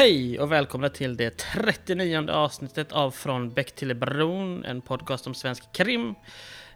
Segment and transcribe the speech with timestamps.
[0.00, 5.34] Hej och välkomna till det 39 avsnittet av Från Bäck till Bron, en podcast om
[5.34, 6.14] svensk krim.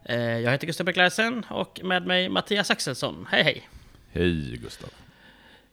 [0.05, 3.27] Eh, Jag heter Gustav Becklarsen och med mig Mattias Axelsson.
[3.31, 3.69] Hej hej!
[4.13, 4.91] Hej Gustav.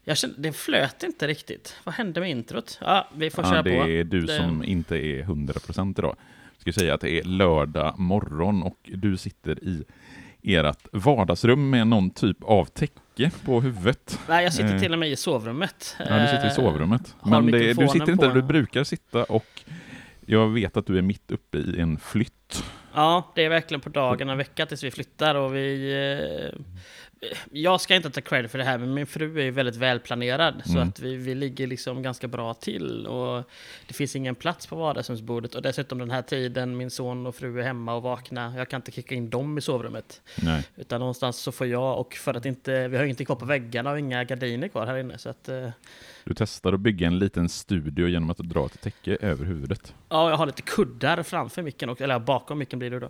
[0.04, 1.76] Jag kände, det flöt inte riktigt.
[1.84, 2.78] Vad hände med introt?
[2.82, 3.88] Ja, vi får Ja, köra det på.
[3.90, 6.16] är du Det- som inte är 100% idag.
[6.54, 9.84] Jag ska säga att det är lördag morgon och du sitter i
[10.44, 13.00] ert vardagsrum med någon typ av täcke
[13.30, 14.20] på huvudet.
[14.30, 14.80] Nej, jag sitter Eh.
[14.80, 15.96] till och med i sovrummet.
[16.00, 17.16] Ja, du sitter i Eh, sovrummet.
[17.26, 19.64] Men det, du sitter inte där du brukar sitta och
[20.26, 22.64] jag vet att du är mitt uppe i en flytt.
[22.94, 26.52] Ja, det är verkligen på dagen en vecka tills vi flyttar och vi...
[27.24, 30.62] Eh, jag ska inte ta credit för det här, men min fru är väldigt välplanerad.
[30.66, 30.88] Så Mm.
[30.90, 33.08] att vi, vi ligger liksom ganska bra till.
[33.08, 33.44] Och
[33.88, 35.56] det finns ingen plats på vardagsrumsbordet.
[35.56, 38.54] Och dessutom den här tiden, min son och fru är hemma och vakna.
[38.58, 40.22] Jag kan inte kicka in dem i sovrummet.
[40.44, 40.64] Nej.
[40.76, 42.88] Utan någonstans så får jag, och för att inte...
[42.88, 45.18] Vi har ingenting kvar på väggarna och inga gardiner kvar här inne.
[45.18, 45.50] Så att...
[45.50, 45.70] Eh,
[46.24, 49.94] Du testar att bygga en liten studio genom att dra ett täcke över huvudet.
[50.10, 53.10] Ja, jag har lite kuddar framför micken, och, eller bakom micken blir det då,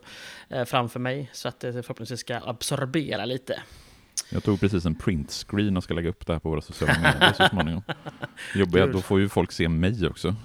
[0.50, 1.30] eh, framför mig.
[1.34, 3.62] Så att det förhoppningsvis ska absorbera lite.
[4.34, 7.34] Jag tog precis en printscreen och ska lägga upp det här på våra sociala medier
[7.34, 7.84] så småningom.
[8.56, 10.36] Jobbiga, då får ju folk se mig också.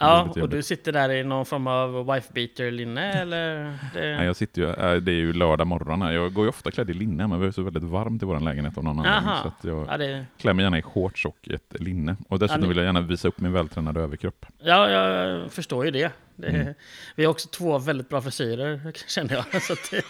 [0.00, 3.64] Ja, och du sitter där i någon form av wife-beater-linne, eller?
[3.94, 4.16] Det...
[4.16, 6.12] Nej, jag sitter ju, äh, det är ju lördag morgon här.
[6.12, 8.40] Jag går ju ofta klädd i linne, men det är så väldigt varmt i vår
[8.40, 9.30] lägenhet av någon anledning.
[9.42, 10.26] Så att jag Ja, det...
[10.40, 12.16] klär mig gärna i shorts och ett linne.
[12.28, 14.46] Och dessutom Ja, ni- vill jag gärna visa upp min vältränade överkropp.
[14.62, 16.10] ja, jag förstår ju det.
[16.36, 16.46] det...
[16.48, 16.74] Mm.
[17.16, 19.62] Vi har också två väldigt bra frisyrer, känner jag.
[19.62, 20.02] Så det,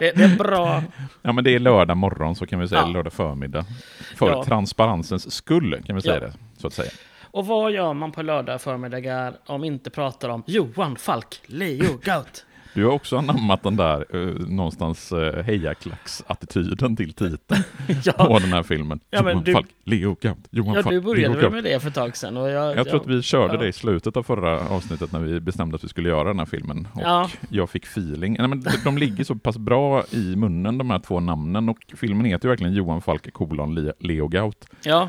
[0.00, 0.82] det, det är bra.
[1.22, 2.86] Ja, men det är lördag morgon, så kan vi säga Ja.
[2.92, 3.64] lördag förmiddag.
[4.16, 4.44] För Ja.
[4.44, 6.90] transparensens skull, kan vi säga det, så att säga.
[7.36, 12.46] Och vad gör man på lördag förmiddagar om inte pratar om Johan Falk, Leo Gaut?
[12.74, 17.62] Du har också anammat den där uh, någonstans uh, hejaklacksattityden till titeln
[18.04, 19.00] ja, på den här filmen.
[19.10, 21.52] Ja, Johan du- Falk, Leo Gaut, Johan ja, Falk, du Leo började väl Gaut.
[21.52, 22.36] med det för ett tag sedan.
[22.36, 23.60] Och jag, Jag tror att vi körde ja.
[23.60, 26.46] det i slutet av förra avsnittet när vi bestämde att vi skulle göra den här
[26.46, 26.88] filmen.
[26.94, 27.30] Och Ja.
[27.48, 28.36] jag fick feeling.
[28.38, 32.26] Nej, men de- ligger så pass bra i munnen de här två namnen och filmen
[32.26, 34.66] heter ju verkligen Johan Falk kolon Le- Leo Gaut.
[34.84, 35.08] Ja,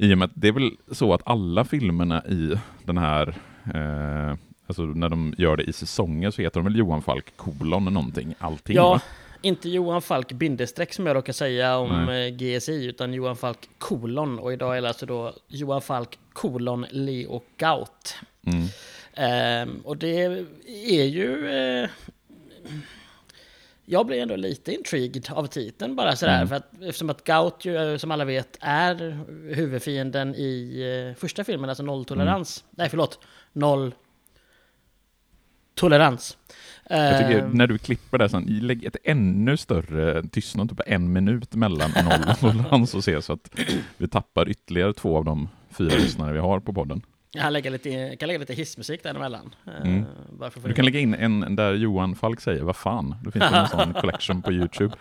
[0.00, 3.28] I och med att det är väl så att alla filmerna i den här
[3.74, 7.84] eh, Alltså när de gör det i säsonger så heter de väl Johan Falk kolon
[7.84, 9.00] någonting, allting ja va?
[9.42, 12.28] inte Johan Falk bindestreck som jag råkar säga om Nej.
[12.28, 14.38] eh, GSI, utan Johan Falk kolon.
[14.38, 18.16] Och idag är det alltså då Johan Falk kolon Leo Gaut.
[18.46, 18.66] Mm.
[19.14, 20.44] Ehm, och det
[20.76, 21.48] är ju...
[21.50, 21.88] Eh,
[23.90, 26.36] jag blir ändå lite intrigued av titeln bara sådär.
[26.36, 26.48] Mm.
[26.48, 29.18] För att, eftersom att Gaut ju, eh, som alla vet, är
[29.54, 30.80] huvudfienden i
[31.10, 32.64] eh, första filmen, alltså nolltolerans.
[32.64, 32.74] Mm.
[32.76, 33.18] Nej, förlåt.
[33.52, 33.94] Noll
[35.74, 36.38] tolerans.
[36.88, 41.12] Jag tycker Ehm, när du klipper där sen, lägg ett ännu större tystnad, typ en
[41.12, 43.50] minut mellan noll och tolerans och se så att
[43.96, 47.02] vi tappar ytterligare två av de fyra lyssnare vi har på podden.
[47.32, 49.54] Jag kan lägga lite, kan lägga lite hissmusik däremellan.
[49.66, 50.04] Eh, Mm.
[50.50, 53.14] få Du kan lägga in en där Johan Falk säger vad fan.
[53.24, 54.94] Det finns det en sån collection på Youtube.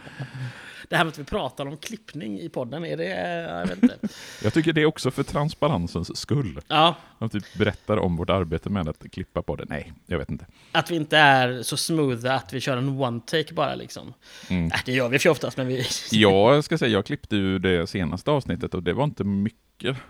[0.90, 3.06] Det här med att vi pratar om klippning i podden, är det...
[3.06, 3.98] eh, Jag vet inte.
[4.44, 6.60] Jag tycker det är också för transparensens skull.
[6.68, 9.66] Ja, Att typ berättar om vårt arbete med att klippa på det.
[9.70, 10.46] Nej, jag vet inte.
[10.72, 14.14] att vi inte är så smootha att vi kör en one-take bara liksom.
[14.50, 14.66] Mm.
[14.66, 15.84] Äh, det gör vi för oftast, men vi...
[16.12, 19.60] Jag ska säga, jag klippte ju det senaste avsnittet och det var inte mycket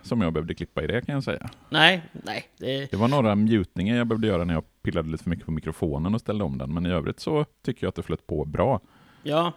[0.01, 1.49] som jag behövde klippa i det kan jag säga.
[1.69, 2.43] Nej, nej.
[2.57, 2.91] Det...
[2.91, 6.13] Det var några mutningar jag behövde göra när jag pillade lite för mycket på mikrofonen
[6.15, 8.81] och ställde om den, men i övrigt så tycker jag att det flöt på bra.
[9.23, 9.53] Ja.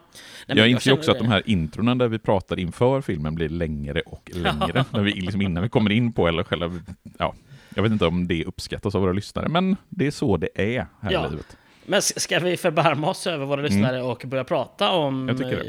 [0.47, 1.25] Nej, jag inser känner också att det.
[1.25, 4.85] de här introna där vi pratar inför filmen blir längre och längre.
[4.93, 6.71] när vi, liksom innan vi kommer in på, eller själva,
[7.19, 7.35] ja,
[7.75, 10.87] jag vet inte om det uppskattas av våra lyssnare, men det är så det är
[11.01, 11.27] här Ja.
[11.27, 11.57] i livet.
[11.87, 15.43] Men ska vi förbarma oss över våra lyssnare och börja prata om Mm.
[15.43, 15.65] Jag eh,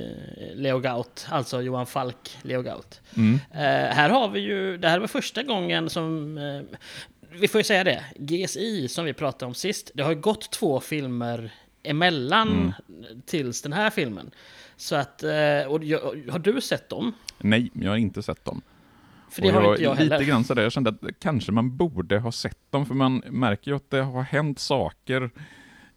[0.56, 3.02] Leo Gaut, alltså Johan Falk, Leo Gaut.
[3.18, 3.40] Mm.
[3.52, 6.78] Eh, här har vi ju, det här var första gången som, eh,
[7.40, 10.52] vi får ju säga det, GSI som vi pratade om sist, det har ju gått
[10.52, 11.52] två filmer
[11.84, 12.48] emellan
[12.88, 13.22] Mm.
[13.26, 14.32] tills den här filmen.
[14.76, 16.00] Så att, eh, och jag,
[16.32, 17.14] har du sett dem?
[17.38, 18.62] Nej, jag har inte sett dem.
[19.32, 20.26] För det Och har inte jag Lite heller.
[20.28, 23.78] grann sådär, jag kände att kanske man borde ha sett dem, för man märker ju
[23.78, 25.30] att det har hänt saker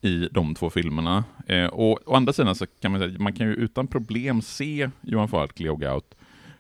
[0.07, 1.25] i de två filmerna.
[1.47, 4.91] Eh, och å andra sidan så kan man säga, man kan ju utan problem se
[5.01, 6.15] Johan Falk, Leo Gaut,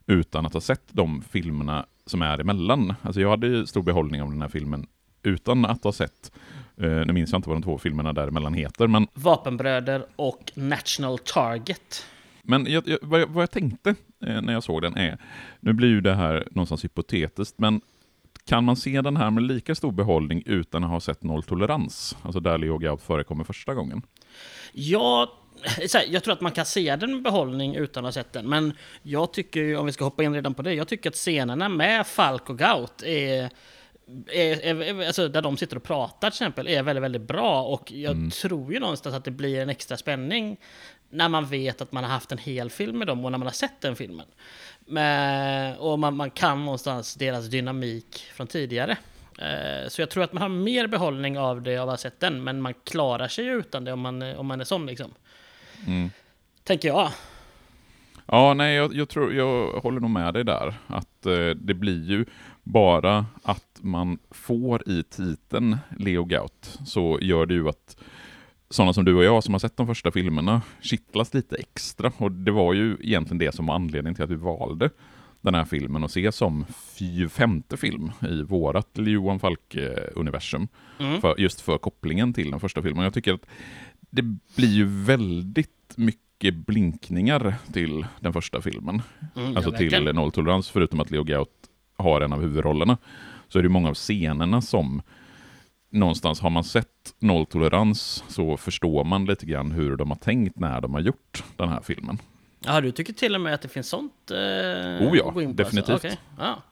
[0.06, 2.94] utan att ha sett de filmerna som är emellan.
[3.02, 4.86] Alltså jag hade ju stor behållning av den här filmen
[5.22, 6.32] utan att ha sett,
[6.76, 11.18] eh, nu minns jag inte vad de två filmerna däremellan heter, men Vapenbröder och National
[11.18, 12.06] Target.
[12.42, 13.94] Men jag, jag, vad, jag, vad jag tänkte
[14.26, 15.18] eh, när jag såg den är,
[15.60, 17.80] nu blir ju det här någonstans hypotetiskt, men
[18.46, 22.16] kan man se den här med lika stor behållning utan att ha sett nolltolerans?
[22.22, 24.02] Alltså där Leo Gaut förekommer första gången.
[25.94, 28.48] Här, jag tror att man kan se den med behållning utan att ha sett den.
[28.48, 28.72] Men
[29.02, 32.06] jag tycker, om vi ska hoppa in redan på det, jag tycker att scenerna med
[32.06, 33.50] Falk och Gaut är
[34.32, 37.62] är, är, alltså där de sitter och pratar till exempel, är väldigt, väldigt bra.
[37.62, 38.30] Och jag Mm.
[38.30, 40.56] tror ju någonstans att det blir en extra spänning
[41.10, 43.46] när man vet att man har haft en hel film med dem och när man
[43.46, 44.26] har sett den filmen.
[44.86, 48.98] Men, och man, man kan någonstans deras dynamik från tidigare.
[49.38, 52.74] Eh, Så jag tror att man har mer behållning av det av den, men man
[52.84, 55.10] klarar sig utan det om man, om man är sån liksom.
[55.86, 56.10] Mm.
[56.64, 57.10] Tänker jag.
[58.26, 60.74] Ja, nej, jag, jag, tror, jag håller nog med dig där.
[60.86, 62.24] Att eh, det blir ju
[62.62, 67.96] bara att man får i titeln Leo Gaut, så gör det ju att
[68.70, 72.12] sådana som du och jag som har sett de första filmerna kittlas lite extra.
[72.16, 74.90] Och det var ju egentligen det som var anledningen till att vi valde
[75.40, 76.64] den här filmen att se som
[77.30, 80.68] femte film i vårat Johan Falk-universum.
[80.98, 81.20] Mm.
[81.20, 83.04] För, just för kopplingen till den första filmen.
[83.04, 83.46] Jag tycker att
[84.10, 84.22] det
[84.56, 89.02] blir ju väldigt mycket blinkningar till den första filmen.
[89.36, 91.48] Mm, Alltså till nolltolerans, förutom att Leo Gaut
[91.96, 92.98] har en av huvudrollerna.
[93.48, 95.02] Så är det ju många av scenerna som
[95.90, 100.80] någonstans har man sett nolltolerans så förstår man lite grann hur de har tänkt när
[100.80, 102.18] de har gjort den här filmen.
[102.60, 104.30] Ja, du tycker till och med att det finns sånt?
[104.30, 105.88] Eh, Oh ja, på, definitivt.
[105.90, 106.08] Alltså.
[106.08, 106.62] Okej, Ja.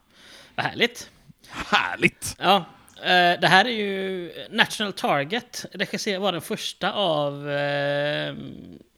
[0.54, 1.10] Vad härligt.
[1.48, 2.36] Härligt!
[2.38, 2.56] Ja,
[2.96, 5.66] eh, det här är ju National Target.
[5.72, 8.34] Regisser var den första av eh,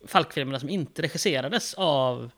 [0.07, 2.31] Falkfilmerna som inte regisserades av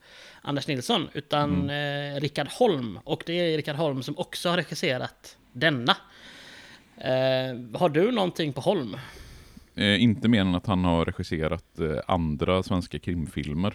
[0.43, 2.99] Anders Nilsson, utan eh, Rickard Holm.
[3.05, 5.97] Och det är Rickard Holm som också har regisserat denna.
[7.01, 8.97] Eh, har du någonting på Holm?
[9.75, 13.75] Eh, inte mer än att han har regisserat eh, andra svenska krimfilmer.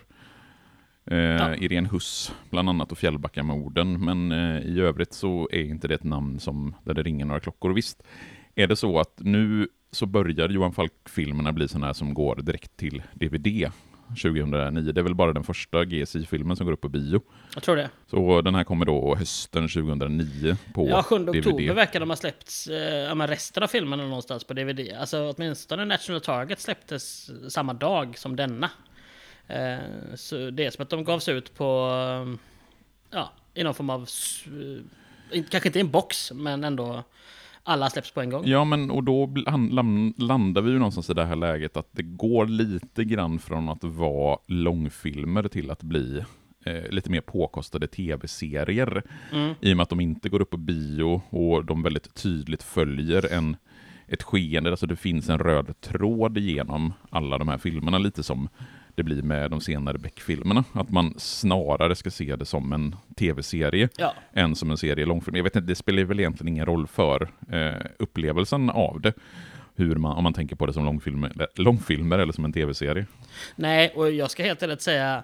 [1.05, 4.05] Eh, Irene Huss bland annat och Fjällbackamorden.
[4.05, 7.39] Men eh, i övrigt så är inte det ett namn som där det ringer några
[7.39, 7.71] klockor.
[7.71, 8.03] Och visst
[8.55, 12.77] är det så att nu så börjar Johan Falk-filmerna bli sådana här som går direkt
[12.77, 13.71] till DVD
[14.15, 14.91] 2009.
[14.91, 17.21] Det är väl bara den första GSI-filmen som går upp på bio.
[17.53, 17.89] Jag tror det.
[18.07, 21.29] Så den här kommer då hösten 2009 på Ja, 7 DVD.
[21.37, 24.93] oktober verkar de ha släppts, eh, ja, men resten av filmerna någonstans på DVD.
[24.99, 28.69] Alltså åtminstone National Target släpptes samma dag som denna.
[29.47, 29.77] Eh,
[30.15, 31.89] så det är som att de gavs ut på,
[32.29, 32.39] eh,
[33.09, 34.07] ja, i någon form av,
[35.49, 37.03] kanske inte en box, men ändå
[37.63, 38.43] alla släpps på en gång.
[38.45, 39.33] Ja, men och då
[40.17, 43.83] landar vi ju någonstans i det här läget att det går lite grann från att
[43.83, 46.23] vara långfilmer till att bli
[46.65, 49.03] eh, lite mer påkostade tv-serier.
[49.31, 49.53] Mm.
[49.61, 53.33] I och med att de inte går upp på bio och de väldigt tydligt följer
[53.33, 53.55] en,
[54.07, 58.49] ett skeende, alltså det finns en röd tråd genom alla de här filmerna, lite som
[58.95, 60.63] det blir med de senare Beck-filmerna.
[60.73, 65.35] Att man snarare ska se det som en tv-serie Ja, än som en serie långfilm.
[65.37, 69.13] Jag vet inte, det spelar väl egentligen ingen roll för eh, upplevelsen av det.
[69.75, 73.05] Hur man, om man tänker på det som långfilmer, långfilmer eller som en tv-serie.
[73.55, 75.23] nej, och jag ska helt ärligt säga,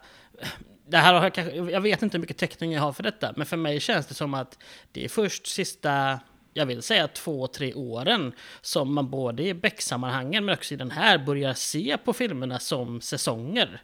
[0.87, 3.33] det här har jag, kanske, jag vet inte hur mycket täckning jag har för detta,
[3.35, 4.57] men för mig känns det som att
[4.91, 6.19] det är först sista,
[6.53, 10.91] jag vill säga två, tre åren som man både i Beck-sammanhangen men också i den
[10.91, 13.81] här börjar se på filmerna som säsonger.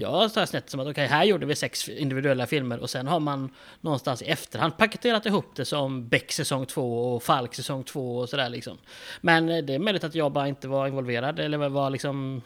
[0.00, 3.20] Jag har snett som att okej, här gjorde vi sex individuella filmer och sen har
[3.20, 8.18] man någonstans i efterhand paketerat ihop det som Beck säsong två och Falk säsong två
[8.18, 8.78] och sådär liksom.
[9.20, 12.42] Men eh, det är möjligt att jag bara inte var involverad eller var liksom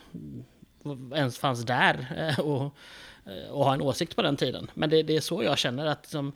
[1.15, 2.75] ens fanns där eh, och,
[3.29, 4.71] Eh, och ha en åsikt på den tiden.
[4.75, 6.33] Men det, det är så jag känner att som,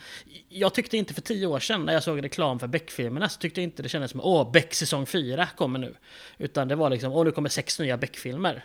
[0.48, 3.60] jag tyckte inte för tio år sedan när jag såg reklam för Beck-filmerna så tyckte
[3.60, 5.94] jag inte det kändes som åh, Beck säsong 4 kommer nu.
[6.38, 8.64] Utan det var liksom, åh nu kommer sex nya Beck-filmer.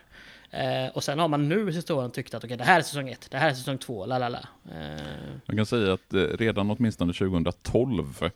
[0.49, 3.09] Eh, och sen har man nu i åren tyckt att okej, det här är säsong
[3.09, 4.39] 1, det här är säsong 2, la la la.
[4.71, 5.01] Eh,
[5.45, 8.29] man kan säga att eh, redan åtminstone 2012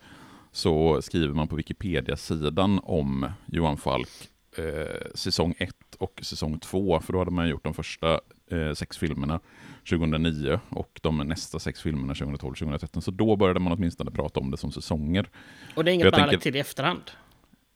[0.51, 4.09] så skriver man på Wikipedia-sidan om Johan Falk
[4.57, 8.21] eh, säsong 1 och säsong 2, för då hade man gjort de första
[8.51, 9.39] eh, sex filmerna
[9.89, 12.99] 2009 och de nästa sex filmerna 2012-2013.
[13.01, 15.29] Så då började man åtminstone prata om det som säsonger.
[15.75, 17.01] och det är inget Jag man tänker- till i efterhand.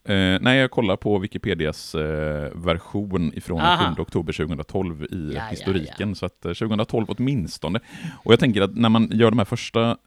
[0.08, 3.96] Eh, nej, jag kollar på Wikipedias eh, version ifrån Aha.
[3.96, 6.16] 7 oktober 2012 i Ja, ja, historiken.
[6.16, 7.80] Så att eh, 2012 åtminstone.
[8.24, 9.98] Och jag tänker att när man gör de här första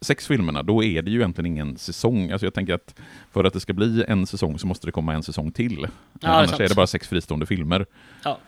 [0.00, 2.30] sex filmerna, då är det ju egentligen ingen säsong.
[2.30, 3.00] Alltså jag tänker att
[3.32, 5.84] för att det ska bli en säsong så måste det komma en säsong till.
[5.84, 5.88] är
[6.22, 6.60] Annars sant.
[6.60, 7.86] är det bara sex fristående filmer.
[8.24, 8.38] Ja,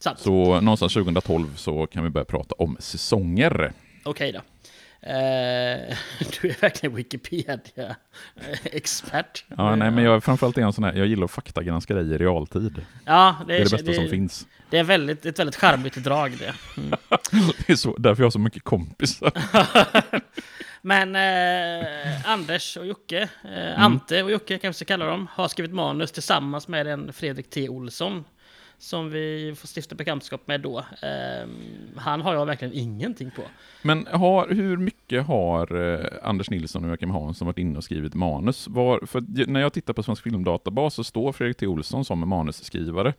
[0.00, 0.18] sant.
[0.18, 3.72] Så någonstans 2012 så kan vi börja prata om säsonger.
[4.04, 4.38] Okej då.
[5.02, 5.12] Eh,
[6.42, 9.44] du är verkligen Wikipedia-expert.
[9.56, 12.14] Ja, nej, men jag, framförallt är jag en sån här, jag gillar att faktagranska dig
[12.14, 12.86] i realtid.
[13.04, 14.46] Ja, Det är det bästa som finns.
[14.70, 16.54] Det är väldigt, ett väldigt charmigt drag det.
[17.66, 19.32] Det är så, därför jag har så mycket kompisar.
[20.82, 23.58] Men eh, Anders och Jocke, Mm.
[23.58, 27.12] eh, Ante och Jocke kanske vi ska kalla dem, har skrivit manus tillsammans med en
[27.12, 27.68] Fredrik T.
[27.68, 28.24] Olsson.
[28.82, 30.78] Som vi får stifta bekantskap med då.
[30.78, 31.48] Eh,
[31.96, 33.42] han har jag verkligen ingenting på.
[33.82, 38.14] Men har, hur mycket har eh, Anders Nilsson och Joakim Hansson varit inne och skrivit
[38.14, 38.68] manus?
[38.68, 41.66] Var, för när jag tittar på Svensk Filmdatabas så står Fredrik T.
[41.66, 43.14] Olsson som manusskrivare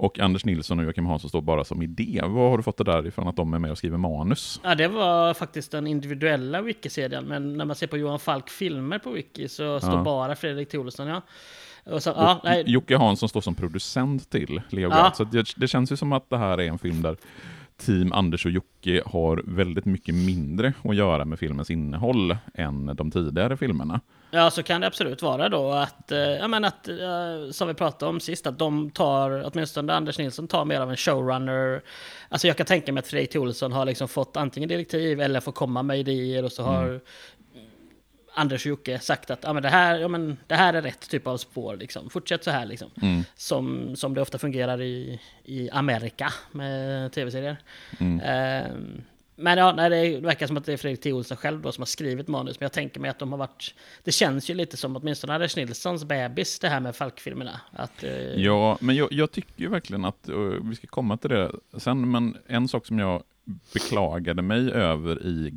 [0.00, 2.20] och Anders Nilsson och Joakim Hansson står bara som idé.
[2.24, 4.60] Vad har du fått det där ifrån att de är med och skriver manus?
[4.64, 8.98] Ja, det var faktiskt den individuella wiki-serien, men när man ser på Johan Falk filmer
[8.98, 10.02] på wiki så står Ja.
[10.02, 10.78] bara Fredrik T.
[10.78, 11.22] Olsson, ja.
[11.90, 15.12] Och så, ja, nej, Jocke Hansson står som producent till Leo Ja.
[15.16, 17.16] Så det, det känns ju som att det här är en film där
[17.78, 23.10] Team Anders och Jocke har väldigt mycket mindre att göra med filmens innehåll än de
[23.10, 24.00] tidigare filmerna.
[24.30, 27.74] Ja, så kan det absolut vara då att, eh, ja men att, eh, som vi
[27.74, 31.82] pratade om sist, att de tar, åtminstone Anders Nilsson tar mer av en showrunner.
[32.28, 33.36] Alltså jag kan tänka mig att Fredrik.
[33.36, 37.00] Olsson har liksom fått antingen direktiv eller får komma med idéer och så har
[38.38, 41.10] Anders och Jocke sagt att ja, men det, här, ja, men det här är rätt
[41.10, 42.10] typ av spår, liksom.
[42.10, 42.66] fortsätt så här.
[42.66, 42.90] Liksom.
[43.02, 43.24] Mm.
[43.36, 47.56] Som, som det ofta fungerar i, i Amerika med tv-serier.
[48.00, 48.20] Mm.
[48.20, 49.02] Ehm,
[49.36, 51.12] men ja, nej, det verkar som att det är Fredrik T.
[51.12, 52.60] Olsson själv då som har skrivit manus.
[52.60, 53.74] Men jag tänker mig att de har varit...
[54.04, 57.60] Det känns ju lite som åtminstone Anders Nilssons bebis, det här med Falk-filmerna.
[57.72, 61.30] Att, eh, Ja, men jag, jag tycker ju verkligen att, och vi ska komma till
[61.30, 63.22] det sen, men en sak som jag
[63.72, 65.50] beklagade mig över i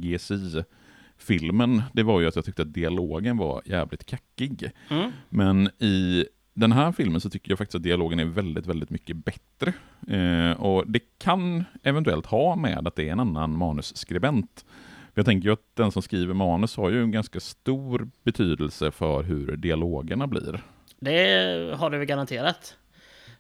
[1.21, 4.71] GSI-filmen, det var ju att jag tyckte att dialogen var jävligt kackig.
[4.89, 8.89] Mm, Men i den här filmen så tycker jag faktiskt att dialogen är väldigt, väldigt
[8.89, 9.73] mycket bättre.
[10.07, 14.65] Eh, och det kan eventuellt ha med att det är en annan manusskribent.
[15.13, 19.23] Jag tänker ju att den som skriver manus har ju en ganska stor betydelse för
[19.23, 20.61] hur dialogerna blir.
[20.99, 22.77] det har det väl garanterat.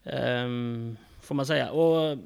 [0.03, 1.71] Ehm, får man säga.
[1.71, 2.17] Och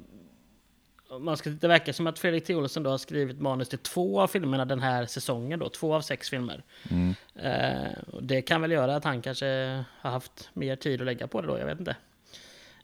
[1.10, 2.54] man ska, det verkar som att Fredrik T.
[2.54, 5.58] Olsson då har skrivit manus till två av filmerna den här säsongen.
[5.58, 6.62] Då, två av sex filmer.
[6.90, 7.14] Mm.
[7.34, 11.26] Eh, och det kan väl göra att han kanske har haft mer tid att lägga
[11.26, 11.96] på det då, jag vet inte.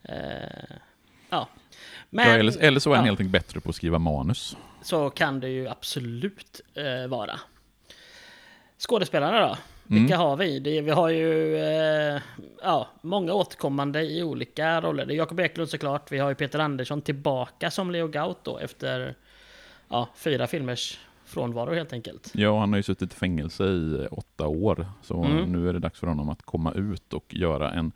[0.02, 0.76] Eh,
[1.31, 1.49] ja.
[2.11, 3.11] Men ja, eller, eller så är han ja.
[3.11, 4.57] helt enkelt bättre på att skriva manus.
[4.83, 7.41] så kan det ju absolut eh, vara.
[8.79, 9.57] Skådespelarna då?
[9.92, 10.02] Mm.
[10.04, 10.58] Vilka har vi?
[10.58, 12.20] Det, vi har ju eh,
[12.62, 15.06] ja, många återkommande i olika roller.
[15.06, 16.12] Det är Jakob Eklund såklart.
[16.12, 19.14] Vi har ju Peter Andersson tillbaka som Leo Gaut då efter
[19.88, 22.30] ja, fyra filmers frånvaro helt enkelt.
[22.34, 25.52] Ja, han har ju suttit i fängelse i åtta år, så Mm.
[25.52, 27.92] nu är det dags för honom att komma ut och göra en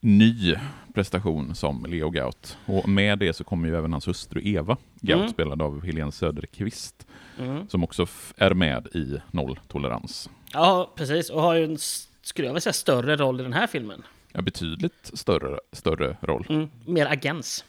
[0.00, 0.54] ny
[0.94, 2.58] prestation som Leo Gaut.
[2.66, 5.28] Och med det så kommer ju även hans hustru Eva Gaut, Mm.
[5.32, 7.06] spelad av Helene Söderqvist,
[7.40, 7.68] Mm.
[7.68, 8.06] som också
[8.36, 10.30] är med i Nolltolerans.
[10.54, 11.30] Ja, precis.
[11.30, 11.78] Och har ju en,
[12.22, 14.02] skulle jag vilja säga, större roll i den här filmen.
[14.32, 17.64] Ja, betydligt större, större roll, Mm, mer agens.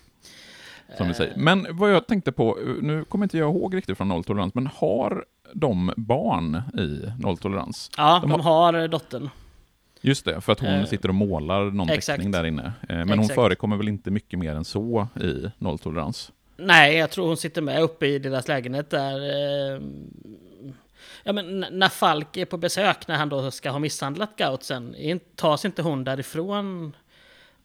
[0.98, 1.34] som vi säger.
[1.38, 5.26] Men vad jag tänkte på, nu kommer inte jag ihåg riktigt från Nolltolerans, men har
[5.54, 7.92] de barn i Nolltolerans?
[7.98, 9.30] Ja, De de, har dottern.
[10.02, 12.06] Just det, för att hon Eh, sitter och målar någon exakt.
[12.18, 12.64] teckning där inne.
[12.90, 13.36] Eh, Men hon Exakt.
[13.36, 16.32] förekommer väl inte mycket mer än så i Nolltolerans?
[16.58, 19.20] Nej, jag tror hon sitter med uppe i deras lägenhet där.
[21.28, 24.96] Ja, men när Falk är på besök, när han då ska ha misshandlat Gaut sen,
[25.36, 26.96] tas inte hon därifrån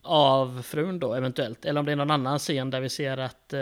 [0.03, 1.65] av frun då eventuellt?
[1.65, 3.53] Eller om det är någon annan scen där vi ser att...
[3.53, 3.61] eh,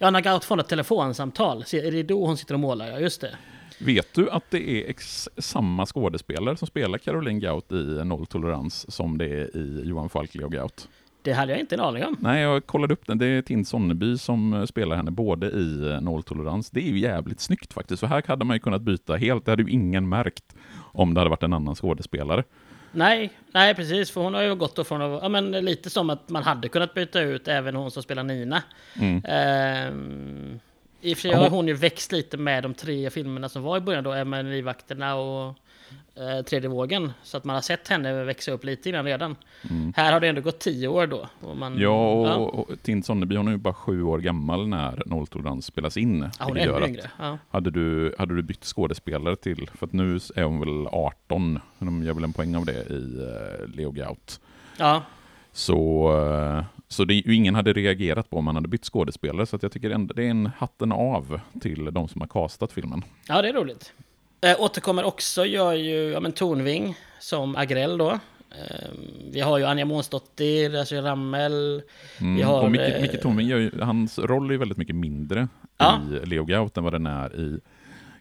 [0.00, 2.86] Ja, när Gaut får ett telefonsamtal, är det då hon sitter och målar?
[2.90, 3.36] Ja, just det.
[3.80, 9.18] Vet du att det är ex- samma skådespelare som spelar Caroline Gaut i Nolltolerans som
[9.18, 10.88] det är i Johan Falk Leo Gaut?
[11.28, 12.16] Det hade jag inte en aning om.
[12.20, 13.18] Nej, jag kollade upp den.
[13.18, 16.70] Det är Tinn Sonneby som eh, spelar henne både i eh, Nolltolerans.
[16.70, 18.00] Det är ju jävligt snyggt faktiskt.
[18.00, 19.44] Så här hade man ju kunnat byta helt.
[19.44, 20.56] Det hade ju ingen märkt
[20.92, 22.44] om det hade varit en annan skådespelare.
[22.92, 26.28] Nej, nej precis, för hon har ju gått från att, ja men lite som att
[26.28, 28.62] man hade kunnat byta ut även hon som spelar Nina.
[29.00, 29.22] Mm.
[29.24, 30.58] Ehm,
[31.00, 33.76] I och för sig har hon- ju växt lite med de tre filmerna som var
[33.76, 35.54] i början då, Emma Livvakterna och
[36.14, 37.12] eh, Tredje vågen.
[37.22, 39.36] Så att man har sett henne växa upp lite innan redan.
[39.96, 41.28] Här har det ändå gått tio år då.
[41.40, 41.82] Och man, Mm.
[41.84, 45.96] Ja, och, och Tinn Sonneby hon är ju bara sju år gammal när Nolltolerans spelas
[45.96, 46.30] in.
[46.38, 47.10] ja, hon är ännu att- yngre.
[47.18, 47.38] Ja.
[47.50, 52.02] Hade du, hade du bytt skådespelare till, för att nu är hon väl 18, de
[52.02, 54.40] gör väl en poäng av det i uh, Leo Gaut.
[54.78, 55.02] ja,
[55.52, 56.08] Så,
[56.58, 59.90] eh, så det, ingen hade reagerat på om man hade bytt skådespelare, så jag tycker
[59.90, 63.02] ändå det är en hatten av till de som har castat filmen.
[63.28, 63.92] ja, det är roligt.
[64.40, 68.10] Eh, återkommer också gör ju ja, men Tornving som Agrell då.
[68.10, 68.98] Ehm,
[69.32, 71.82] vi har ju Anja Månsdottir, Rachel Rammel.
[72.20, 72.36] Mm.
[72.36, 74.96] Vi har, och Micke, eh, Micke Tornving gör ju, hans roll är ju väldigt mycket
[74.96, 76.00] mindre Ja.
[76.22, 77.60] i Leo Gaut än vad den är i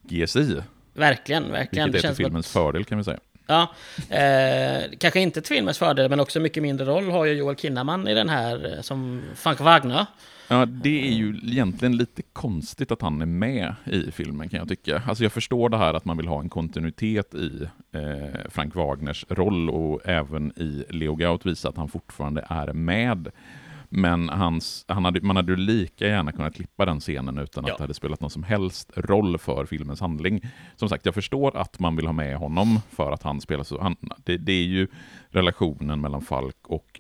[0.04, 0.56] GSI,
[0.94, 1.92] Verkligen, verkligen.
[1.92, 3.20] vilket är till filmens att- fördel kan vi säga.
[3.48, 3.68] Ja,
[4.10, 8.08] eh, kanske inte till filmens fördel, men också mycket mindre roll har ju Joel Kinnaman
[8.08, 10.06] i den här eh, som Frank Wagner.
[10.50, 14.68] Ja, det är ju egentligen lite konstigt att han är med i filmen kan jag
[14.70, 15.01] tycka.
[15.08, 19.25] Alltså jag förstår det här att man vill ha en kontinuitet i eh, Frank Wagners
[19.30, 23.27] roll och även i Leo Gaut visa att han fortfarande är med.
[23.89, 27.70] Men hans, han hade, man hade ju lika gärna kunnat klippa den scenen utan att
[27.70, 27.75] Ja.
[27.77, 30.42] det hade spelat någon som helst roll för filmens handling.
[30.75, 33.82] Som sagt, jag förstår att man vill ha med honom för att han spelar så...
[33.82, 34.88] Han, det, det är ju
[35.30, 37.00] relationen mellan Falk och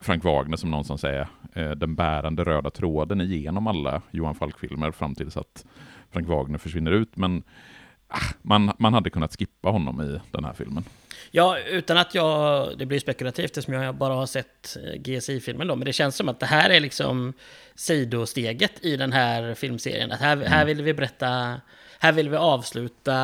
[0.00, 5.14] Frank Wagner som någonstans är eh, den bärande röda tråden igenom alla Johan Falk-filmer fram
[5.14, 5.64] tills att
[6.12, 7.16] Frank Wagner försvinner ut.
[7.16, 7.42] Men
[8.08, 10.84] ah, man, man hade kunnat skippa honom i den här filmen.
[11.30, 12.68] Ja, utan att jag...
[12.78, 15.76] Det blir spekulativt eftersom jag bara har sett eh, GSI-filmen då.
[15.76, 17.32] Men det känns som att det här är liksom
[17.74, 20.12] sidosteget i den här filmserien.
[20.12, 21.60] Att här, här vill vi berätta...
[22.00, 23.16] Här vill vi avsluta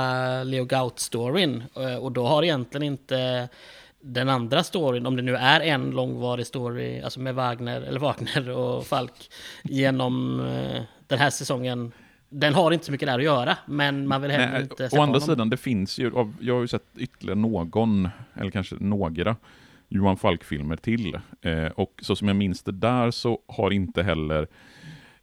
[0.44, 1.62] Leo Gaut-storyn.
[1.76, 3.48] Eh, Och då har egentligen inte
[4.06, 8.50] den andra storyn, om det nu är en långvarig story, alltså med Wagner, eller Wagner
[8.50, 9.30] och Falk,
[9.62, 11.92] genom eh, den här säsongen.
[12.28, 14.86] Den har inte så mycket där att göra, men man vill heller Nej, inte å
[14.86, 15.20] andra honom.
[15.20, 19.36] sidan, det finns ju, jag har ju sett ytterligare någon, eller kanske några,
[19.88, 21.14] Johan Falk-filmer till.
[21.40, 24.46] Eh, och så som jag minns det där så har inte heller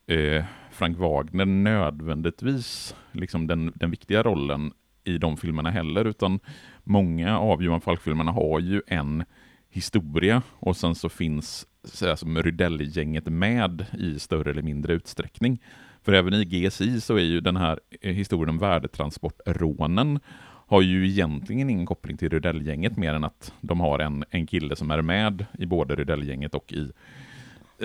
[0.08, 4.72] eh, Frank Wagner nödvändigtvis liksom den, den viktiga rollen
[5.04, 6.40] i de filmerna heller, utan
[6.92, 9.24] många av Johan Falk-filmerna har ju en
[9.70, 15.60] historia och sen så finns så som Rydell-gänget med i större eller mindre utsträckning.
[16.04, 20.20] För även i GSI så är ju den här eh, historien om värdetransportrånen
[20.68, 24.76] har ju egentligen ingen koppling till Rydell-gänget mer än att de har en, en kille
[24.76, 26.92] som är med i både Rydell-gänget och i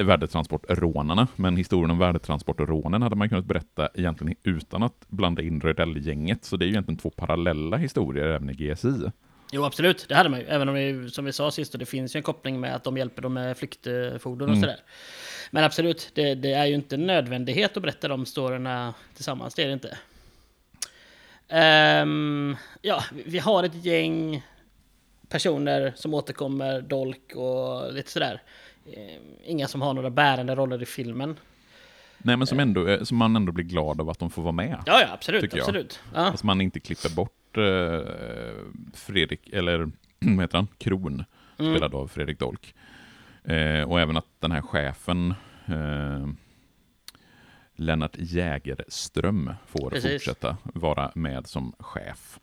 [0.02, 1.28] värdetransportrånarna.
[1.36, 6.44] Men historien om värdetransportrånen hade man kunnat berätta egentligen utan att blanda in Rydell-gänget.
[6.44, 9.10] Så det är ju egentligen två parallella historier även i GSI.
[9.52, 10.06] Jo, absolut.
[10.08, 10.46] Det hade man ju.
[10.46, 12.84] Även om det, som vi sa sist, och det finns ju en koppling med att
[12.84, 14.60] de hjälper dem med flyktfordon och Mm.
[14.60, 14.80] sådär.
[15.50, 19.54] Men absolut, det, det är ju inte en nödvändighet att berätta de storyna tillsammans.
[19.54, 19.98] Det är det inte.
[21.48, 24.42] Ehm, ja, vi har ett gäng
[25.28, 28.42] personer som återkommer, dolk och lite sådär.
[28.94, 31.36] Ehm, Inga som har några bärande roller i filmen.
[32.18, 34.52] Nej, men som, ändå, eh, som man ändå blir glad av att de får vara
[34.52, 34.82] med.
[34.86, 35.54] Ja, ja, absolut.
[35.54, 36.00] Absolut.
[36.14, 36.20] Ja.
[36.26, 38.12] Att man inte klipper bort eh,
[38.94, 39.78] Fredrik, eller
[40.18, 40.68] vad heter han?
[40.78, 41.24] Kron,
[41.58, 41.72] Mm.
[41.72, 42.74] spelad av Fredrik Dolk.
[43.44, 45.34] Eh, och även att den här chefen,
[45.66, 46.28] eh,
[47.76, 50.12] Lennart Jägerström, får Precis.
[50.12, 52.38] fortsätta vara med som chef.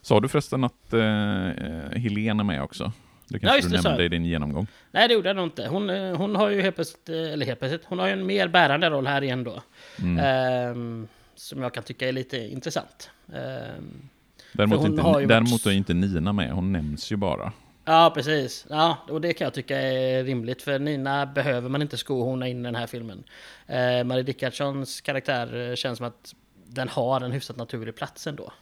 [0.00, 2.92] Sa du förresten att eh, eh, Helene är med också?
[3.32, 4.04] Det kanske just du nämnde jag.
[4.04, 4.66] i din genomgång.
[4.90, 5.66] Nej, det gjorde jag nog inte.
[5.66, 8.26] Hon, eh, hon har ju helt plötsligt, eh, eller helt plötsligt, hon har ju en
[8.26, 9.62] mer bärande roll här igen då.
[9.98, 10.18] Mm.
[10.24, 13.10] Ehm, som jag kan tycka är lite intressant.
[13.34, 14.08] Ehm,
[14.52, 17.52] Däremot, inte, ju däremot varit- är inte Nina med, hon nämns ju bara.
[17.84, 18.66] ja, precis.
[18.70, 20.62] Ja, och det kan jag tycka är rimligt.
[20.62, 23.24] För Nina behöver man inte skohorna in i den här filmen.
[23.70, 26.34] Uh, Marie Dickardssons karaktär eh, känns som att
[26.66, 28.52] den har en hyfsat naturlig plats ändå.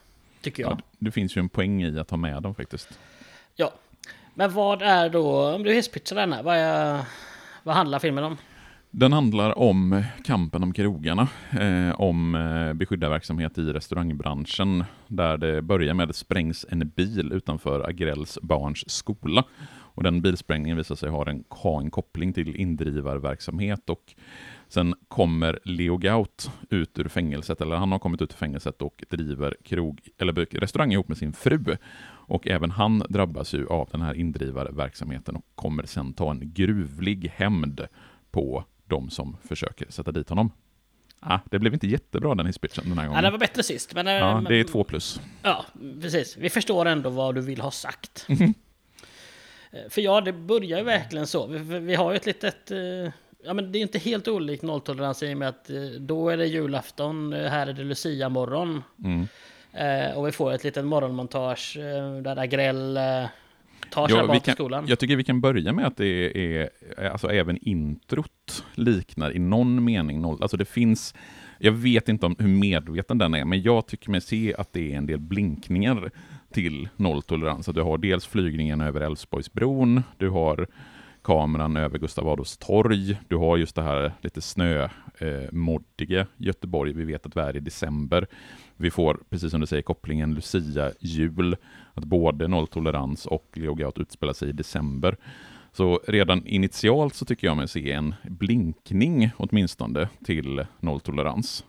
[0.42, 0.72] Tycker jag.
[0.72, 2.88] Ja, det finns ju en poäng i att ha med dem faktiskt.
[4.40, 7.00] Men vad är då, om du hisspitchar den här, vad, är,
[7.62, 8.36] vad handlar filmen om?
[8.90, 11.28] Den handlar om kampen om krogarna,
[11.60, 17.32] eh, om eh, beskyddarverksamhet i restaurangbranschen, där det börjar med att det sprängs en bil
[17.32, 19.44] utanför Agrells barns skola.
[20.00, 24.14] Och den bilsprängningen visar sig ha en, ha en koppling till indrivarverksamhet och
[24.68, 29.04] sen kommer Leo Gaut ut ur fängelset, eller han har kommit ut ur fängelset och
[29.10, 31.76] driver krog, eller restaurang ihop med sin fru.
[32.06, 37.32] Och även han drabbas ju av den här indrivarverksamheten och kommer sen ta en gruvlig
[37.34, 37.86] hämnd
[38.30, 40.50] på de som försöker sätta dit honom.
[41.20, 43.22] Ah, det blev inte jättebra den hisspitchen den här Ja, gången.
[43.22, 43.94] den var bättre sist.
[43.94, 45.20] Men, eh, Ja, det är två plus.
[45.42, 45.64] Ja,
[46.00, 46.36] precis.
[46.36, 48.26] Vi förstår ändå vad du vill ha sagt.
[49.72, 51.46] Eh, För ja, det börjar ju verkligen så.
[51.46, 52.70] Vi, vi- har ju ett litet...
[52.70, 53.12] eh,
[53.44, 56.36] Ja, men det är inte helt olikt nolltolerans i och med att eh, då är
[56.36, 58.82] det julafton, här är det Lucia-morgon.
[59.04, 59.26] Mm.
[59.72, 61.76] Eh, och vi får ett litet morgonmontage
[62.22, 63.02] där Agrell eh,
[63.90, 64.84] tar sina Ja, barn till skolan.
[64.88, 66.70] jag tycker vi kan börja med att det är,
[67.12, 70.38] alltså även introt liknar i någon mening noll.
[70.42, 71.14] Alltså det finns,
[71.58, 74.92] jag vet inte om hur medveten den är, men jag tycker mig se att det
[74.92, 76.10] är en del blinkningar
[76.52, 77.68] till nolltolerans.
[77.68, 80.66] Att du har dels flygningen över Älvsborgsbron, du har
[81.22, 87.04] kameran över Gustav Adolfs torg, du har just det här lite snömoddiga eh, Göteborg, vi
[87.04, 88.26] vet att vi är i december.
[88.76, 91.56] Vi får, precis som du säger, kopplingen Lucia-jul,
[91.94, 95.16] att både nolltolerans och Leogout utspelar sig i december.
[95.72, 101.64] Så redan initialt så tycker jag mig se en blinkning åtminstone till nolltolerans.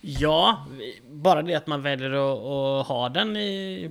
[0.00, 0.66] Ja,
[1.10, 3.90] bara det att man väljer att, att ha den i,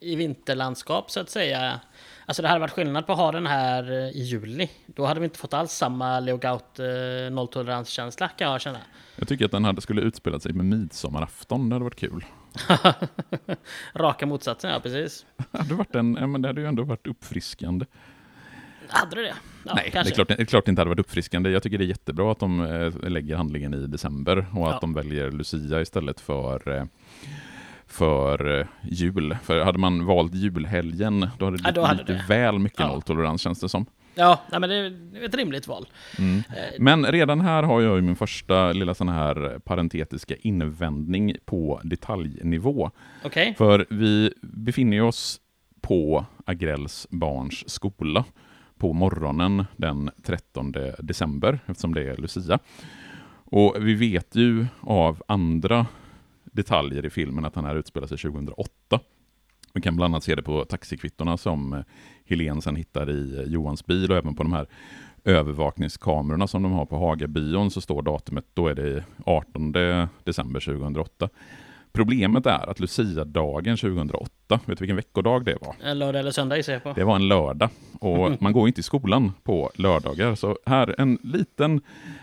[0.00, 1.80] i vinterlandskap så att säga.
[2.26, 4.70] Alltså det hade varit skillnad på att ha den här eh, i juli.
[4.86, 8.78] Då hade vi inte fått alls samma Leo Gaut eh, nolltoleranskänsla kan jag känna.
[9.16, 12.24] Jag tycker att den hade skulle utspelat sig med midsommarafton, det hade varit kul.
[13.94, 15.26] Raka motsatsen, ja precis.
[15.50, 17.86] Det hade, varit en, men det hade ju ändå varit uppfriskande.
[18.88, 19.34] Hade du det?
[19.64, 20.02] Ja, Nej, kanske.
[20.02, 21.50] det är, klart, det är klart det inte hade varit uppfriskande.
[21.50, 24.74] Jag tycker det är jättebra att de eh, lägger handlingen i december och Ja.
[24.74, 26.84] att de väljer Lucia istället för, eh,
[27.86, 29.36] för eh, jul.
[29.42, 32.24] För hade man valt julhelgen, då hade det Ja, då hade lite det.
[32.28, 32.86] väl mycket Ja.
[32.88, 33.86] nolltolerans känns det som.
[34.14, 35.86] Ja, nej, men det är ett rimligt val.
[36.18, 36.42] Mm.
[36.78, 42.90] Men redan här har jag ju min första lilla sån här parentetiska invändning på detaljnivå.
[43.24, 43.54] Okej.
[43.58, 45.40] För vi befinner oss
[45.80, 48.24] på Agrells barns skola
[48.80, 52.58] på morgonen den 13 december, eftersom det är Lucia.
[53.44, 55.86] Och vi vet ju av andra
[56.44, 59.00] detaljer i filmen att den här utspelar sig 2008.
[59.74, 61.80] Vi kan bland annat se det på taxikvittorna som eh,
[62.24, 64.66] Helene sen hittar i eh, Johans bil och även på de här
[65.24, 69.72] övervakningskamerorna som de har på Hagabion så står datumet, då är det 18
[70.24, 71.28] december 2008.
[71.92, 75.74] Problemet är att Lucia-dagen 2008, vet du vilken veckodag det var?
[75.82, 76.92] En Lördag eller söndag gissar jag på.
[76.92, 80.34] Det var en lördag och man går inte i skolan på lördagar.
[80.34, 81.80] Så här en liten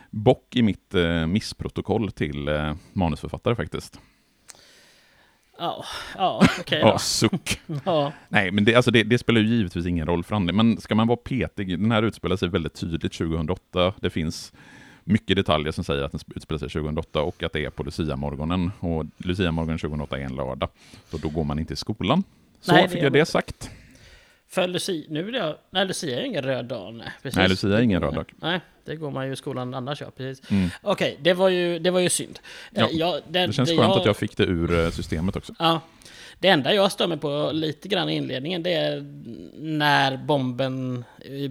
[0.10, 4.00] bock i mitt eh, missprotokoll till eh, manusförfattare faktiskt.
[5.60, 5.86] Ja,
[6.18, 7.60] ja okej Ja, suck.
[7.86, 8.14] Ja.
[8.30, 10.54] Nej, men det, alltså det, det spelar ju givetvis ingen roll för andra.
[10.54, 13.94] Men ska man vara petig, den här utspelar sig väldigt tydligt 2008.
[14.02, 14.54] Det finns
[15.08, 18.72] mycket detaljer som säger att den utspelar sig 2008 och att det är på Lucia-morgonen.
[18.80, 20.70] Och Lucia-morgonen 2008 är en lördag.
[21.12, 22.24] Så då går man inte i skolan.
[22.62, 23.70] Så Nej, det fick jag det sagt.
[24.50, 26.94] För Lucia, nu är det, nej Lucia är ingen röd dag.
[26.94, 27.38] Nej, precis.
[27.38, 28.34] Nej, Lucia är ingen röd dag.
[28.42, 30.52] Nej, det går man ju i skolan annars ja, precis.
[30.52, 30.70] Mm.
[30.82, 32.40] Okej, det, var ju, det var ju synd.
[32.72, 35.54] Ja, Eh, jag- Det känns skönt att jag fick det ur eh, systemet också.
[35.60, 35.82] Ja.
[36.40, 39.02] Det enda jag stör mig på lite grann i inledningen det är
[39.54, 41.04] när bomben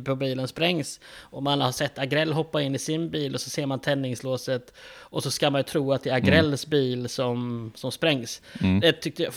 [0.05, 1.01] på bilen sprängs.
[1.19, 4.75] Och man har sett Agrell hoppa in i sin bil och så ser man tändningslåset.
[4.99, 8.43] Och så ska man ju tro att det är Agrells bil som, som sprängs.
[8.61, 8.81] Mm.
[8.81, 9.33] Det tyckte jag,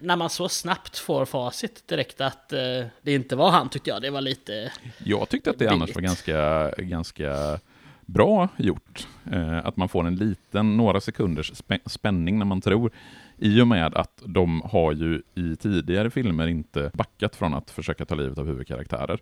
[0.00, 2.58] när man så snabbt får facit direkt att eh,
[3.02, 4.72] det inte var han tyckte jag det var lite...
[4.98, 7.58] Jag tyckte att det annars var ganska, ganska
[8.06, 9.06] bra gjort.
[9.32, 12.92] Eh, att man får en liten, några sekunders spä- spänning när man tror.
[13.42, 18.04] I och med att de har ju i tidigare filmer inte backat från att försöka
[18.04, 19.18] ta livet av huvudkaraktärer.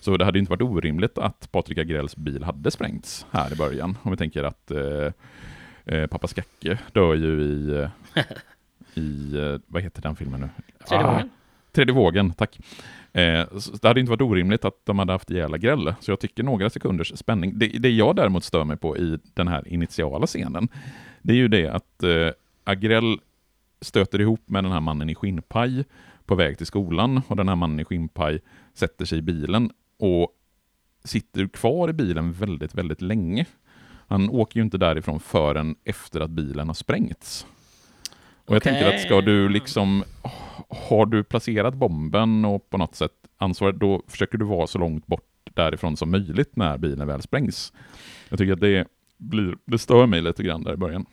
[0.00, 3.98] Så det hade inte varit orimligt att Patrik Agrells bil hade sprängts här i början.
[4.02, 5.12] Om vi tänker att eh,
[5.84, 7.70] eh, pappa Skacke dör ju i,
[8.14, 8.22] eh,
[8.94, 10.48] i eh, vad heter den filmen nu?
[10.88, 11.30] Tredje Ah, gången.
[11.72, 12.58] Tredje vågen, tack.
[13.12, 16.20] Eh, så det hade inte varit orimligt att de hade haft ihjäl Agrell, så jag
[16.20, 17.58] tycker några sekunders spänning.
[17.58, 20.68] Det, det jag däremot stör mig på i den här initiala scenen,
[21.22, 22.30] det är ju det att eh,
[22.64, 23.18] Agrell
[23.80, 25.84] stöter ihop med den här mannen i skinnpaj
[26.26, 28.40] på väg till skolan och den här mannen i skinnpaj
[28.74, 30.28] sätter sig i bilen och
[31.04, 33.46] sitter kvar i bilen väldigt, väldigt länge.
[34.08, 37.46] Han åker ju inte därifrån förrän efter att bilen har sprängts.
[38.44, 40.04] Och jag tänker att ska du liksom,
[40.68, 45.06] har du placerat bomben och på något sätt ansvaret, då försöker du vara så långt
[45.06, 47.72] bort därifrån som möjligt när bilen väl sprängs.
[48.28, 51.06] Jag tycker att det blir, det stör mig lite grann där i början.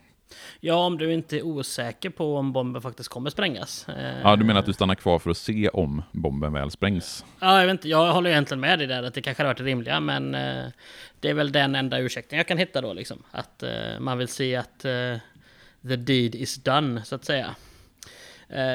[0.59, 3.87] Ja, om du inte är osäker på om bomben faktiskt kommer sprängas.
[4.23, 7.25] Ja, du menar att du stannar kvar för att se om bomben väl sprängs?
[7.39, 9.67] Ja, jag, vet inte, jag håller egentligen med dig där att det kanske hade varit
[9.67, 10.65] rimliga, men eh,
[11.19, 13.23] det är väl den enda ursäkten jag kan hitta då liksom.
[13.31, 15.17] Att eh, man vill se att eh,
[15.87, 17.55] the deed is done, så att säga.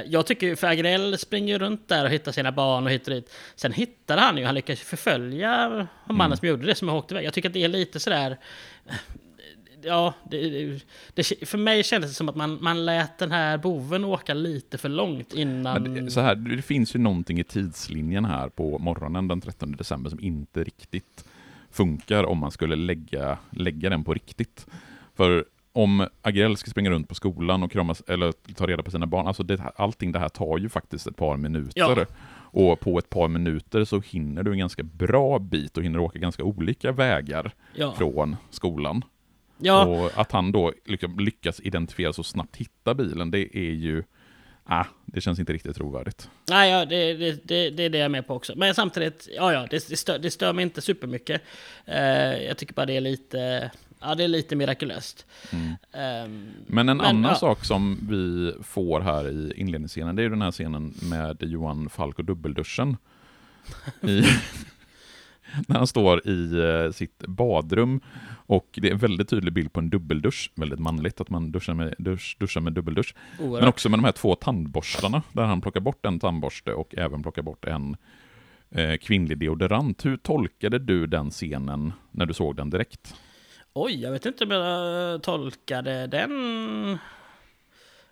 [0.06, 3.08] Jag tycker ju, för Agrell springer ju runt där och hittar sina barn och hit
[3.08, 3.34] och dit.
[3.54, 7.24] Sen hittade han ju, han lyckas förfölja mannen som gjorde det, som har åkt iväg.
[7.24, 8.38] Jag tycker att det är lite sådär...
[9.82, 10.80] Ja, det,
[11.14, 14.78] det, för mig kändes det som att man, man lät den här boven åka lite
[14.78, 15.94] för långt innan...
[15.94, 20.10] Det, så här, det finns ju någonting i tidslinjen här på morgonen den 13 december
[20.10, 21.24] som inte riktigt
[21.70, 24.66] funkar om man skulle lägga, lägga den på riktigt.
[25.14, 29.06] För om Agrell ska springa runt på skolan och kramas, eller ta reda på sina
[29.06, 31.72] barn, alltså det, allting det här tar ju faktiskt ett par minuter.
[31.74, 32.06] Ja.
[32.52, 36.18] Och på ett par minuter så hinner du en ganska bra bit och hinner åka
[36.18, 37.92] ganska olika vägar ja.
[37.92, 39.04] från skolan.
[39.60, 39.84] Ja.
[39.84, 40.72] Och att han då
[41.18, 44.02] lyckas identifiera så snabbt hitta bilen, det är ju...
[44.64, 46.30] Ah, det känns inte riktigt trovärdigt.
[46.50, 48.52] Nej, ja, det, det, det, det är det jag är med på också.
[48.56, 51.42] Men samtidigt, ja, ja, det, det, stör, det stör mig inte supermycket.
[51.88, 51.94] Uh,
[52.44, 53.70] jag tycker bara det är lite,
[54.00, 55.26] ja, det är lite mirakulöst.
[55.52, 55.74] Mm.
[55.92, 57.34] Ehm, Men en Men, annan ja.
[57.34, 61.88] sak som vi får här i inledningsscenen, det är ju den här scenen med Johan
[61.88, 62.96] Falk och dubbelduschen.
[64.02, 64.24] I,
[65.68, 68.00] när han står i eh, sitt badrum
[68.50, 70.52] och det är en väldigt tydlig bild på en dubbeldusch.
[70.54, 73.14] Väldigt manligt att man duschar med, dusch, duschar med dubbeldusch.
[73.38, 73.60] oerhört.
[73.60, 77.22] Men också med de här två tandborstarna, där han plockar bort en tandborste och även
[77.22, 77.96] plockar bort en
[78.70, 80.04] eh, kvinnlig deodorant.
[80.04, 83.14] Hur tolkade du den scenen när du såg den direkt?
[83.72, 86.98] Oj, jag vet inte om jag tolkade den...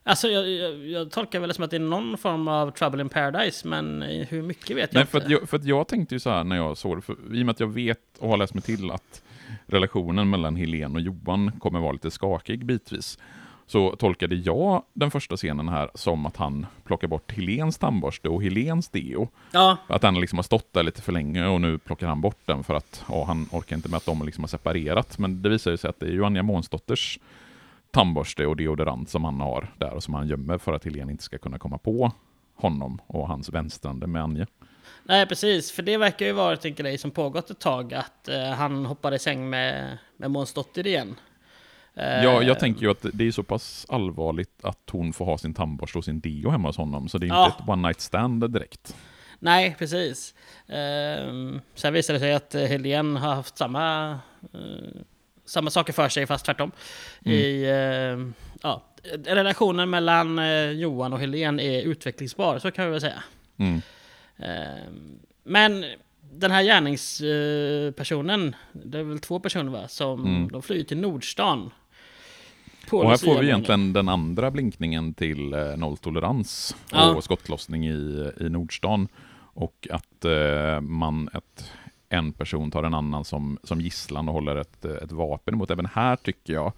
[0.08, 3.08] Alltså jag, jag, jag tolkar väl som att det är någon form av Trouble in
[3.08, 5.10] Paradise, men hur mycket vet jag Nej, inte.
[5.10, 7.12] för att, jag, för att jag tänkte ju så här när jag såg det, för,
[7.32, 9.22] i och med att jag vet och har läst mig till att
[9.66, 13.18] relationen mellan Helene och Johan kommer vara lite skakig bitvis,
[13.66, 18.42] så tolkade jag den första scenen här som att han plockar bort Helens tandborste och
[18.42, 19.28] Helens deo.
[19.50, 22.38] Ja, Att den liksom har stått där lite för länge och nu plockar han bort
[22.44, 25.18] den för att ja, han orkar inte med att de liksom har separerat.
[25.18, 27.18] Men det visar ju sig att det är ju Anja Månsdotters
[27.90, 31.24] tandborste och deodorant som han har där och som han gömmer för att Helene inte
[31.24, 32.12] ska kunna komma på
[32.56, 34.46] honom och hans vänstrande med Anja.
[35.04, 35.72] nej precis.
[35.72, 39.16] För det verkar ju varit en grej som pågått ett tag, att eh, han hoppade
[39.16, 41.14] i säng med, med Måns dotter igen.
[41.94, 45.38] Eh, Ja, jag tänker ju att det är så pass allvarligt att hon får ha
[45.38, 47.46] sin tandborste och sin deo hemma hos honom, så det är Ja.
[47.46, 48.96] inte ett one night stand direkt.
[49.38, 50.34] Nej, precis.
[50.68, 54.10] Ehm, sen visade det sig att eh, Helene har haft samma,
[54.54, 55.00] eh,
[55.48, 56.70] samma saker för sig, fast tvärtom.
[57.24, 57.38] Mm.
[57.38, 58.32] I, eh,
[58.62, 58.82] ja,
[59.24, 63.22] relationen mellan eh, Johan och Helene är utvecklingsbar, så kan vi väl säga.
[63.56, 63.80] Mm.
[64.36, 65.84] Ehm, men
[66.32, 70.48] den här gärningspersonen, det är väl två personer va, som Mm.
[70.48, 71.70] de flyr till Nordstan.
[72.90, 77.14] Och här får vi egentligen den andra blinkningen till eh, nolltolerans Ja.
[77.14, 79.08] och skottlossning i, i Nordstan.
[79.54, 81.72] Och att eh, man, ett,
[82.08, 85.70] en person tar en annan som, som gisslan och håller ett, ett vapen emot.
[85.70, 86.72] Även här tycker jag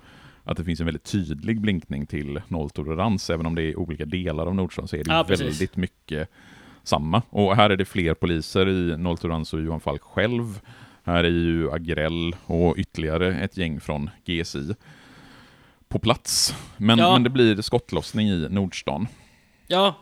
[0.45, 3.31] att det finns en väldigt tydlig blinkning till nolltolerans.
[3.31, 6.29] Även om det är olika delar av Nordstan så är det Ja, väldigt mycket
[6.83, 7.23] samma.
[7.31, 10.61] Och här är det fler poliser i nolltolerans och Johan Falk själv.
[11.03, 14.75] Här är ju Agrell och ytterligare ett gäng från GSI
[15.89, 16.55] på plats.
[16.77, 17.13] Men, Ja.
[17.13, 19.07] men det blir skottlossning i Nordstan.
[19.67, 19.95] Ja,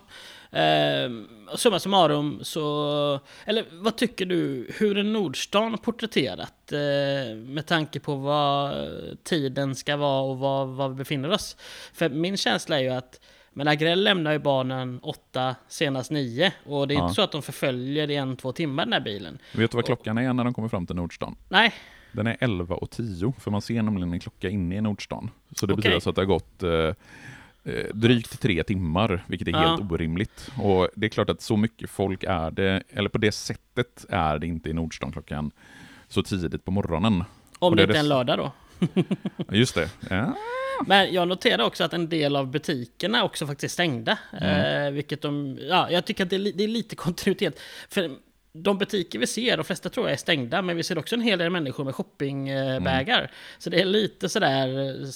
[0.50, 3.20] eh, summa summarum så...
[3.44, 6.72] Eller vad tycker du, hur är Nordstan porträtterat?
[6.72, 8.74] Eh, med tanke på vad
[9.24, 11.56] tiden ska vara och var, var vi befinner oss.
[11.92, 13.20] För min känsla är ju att
[13.52, 16.52] men Agrell lämnar ju barnen åtta, senast nio.
[16.66, 17.02] Och det är Ja.
[17.02, 19.38] inte så att de förföljer i en, två timmar den här bilen.
[19.54, 21.36] Vet du vad klockan är när de kommer fram till Nordstan?
[21.48, 21.72] Nej,
[22.12, 25.30] Den är 11 och 10, för man ser nämligen en klocka inne i Nordstan.
[25.56, 25.76] Så det Okej.
[25.76, 26.94] betyder alltså att det har gått eh,
[27.92, 29.58] drygt tre timmar, vilket är Ja.
[29.58, 30.48] helt orimligt.
[30.62, 34.38] Och det är klart att så mycket folk är det, eller på det sättet är
[34.38, 35.50] det inte i Nordstan klockan
[36.08, 37.24] så tidigt på morgonen.
[37.58, 38.52] om det inte är en lördag då.
[39.52, 39.90] Just det.
[40.10, 40.36] Ja.
[40.86, 44.18] Men jag noterar också att en del av butikerna också faktiskt är stängda.
[44.40, 44.86] Mm.
[44.86, 47.60] Eh, vilket de, ja, jag tycker att det är, det är lite kontinuitet.
[47.88, 48.10] För
[48.52, 51.20] de butiker vi ser, de flesta tror jag är stängda, men vi ser också en
[51.20, 53.18] hel del människor med shoppingbägar.
[53.18, 53.30] Mm.
[53.58, 55.06] Så det är lite sådär, eh,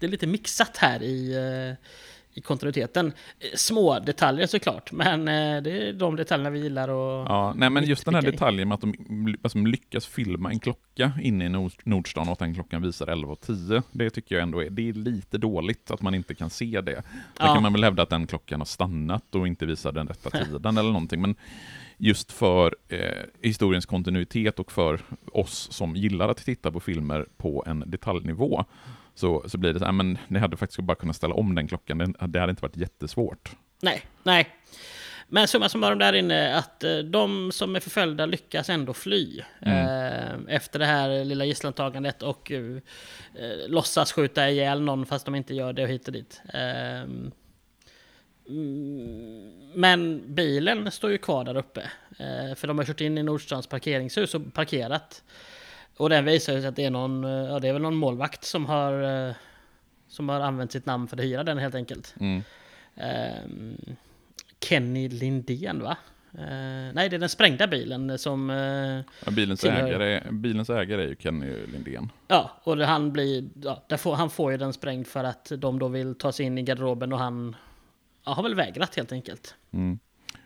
[0.00, 1.86] det är lite mixat här i, eh,
[2.34, 3.06] i kontinuiteten.
[3.38, 7.26] Eh, Små detaljer såklart, men eh, det är de detaljerna vi gillar och...
[7.28, 11.12] Ja, nej men just den här detaljen med att de alltså, lyckas filma en klocka
[11.22, 14.70] inne i Nord Nordstan och att den klockan visar 11.10, det tycker jag ändå är,
[14.70, 16.82] det är lite dåligt att man inte kan se det.
[16.92, 17.02] Där
[17.38, 17.54] Ja.
[17.54, 20.76] kan man väl hävda att den klockan har stannat och inte visar den rätta tiden
[20.78, 21.34] eller någonting, men
[21.96, 22.98] just för eh,
[23.42, 25.00] historiens kontinuitet och för
[25.32, 28.64] oss som gillar att titta på filmer på en detaljnivå,
[29.14, 31.68] så, så blir det så här, men ni hade faktiskt bara kunnat ställa om den
[31.68, 33.56] klockan, det, det hade inte varit jättesvårt.
[33.82, 34.48] Nej, nej.
[35.32, 39.40] Men summa summarum där inne att eh, de som är förföljda lyckas ändå fly.
[39.60, 42.78] Eh, efter det här lilla gisslantagandet och eh,
[43.68, 46.42] låtsas skjuta ihjäl någon fast de inte gör det och hit och dit.
[46.54, 47.30] Eh, mm,
[49.74, 51.80] men bilen står ju kvar där uppe.
[52.18, 55.22] Eh, för de har kört in i Nordstrands parkeringshus och parkerat.
[56.00, 57.96] Och den visar ju sig att det är någon, eh, ja det är väl någon
[57.96, 59.34] målvakt som har, eh,
[60.08, 62.14] som har använt sitt namn för att hyra den helt enkelt.
[62.20, 62.42] Mm.
[62.96, 63.76] Ehm,
[64.60, 65.96] Kenny Lindén va?
[66.34, 68.50] Eh, nej, det är den sprängda bilen som...
[68.50, 68.56] eh,
[69.24, 72.12] Ja, bilens, Tillhör- ägare, bilens ägare är ju Kenny Lindén.
[72.28, 73.44] ja, och det, han blir...
[73.62, 76.58] Ja, får, han får ju den sprängd för att de då vill ta sig in
[76.58, 77.56] i garderoben och han
[78.24, 79.54] ja, har väl vägrat helt enkelt.
[79.72, 79.98] Mm.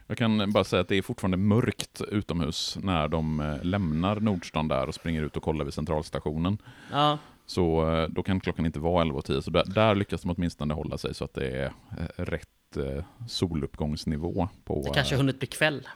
[0.07, 4.69] Jag kan bara säga att det är fortfarande mörkt utomhus när de eh, lämnar Nordstan
[4.69, 6.59] där och springer ut och kollar vid centralstationen.
[6.93, 10.75] Ja, Så eh, då kan klockan inte vara 11.10, så där, där lyckas de åtminstone
[10.75, 11.65] hålla sig så att det är
[11.99, 12.49] eh, rätt
[13.29, 14.83] soluppgångsnivå på...
[14.85, 15.89] det kanske eh, hunnit bli kväll.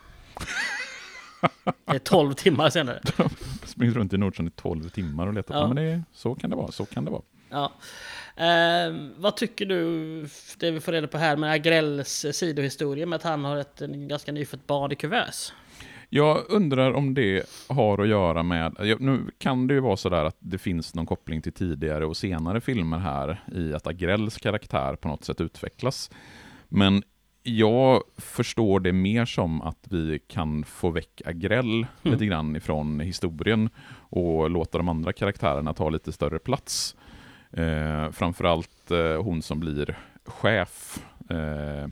[1.85, 3.01] Det är 12 timmar senare.
[3.65, 5.55] springer runt i Nordstan i 12 timmar och letar.
[5.55, 5.67] Ja.
[5.67, 7.23] Men det, så kan det vara, så kan det vara.
[7.51, 7.73] Ja.
[8.39, 10.21] Ehm, vad tycker du,
[10.59, 14.09] det vi får reda på här med Agrells sidohistoria med att han har ett en
[14.09, 15.53] ganska nyfött barn i kuvös?
[16.09, 20.37] Jag undrar om det har att göra med, nu kan det ju vara sådär att
[20.39, 25.09] det finns någon koppling till tidigare och senare filmer här i att Agrells karaktär på
[25.09, 26.11] något sätt utvecklas.
[26.69, 27.03] Men
[27.43, 33.71] jag förstår det mer som att vi kan få väck Agrell lite grann ifrån historien
[34.11, 36.97] och låta de andra karaktärerna ta lite större plats.
[37.53, 40.99] Eh, framförallt eh, hon som blir chef,
[41.31, 41.89] eh,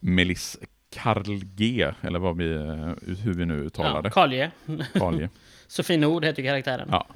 [0.00, 0.58] Melis
[0.90, 4.10] Karl G, eller vad vi, eh, hur vi nu uttalar Ja, det.
[4.10, 4.50] Karlje.
[4.92, 5.28] Karl
[5.66, 6.88] Sofie Nord heter karaktären.
[6.90, 7.06] Ja.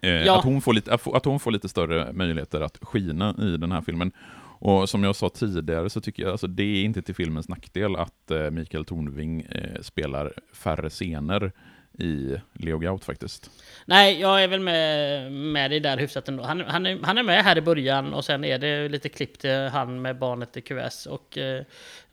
[0.00, 0.38] Eh, Ja.
[0.38, 3.80] Att, hon får lite, att hon får lite större möjligheter att skina i den här
[3.80, 4.12] filmen.
[4.58, 7.96] Och som jag sa tidigare så tycker jag alltså det är inte till filmens nackdel
[7.96, 11.52] att eh, Mikael Tornving eh, spelar färre scener
[11.98, 13.50] i Leo Gaut faktiskt.
[13.86, 16.42] Nej, jag är väl med, med dig där hyfsat ändå.
[16.44, 19.38] Han, han, är, han är med här i början och sen är det lite klipp
[19.38, 21.06] till han med barnet i QS.
[21.06, 21.64] Och eh,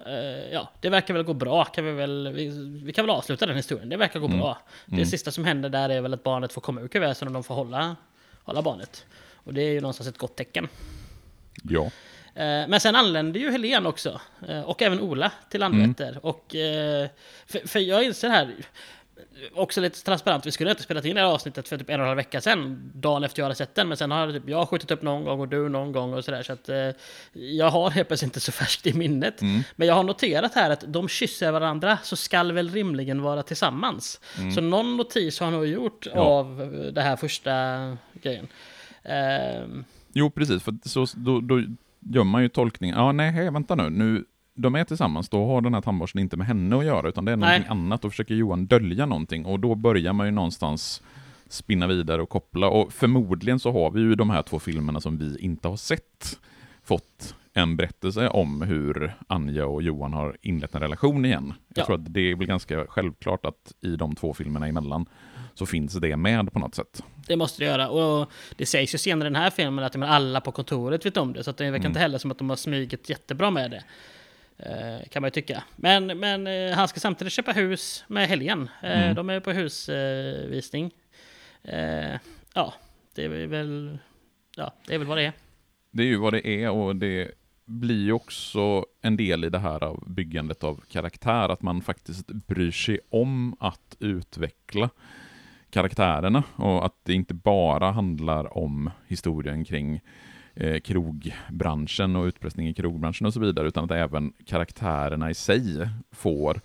[0.06, 0.14] eh,
[0.54, 1.66] ja, det verkar väl gå bra.
[1.66, 2.50] Kan vi, väl, vi,
[2.84, 3.90] vi kan väl avsluta den historien.
[3.90, 4.40] Det verkar gå Mm.
[4.40, 4.58] bra.
[4.86, 5.06] Det Mm.
[5.06, 7.56] sista som händer där är väl att barnet får komma ur QS och de får
[7.56, 7.96] hålla,
[8.44, 9.06] hålla barnet.
[9.36, 10.68] Och det är ju någonstans ett gott tecken.
[11.64, 11.84] Ja.
[12.36, 16.20] Eh, Men sen anländer ju Helen också, eh, och även Ola till Landvetter.
[16.26, 17.10] Och, eh,
[17.48, 18.54] för, för jag inser här,
[19.54, 22.02] också lite transparent, vi skulle inte spelat in det här avsnittet för typ en och
[22.02, 24.70] en halv vecka sedan, dagen efter jag hade sett den, men sen har typ jag
[24.70, 26.90] skjutit upp någon gång och du någon gång och sådär, så att eh,
[27.34, 29.42] jag har helt plötsligt inte så färskt i minnet.
[29.42, 29.62] Mm.
[29.76, 34.20] Men jag har noterat här att de kysser varandra, så skall väl rimligen vara tillsammans.
[34.56, 36.18] Så någon notis har han nog gjort Mm.
[36.18, 36.24] Ja.
[36.24, 37.52] av eh, det här första
[38.14, 38.48] grejen.
[39.04, 41.64] Ehm, Jo, precis, för så, då, då
[42.00, 44.26] gör man ju tolkningen, ja nej, hej, vänta nu, nu,
[44.62, 47.32] de är tillsammans, då har den här tandborsten inte med henne att göra, utan det
[47.32, 47.60] är Nej.
[47.60, 51.02] någonting annat, och försöker Johan dölja någonting, och då börjar man ju någonstans
[51.50, 55.18] spinna vidare och koppla, och förmodligen så har vi ju de här två filmerna som
[55.18, 56.40] vi inte har sett,
[56.84, 61.54] fått en berättelse om hur Anja och Johan har inlett en relation igen.
[61.68, 61.86] Jag Ja.
[61.86, 65.06] tror att det är väl ganska självklart att i de två filmerna emellan
[65.54, 67.04] så finns det med på något sätt.
[67.28, 67.90] Det måste det göra.
[67.90, 71.34] Och det sägs ju senare i den här filmen att alla på kontoret vet om
[71.34, 71.44] det.
[71.44, 71.88] Så det verkar Mm.
[71.90, 73.84] inte heller som att de har smugit jättebra med det.
[74.66, 75.64] Eh, kan man ju tycka.
[75.76, 78.70] Men, men eh, han ska samtidigt köpa hus med helgen.
[78.84, 79.16] Eh, Mm.
[79.16, 80.92] De är på husvisning.
[82.54, 82.74] Ja,
[83.16, 83.98] det är väl...
[84.58, 85.34] Ja, det är väl vad det är.
[85.92, 87.32] Det är ju vad det är och det
[87.66, 92.28] blir ju också en del i det här av byggandet av karaktär, att man faktiskt
[92.28, 94.90] bryr sig om att utveckla
[95.70, 100.02] karaktärerna och att det inte bara handlar om historien kring
[100.56, 105.90] eh, krogbranschen och utpressning i krogbranschen och så vidare, utan att även karaktärerna i sig
[106.12, 106.62] får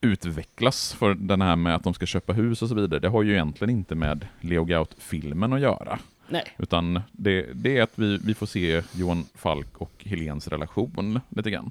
[0.00, 0.92] utvecklas.
[0.92, 3.32] För den här med att de ska köpa hus och så vidare, det har ju
[3.32, 5.98] egentligen inte med Leo Gaut-filmen att göra.
[6.28, 11.20] Nej, Utan det, det är att vi, vi får se Johan Falk och Helens relation
[11.28, 11.70] lite grann.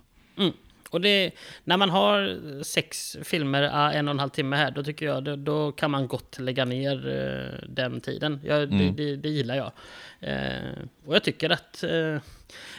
[0.95, 1.31] Och det,
[1.63, 5.23] när man har sex filmer, ah, en och en halv timme här, då tycker jag
[5.23, 8.39] då, då kan man gott lägga ner eh, den tiden.
[8.43, 8.95] Jag, det, Mm.
[8.95, 9.71] det, det gillar jag.
[10.19, 10.71] Eh,
[11.05, 12.17] och jag tycker att, eh,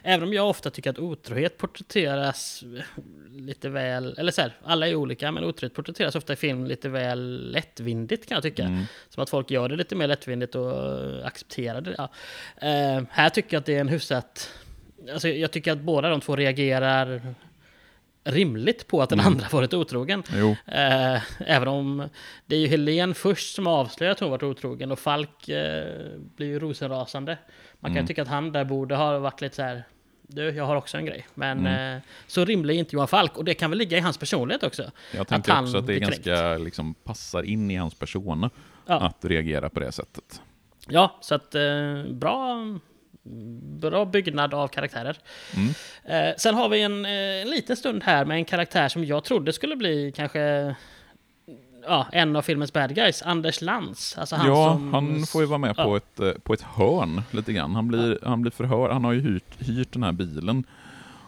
[0.03, 2.65] även om jag ofta tycker att otrohet porträtteras
[3.31, 6.89] lite väl, eller så här, alla är olika, men otrohet porträtteras ofta i film lite
[6.89, 8.63] väl lättvindigt kan jag tycka.
[8.63, 8.85] Mm.
[9.09, 11.95] Som att folk gör det lite mer lättvindigt och accepterar det.
[11.99, 12.09] Ja.
[12.69, 14.51] Eh, här tycker jag att det är en hyfsat...
[15.13, 17.35] Alltså jag tycker att båda de två reagerar
[18.27, 19.33] rimligt på att den Mm.
[19.33, 20.23] andra varit otrogen.
[20.67, 22.09] Eh, även om
[22.47, 25.85] det är ju Helen först som avslöjar att hon varit otrogen och Falk eh,
[26.37, 27.39] blir ju rosenrasande.
[27.81, 28.07] Man kan Mm.
[28.07, 29.85] tycka att han där borde ha varit lite så här.
[30.29, 31.27] Du, jag har också en grej.
[31.35, 31.97] Men Mm.
[31.97, 34.63] eh, så rimlig är inte Johan Falk och det kan väl ligga i hans personlighet
[34.63, 34.91] också.
[35.15, 38.51] jag tänker han också att det är ganska, liksom, passar in i hans persona
[38.87, 38.95] Ja.
[39.01, 40.41] att reagera på det sättet.
[40.89, 41.63] Ja, så att eh,
[42.11, 42.57] bra,
[43.81, 45.17] bra byggnad av karaktärer.
[45.57, 45.75] Mm.
[46.05, 49.25] Eh, sen har vi en, eh, en liten stund här med en karaktär som jag
[49.25, 50.75] trodde skulle bli kanske
[51.87, 54.19] ja, en av filmens bad guys, Anders Lantz.
[54.19, 55.85] Alltså han ja, som, han får ju vara med ja.
[55.85, 57.75] på, ett, eh, på ett hörn lite grann.
[57.75, 60.65] Han blir, han blir förhör, han har ju hyrt, hyrt den här bilen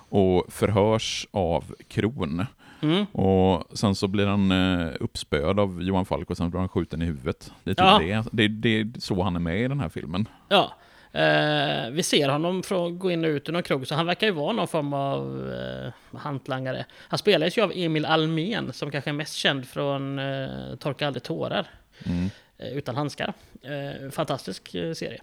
[0.09, 2.47] och förhörs av Kron.
[2.81, 3.05] Mm.
[3.05, 7.03] Och sen så blir han eh, uppspöad av Johan Falk och sen blir han skjuten
[7.03, 7.53] i huvudet.
[7.65, 7.99] Det är, typ Ja.
[7.99, 8.25] det.
[8.33, 10.29] Det, det är så han är med i den här filmen.
[10.49, 10.73] Ja.
[11.13, 14.27] Eh, vi ser honom från, gå in och ut ur någon krog, så han verkar
[14.27, 16.85] ju vara någon form av eh, hantlangare.
[17.09, 21.23] Han spelas ju av Emil Almen som kanske är mest känd från eh, Torka aldrig
[21.23, 21.67] tårar.
[22.07, 22.31] Mm.
[22.59, 23.33] eh, utan handskar.
[23.63, 25.21] Eh, fantastisk eh, serie.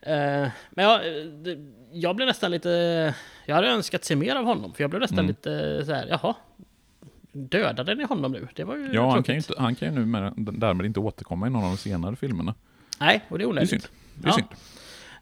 [0.00, 0.98] Eh, men ja,
[1.42, 1.58] det,
[1.92, 3.14] jag blev nästan lite...
[3.46, 5.26] Jag hade önskat se mer av honom, för jag blev nästan Mm.
[5.28, 6.34] lite så här, jaha.
[7.32, 8.48] Dödade ni honom nu?
[8.54, 9.26] Det var ju Ja, han tråkigt.
[9.26, 11.76] kan ju, inte, han kan ju nu med, därmed inte återkomma i någon av de
[11.76, 12.54] senare filmerna.
[13.00, 13.70] Nej, och det är Det är onödigt.
[13.70, 13.82] synd.
[14.14, 14.34] Det är Ja.
[14.36, 14.48] synd.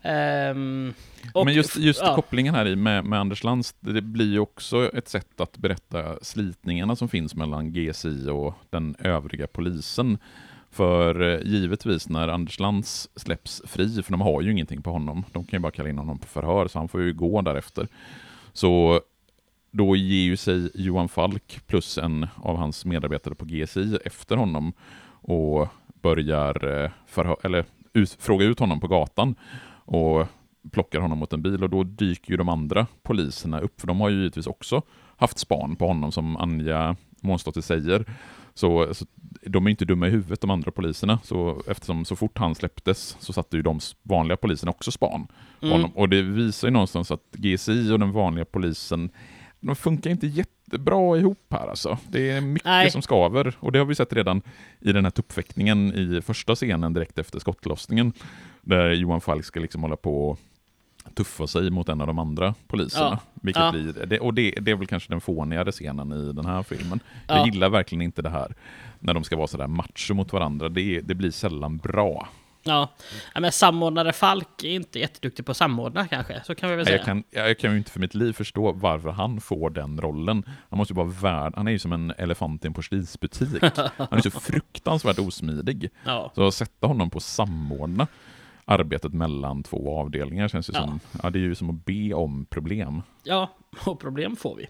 [0.06, 0.92] Ehm,
[1.34, 2.14] och- Men just, just ja.
[2.14, 6.18] kopplingen här i med, med Anders Lantz, det blir ju också ett sätt att berätta
[6.22, 10.18] slitningarna som finns mellan GSI och den övriga polisen.
[10.70, 15.24] För eh, givetvis när Anders Lantz släpps fri, för de har ju ingenting på honom,
[15.32, 17.88] de kan ju bara kalla in honom på förhör, så han får ju gå därefter.
[18.52, 19.00] Så
[19.70, 24.72] då ger ju sig Johan Falk plus en av hans medarbetare på GSI efter honom
[25.22, 25.68] och
[26.02, 29.34] börjar eh, förhör, eller ut, fråga ut honom på gatan
[29.86, 30.26] och
[30.72, 34.00] plockar honom mot en bil och då dyker ju de andra poliserna upp, för de
[34.00, 34.82] har ju givetvis också
[35.16, 38.04] haft span på honom som Anja Månsdotter säger.
[38.54, 39.06] Så, så
[39.42, 43.16] de är inte dumma i huvudet de andra poliserna, så eftersom så fort han släpptes
[43.20, 45.72] så satte ju de vanliga poliserna också span på Mm.
[45.72, 45.90] honom.
[45.96, 49.10] Och det visar ju någonstans att GSI och den vanliga polisen,
[49.60, 51.98] de funkar inte jättebra ihop här alltså.
[52.08, 52.90] Det är mycket Nej.
[52.90, 54.42] som skaver, och det har vi sett redan
[54.80, 58.12] i den här tuppfäktningen i första scenen direkt efter skottlossningen,
[58.66, 60.38] där Johan Falk ska liksom hålla på och
[61.14, 63.18] tuffa sig mot en av de andra poliserna.
[63.42, 63.52] Ja.
[63.54, 63.72] Ja.
[63.72, 67.00] blir, det, och det, det är väl kanske den fånigare scenen i den här filmen.
[67.28, 67.36] Ja.
[67.36, 68.54] Jag gillar verkligen inte det här
[68.98, 70.68] när de ska vara sådär macho mot varandra.
[70.68, 72.28] Det, det blir sällan bra.
[72.62, 72.88] Ja.
[73.34, 76.86] ja, men samordnare Falk är inte jätteduktig på att samordna kanske, så kan vi väl
[76.86, 76.96] säga.
[76.96, 80.42] Jag kan, jag kan ju inte för mitt liv förstå varför han får den rollen.
[80.70, 83.62] Han måste ju vara värd, han är ju som en elefant i en porslinsbutik.
[83.98, 85.90] Han är så fruktansvärt osmidig.
[86.04, 86.32] Ja.
[86.34, 88.06] Så att sätta honom på samordna
[88.68, 90.80] arbetet mellan två avdelningar känns ju Ja.
[90.80, 93.02] som, ja det är ju som att be om problem.
[93.24, 93.50] ja,
[93.86, 94.68] och problem får vi.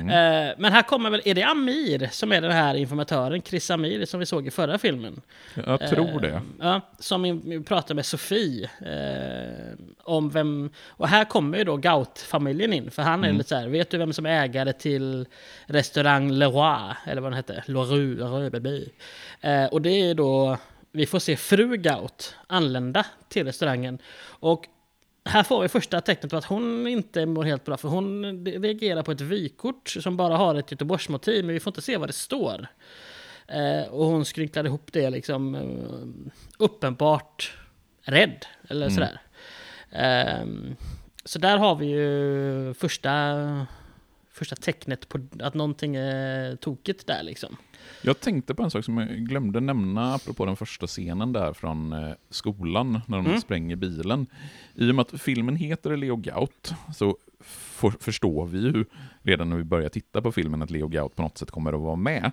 [0.00, 0.08] Mm.
[0.08, 4.04] Eh, men här kommer väl, är det Amir som är den här informatören, Chris Amir,
[4.04, 5.20] som vi såg i förra filmen?
[5.66, 6.42] Jag tror Eh, det.
[6.60, 9.74] Ja, som pratar med Sofie eh,
[10.04, 10.70] om vem...
[10.88, 13.38] Och här kommer ju då Gaut-familjen in, för han är Mm.
[13.38, 15.26] lite så här, vet du vem som är ägare till
[15.66, 17.62] restaurang Le Roi, eller vad den hette?
[17.66, 18.88] Le Rue, Le Rue Baby.
[19.40, 20.56] Eh, och det är då,
[20.98, 23.98] vi får se fru Gaut anlända till restaurangen.
[24.20, 24.66] Och
[25.24, 29.02] här får vi första tecknet på att hon inte mår helt bra, för hon reagerar
[29.02, 32.12] på ett vykort som bara har ett Göteborgsmotiv, men vi får inte se vad det
[32.12, 32.66] står.
[33.46, 37.56] Eh, och hon skrynklade ihop det liksom eh, uppenbart
[38.02, 38.94] rädd, eller Mm.
[38.94, 39.20] sådär.
[39.92, 40.76] Ehm,
[41.24, 43.10] så där har vi ju första,
[44.38, 47.56] första tecknet på att någonting är tokigt där liksom.
[48.02, 51.92] Jag tänkte på en sak som jag glömde nämna apropå den första scenen där från
[51.92, 53.40] eh, skolan när de Mm.
[53.40, 54.26] spränger bilen.
[54.74, 58.84] I och med att filmen heter Leo Gaut så for, förstår vi ju
[59.22, 61.80] redan när vi börjar titta på filmen att Leo Gaut på något sätt kommer att
[61.80, 62.30] vara med.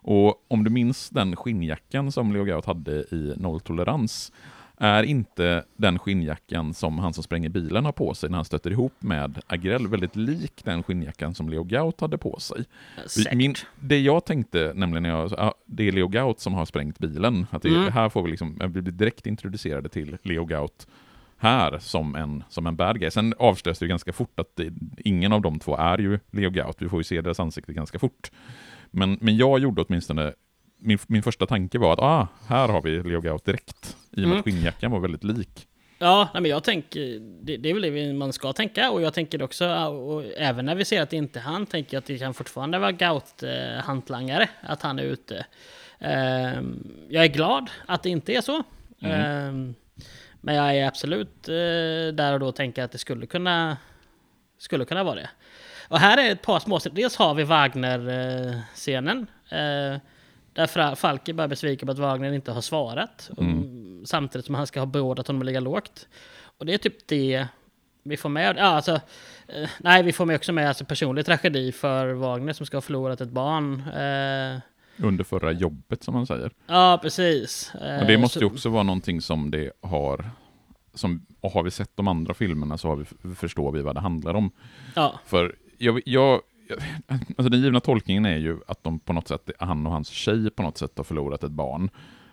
[0.00, 4.32] Och om du minns den skinnjackan som Leo Gaut hade i Nolltolerans
[4.80, 8.70] är inte den skinnjackan som han som spränger bilen har på sig när han stöter
[8.70, 12.64] ihop med Agrell väldigt lik den skinnjackan som Leo Gaut hade på sig.
[13.06, 13.34] Säkert.
[13.34, 16.98] Min, det jag tänkte, nämligen när jag, ja, det är Leo Gaut som har sprängt
[16.98, 17.46] bilen.
[17.50, 17.92] Att det, Mm.
[17.92, 20.86] Här får vi liksom, vi blir direkt introducerade till Leo Gaut
[21.38, 23.10] här som en, som en bad guy.
[23.10, 26.50] Sen avslöjas det ju ganska fort att det, ingen av de två är ju Leo
[26.50, 26.76] Gaut.
[26.82, 28.30] Vi får ju se deras ansikte ganska fort.
[28.90, 30.32] Men, men jag gjorde åtminstone,
[30.78, 33.96] min, min första tanke var att ah, här har vi Leo Gaut direkt.
[34.10, 34.38] I och med Mm.
[34.38, 35.66] att skinnjackan var väldigt lik.
[35.98, 39.14] Ja, nej, men jag tänker, det, det är väl det man ska tänka och jag
[39.14, 42.06] tänker också, och även när vi ser att det inte är han, tänker jag att
[42.06, 45.46] det kan fortfarande vara Gaut-hantlangare, att han är ute.
[45.98, 48.62] Ehm, jag är glad att det inte är så.
[49.00, 49.74] Ehm,
[50.40, 53.76] men jag är absolut eh, där och då tänker att det skulle kunna,
[54.58, 55.30] skulle kunna vara det.
[55.88, 59.26] Och här är ett par små, dels har vi Wagner-scenen.
[60.58, 63.30] Eh, där Falke bara besviken på att Wagner inte har svarat.
[63.36, 63.44] Och,
[64.08, 66.08] samtidigt som han ska ha beordrat honom att ligga lågt.
[66.58, 67.46] Och det är typ det
[68.02, 68.56] vi får med.
[68.58, 69.00] Ja, alltså,
[69.48, 72.82] eh, nej, vi får med också med alltså, personlig tragedi för Wagner som ska ha
[72.82, 73.74] förlorat ett barn.
[73.88, 74.60] Eh,
[75.06, 76.50] Under förra jobbet som man säger.
[76.66, 77.74] ja, precis.
[77.74, 80.30] Eh, Och det måste så- ju också vara någonting som det har,
[80.94, 84.00] som, och har vi sett de andra filmerna så har vi, förstår vi vad det
[84.00, 84.50] handlar om.
[84.96, 86.40] Ja, För jag, jag,
[87.08, 90.50] alltså den givna tolkningen är ju att de på något sätt, han och hans tjej
[90.50, 91.90] på något sätt har förlorat ett barn.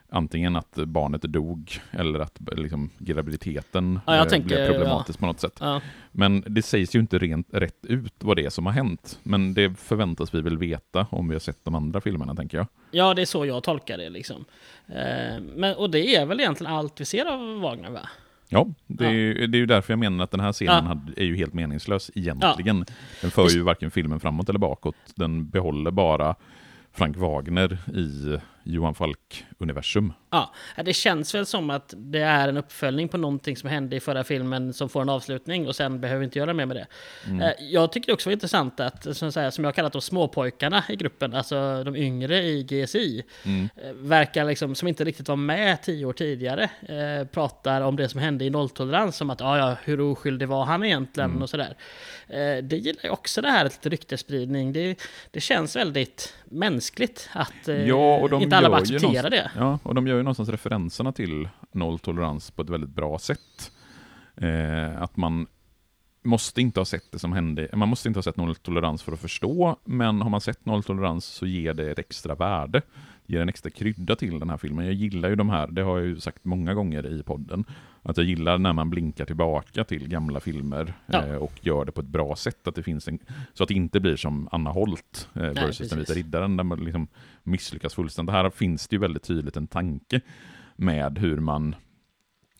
[0.09, 5.39] Antingen att barnet dog eller att liksom, graviditeten Ja, eh, tänker, blev problematisk på något
[5.39, 5.57] sätt.
[5.59, 5.81] ja.
[6.11, 9.19] Men det sägs ju inte rent rätt ut vad det är som har hänt.
[9.23, 12.67] Men det förväntas vi väl veta om vi har sett de andra filmerna, tänker jag.
[12.91, 14.45] ja, det är så jag tolkar det liksom.
[14.87, 18.09] Eh, men, och det är väl egentligen allt vi ser av Wagner va?
[18.55, 19.11] Ja, det, Ja.
[19.11, 20.81] Är, det är ju därför jag menar att den här scenen Ja.
[20.81, 22.85] hade, är ju helt meningslös egentligen.
[23.21, 24.95] Den för ju varken filmen framåt eller bakåt.
[25.15, 26.35] Den behåller bara
[26.93, 30.13] Frank Wagner i Johan Falk-universum.
[30.75, 33.99] Ja, det känns väl som att det är en uppföljning på någonting som hände i
[33.99, 36.87] förra filmen som får en avslutning och sen behöver vi inte göra mer med det.
[37.45, 40.01] Eh, Jag tycker det också var intressant att, som, här, som jag har kallat de
[40.01, 45.35] småpojkarna i gruppen, alltså de yngre i GSI, eh, verkar liksom, som inte riktigt var
[45.35, 49.57] med tio år tidigare, eh, pratar om det som hände i nolltolerans, som att ja,
[49.57, 51.75] ja, hur oskyldig var han egentligen och sådär.
[52.27, 54.73] Eh, Det gillar jag också det här, lite ryktesspridning.
[54.73, 54.95] Det,
[55.31, 59.51] det känns väldigt mänskligt att eh, Ja, inte alla bara ju accepterar det.
[59.57, 63.71] Ja, och de gör ju någonstans referenserna till nolltolerans på ett väldigt bra sätt.
[64.35, 65.47] Eh, att man
[66.23, 69.19] måste inte ha sett det som hände, man måste inte ha sett nolltolerans för att
[69.19, 72.81] förstå, men har man sett nolltolerans så ger det ett extra värde,
[73.25, 74.85] ger en extra krydda till den här filmen.
[74.85, 77.65] Jag gillar ju de här, det har jag ju sagt många gånger i podden,
[78.01, 81.25] att jag gillar när man blinkar tillbaka till gamla filmer Ja.
[81.25, 83.19] eh, och gör det på ett bra sätt, att det finns en,
[83.53, 86.79] så att det inte blir som Anna Holt eh, versus Den vita riddaren, där man
[86.79, 87.07] liksom
[87.43, 88.33] misslyckas fullständigt.
[88.33, 90.21] Här finns det ju väldigt tydligt en tanke
[90.75, 91.75] med hur man,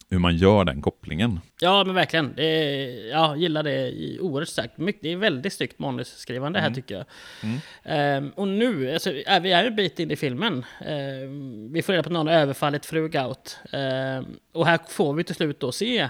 [0.10, 1.40] hur man gör den kopplingen.
[1.60, 2.34] Ja, men verkligen.
[2.36, 4.78] Det är, jag gillar det oerhört starkt.
[4.78, 7.06] Mycket- Det är väldigt snyggt manusskrivande här tycker jag.
[7.84, 10.66] Ehm, och nu, alltså, är vi är en bit in i filmen.
[10.86, 13.60] Ehm, vi får reda på att någon har överfallit fru Gaut.
[13.72, 16.10] Ehm, och här får vi till slut då se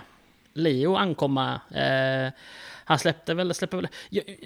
[0.54, 1.62] Leo ankomma.
[1.76, 2.32] Ehm,
[2.86, 3.88] han släppte väl, släpper väl...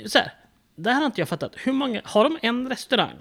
[0.09, 0.31] Så här,
[0.75, 1.51] där har inte jag fattat.
[1.57, 3.15] Hur många, har de en restaurang?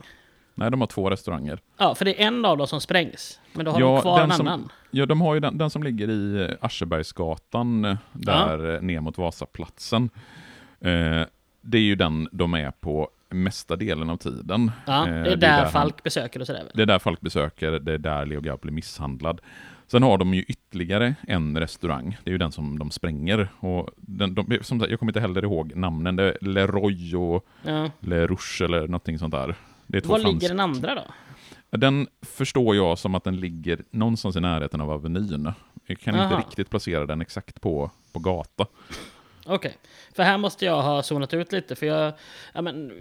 [0.55, 1.59] Nej, de har två restauranger.
[1.79, 3.41] Ja, för det är en av dem som sprängs.
[3.53, 4.72] Men då har Ja, de kvar en som- annan.
[4.91, 9.01] Ja, de har ju den, den som ligger i eh, Aschebergsgatan, eh, där eh, ner
[9.01, 10.11] mot Vasaplatsen.
[10.80, 11.22] Eh,
[11.61, 14.70] det är ju den de är på mesta delen av tiden.
[14.86, 16.72] Ja, Eh, det är där han- Falk besöker och sådär väl?
[16.74, 19.41] Det är där folk besöker, det är där Leo Gaut blir misshandlad.
[19.86, 23.49] Sen har de ju ytterligare en restaurang, det är ju den som de spränger.
[23.61, 27.47] Och den, de, som sagt, jag kommer inte heller ihåg namnen, det är Leroy och
[27.62, 27.91] Ja.
[28.01, 29.55] Le Rouge eller någonting sånt där.
[29.86, 31.03] Det är Var ligger den andra då?
[31.70, 35.52] Den förstår jag som att den ligger någonstans i närheten av Avenyn.
[35.86, 36.38] Jag kan inte Aha.
[36.38, 38.66] riktigt placera den exakt på, på gata.
[39.51, 39.76] Okej,
[40.14, 42.12] för här måste jag ha zonat ut lite för jag...
[42.53, 42.92] Ja, men,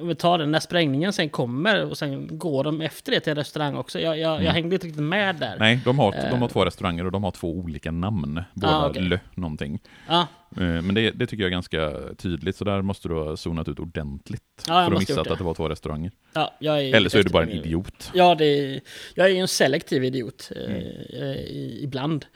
[0.00, 3.30] om vi tar den, när sprängningen sen kommer och sen går de efter det till
[3.30, 4.00] en restaurang också.
[4.00, 5.46] Jag, jag, jag hängde inte riktigt med där.
[5.46, 5.58] Mm.
[5.58, 6.52] Nej, de har, de har Eh.
[6.52, 8.42] två restauranger och de har två olika namn.
[8.54, 9.02] Båda Ah, okej.
[9.02, 9.78] Lö någonting.
[10.08, 10.26] Ja,
[10.56, 13.68] Eh, Men det, det tycker jag är ganska tydligt, så där måste du ha zonat
[13.68, 14.42] ut ordentligt.
[14.68, 15.32] Ja, för att missat det.
[15.32, 16.12] att det var två restauranger.
[16.58, 18.10] ja, är Eller så är du bara en idiot.
[18.14, 18.80] Ja, det är,
[19.14, 20.82] jag är ju en selektiv idiot eh, Mm.
[21.22, 22.26] eh, ibland.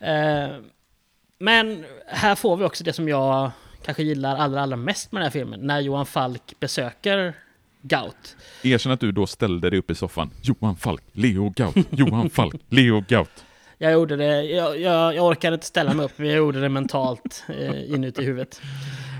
[0.00, 0.46] Eh,
[1.42, 3.50] men här får vi också det som jag
[3.84, 5.60] kanske gillar allra, allra mest med den här filmen.
[5.60, 7.34] När Johan Falk besöker
[7.82, 8.36] Gaut.
[8.62, 10.30] Erkänn att du då ställde dig upp i soffan.
[10.42, 13.44] Johan Falk, Leo Gaut, Johan Falk, Leo Gaut.
[13.78, 16.68] Jag gjorde det, jag, jag, jag orkade inte ställa mig upp, men jag gjorde det
[16.68, 18.60] mentalt eh, inuti huvudet.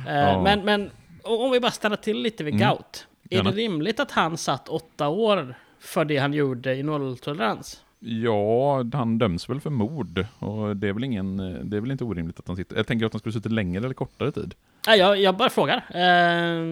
[0.08, 0.42] Eh, Ja.
[0.42, 0.90] Men, men
[1.22, 2.66] om vi bara stannar till lite vid Mm.
[2.68, 3.06] Gaut.
[3.30, 3.50] Är Gärna.
[3.50, 7.80] det rimligt att han satt åtta år för det han gjorde i nolltolerans?
[8.04, 10.26] Ja, han döms väl för mord.
[10.38, 11.36] Och det är väl, ingen,
[11.70, 12.76] det är väl inte orimligt att han sitter...
[12.76, 14.54] Jag tänker att han skulle suttit längre eller kortare tid.
[14.86, 15.76] Nej, jag, jag bara frågar.
[15.76, 16.62] Eh,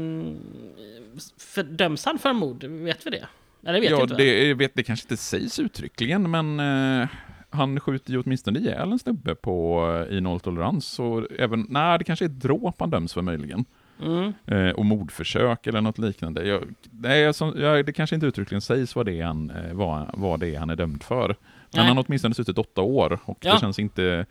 [1.39, 2.65] för döms han för mord?
[2.65, 3.27] Vet vi det?
[3.67, 4.15] Eller vet ja, inte.
[4.15, 7.09] det, vet, det kanske inte sägs uttryckligen, men eh,
[7.51, 11.01] han skjuter ju åtminstone ihjäl en snubbe på, eh, i nolltolerans.
[11.39, 13.65] Även, nej, det kanske är dråp han döms för möjligen.
[14.03, 14.33] Mm.
[14.47, 16.45] Eh, och mordförsök eller något liknande.
[16.47, 20.11] Jag, nej, som, jag, det kanske inte uttryckligen sägs vad det är han, eh, vad,
[20.15, 21.29] vad det är han är dömd för.
[21.29, 21.37] Men
[21.75, 21.87] Nej.
[21.87, 23.55] han har åtminstone suttit åtta år och Ja.
[23.55, 24.27] det känns inte...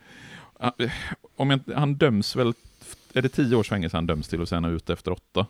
[0.60, 0.90] eh,
[1.36, 2.52] Om jag, han döms väl...
[3.14, 5.46] Är det tio års fängelse han döms till och sen är ute efter åtta?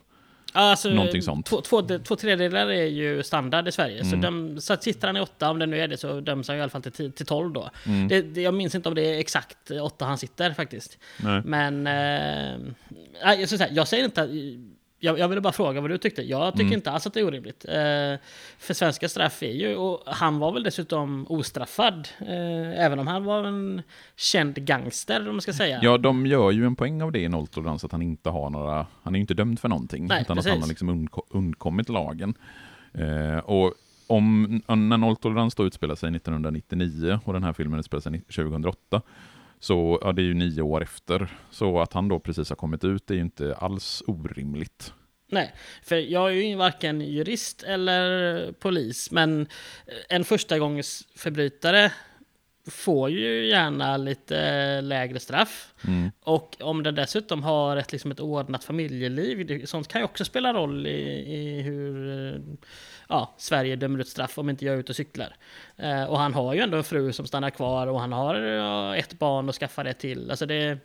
[0.53, 1.45] Alltså, Någonting sånt.
[1.45, 4.05] Två, två, två tredjedelar är ju standard i Sverige.
[4.05, 4.61] Så, Mm.
[4.61, 6.61] så att sitter han i åtta, om det nu är det, så döms han i
[6.61, 7.69] alla fall till, ti- till 12 då.
[7.85, 8.07] Mm.
[8.07, 10.97] Det, det, jag minns inte om det är exakt åtta han sitter faktiskt.
[11.23, 11.41] Nej.
[11.45, 11.83] Men...
[11.83, 14.21] Nej, jag, säga, jag säger inte...
[14.21, 14.29] att-
[15.03, 16.21] Jag, jag ville bara fråga vad du tyckte.
[16.21, 16.73] Jag tycker Mm.
[16.73, 17.65] inte alls att det är orimligt.
[17.67, 17.73] Eh,
[18.57, 19.75] för svenska straff är ju...
[19.75, 22.07] Och han var väl dessutom ostraffad.
[22.19, 23.81] Eh, även om han var en
[24.15, 25.79] känd gangster, om man ska säga.
[25.83, 28.85] Ja, de gör ju en poäng av det i nolltolerans, att han inte har några,
[29.03, 30.47] han är ju inte dömd för någonting, Nej, utan precis.
[30.49, 32.33] att han har liksom undko, undkommit lagen.
[32.93, 33.73] Eh, och
[34.07, 39.01] om, när nolltolerans då utspelar sig 1999 och den här filmen utspelar sig 2008,
[39.61, 41.27] så ja, det är ju nio år efter.
[41.51, 44.93] Så att han då precis har kommit ut är ju inte alls orimligt.
[45.31, 45.53] Nej,
[45.83, 49.47] för jag är ju varken jurist eller polis, men
[50.09, 51.91] en förstagångsförbrytare
[52.67, 55.73] får ju gärna lite lägre straff.
[55.87, 56.11] Mm.
[56.23, 60.53] Och om den dessutom har ett, liksom ett ordnat familjeliv, sånt kan ju också spela
[60.53, 60.99] roll i,
[61.35, 62.41] i hur
[63.09, 65.35] ja, Sverige dömer ut straff om inte jag är ute och cyklar.
[65.77, 68.35] Eh, och han har ju ändå en fru som stannar kvar och han har
[68.95, 70.31] ett barn och skaffar det till.
[70.31, 70.77] Alltså det,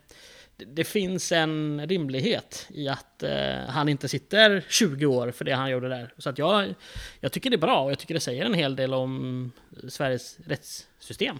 [0.56, 5.70] det, finns en rimlighet i att eh, han inte sitter 20 år för det han
[5.70, 6.12] gjorde där.
[6.18, 6.74] Så att jag,
[7.20, 9.52] jag tycker det är bra och jag tycker det säger en hel del om
[9.88, 11.38] Sveriges rättssystem.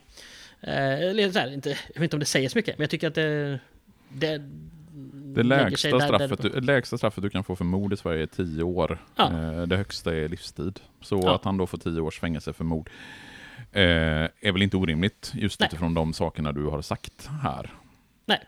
[0.60, 2.90] Eh, eller så här, inte, jag vet inte om det säger så mycket, men jag
[2.90, 3.58] tycker att det...
[4.08, 4.38] Det,
[5.34, 8.22] Det lägsta där- där- straffet, du, lägsta straffet du kan få för mord i Sverige
[8.22, 9.04] är tio år.
[9.16, 9.32] Ja.
[9.32, 10.80] Eh, Det högsta är livstid.
[11.00, 11.34] Så Ja.
[11.34, 12.90] att han då får tio års fängelse för mord
[13.72, 13.82] eh,
[14.40, 15.66] är väl inte orimligt, just Nej.
[15.66, 17.70] utifrån de sakerna du har sagt här.
[18.28, 18.40] Nej,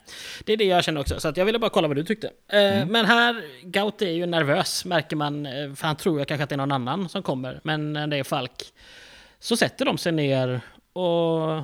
[0.45, 1.21] det är det jag känner också.
[1.21, 2.27] Så att jag ville bara kolla vad du tyckte.
[2.49, 5.47] Eh, Men här, Gaut är ju nervös, märker man.
[5.47, 7.61] eh, För han tror jag kanske att det är någon annan som kommer.
[7.65, 8.63] Men när det är Falk
[9.39, 10.61] så sätter de sig ner
[10.93, 11.63] och